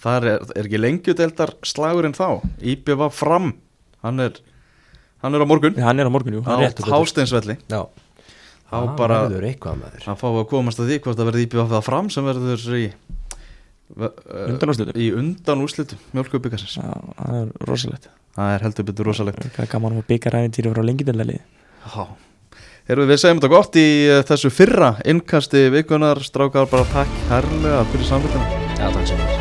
það 0.04 0.18
er, 0.18 0.40
er 0.56 0.68
ekki 0.68 0.80
lengjudeldar 0.82 1.54
slagurinn 1.64 2.16
þá 2.18 2.42
IBV 2.60 3.10
fram 3.14 3.54
hann 4.04 4.20
er, 4.20 4.34
hann 5.24 5.38
er 5.38 5.44
á 5.44 5.48
morgun. 5.48 5.78
Hann 5.80 6.00
er 6.04 6.10
á 6.10 6.12
morgun, 6.14 6.38
jú, 6.38 6.44
á 6.44 6.54
hann 6.54 6.92
Hásteinsvelli 6.94 7.58
Já, 7.72 7.82
þá 8.70 8.76
það 8.76 8.90
bara 9.00 9.20
verður 9.28 9.48
eitthvað 9.50 9.80
maður. 9.82 10.08
Að 10.14 10.20
fá 10.22 10.28
að 10.32 10.48
komast 10.52 10.82
að 10.84 10.92
því 10.92 11.00
hvort 11.06 11.20
það 11.20 11.30
verði 11.32 11.46
IBV 11.48 11.70
það 11.74 11.86
fram 11.88 12.10
sem 12.14 12.28
verður 12.28 12.66
í 12.80 12.84
Undanúrslitum. 13.94 14.98
í 14.98 15.08
undan 15.14 15.62
úrslitum 15.62 16.00
mjólkurbyggarsins 16.18 16.80
Já, 16.80 16.94
það 17.20 17.40
er 17.42 17.52
rosalegt. 17.70 18.08
Það 18.34 18.54
er 18.56 18.64
heldur 18.66 18.88
betur 18.88 19.10
rosalegt. 19.12 19.44
Það 19.54 19.66
er 19.68 19.72
gaman 19.76 20.00
að 20.00 20.08
byggja 20.10 20.34
ræðintýri 20.34 20.72
frá 20.74 20.86
lengindalegi 20.88 21.42
Já, 21.84 22.08
Heyrðu, 22.90 23.06
við 23.08 23.20
segjum 23.22 23.40
þetta 23.40 23.52
gott 23.54 23.78
í 23.80 23.86
þessu 24.28 24.50
fyrra 24.52 24.90
innkasti 25.08 25.62
vikunar, 25.72 26.20
strákar 26.26 26.68
bara 26.72 26.84
takk 26.92 27.14
herrlega 27.30 27.86
fyrir 27.94 28.10
samfélagina. 28.10 28.66
Já, 28.76 28.90
takk 28.92 29.08
sem 29.14 29.33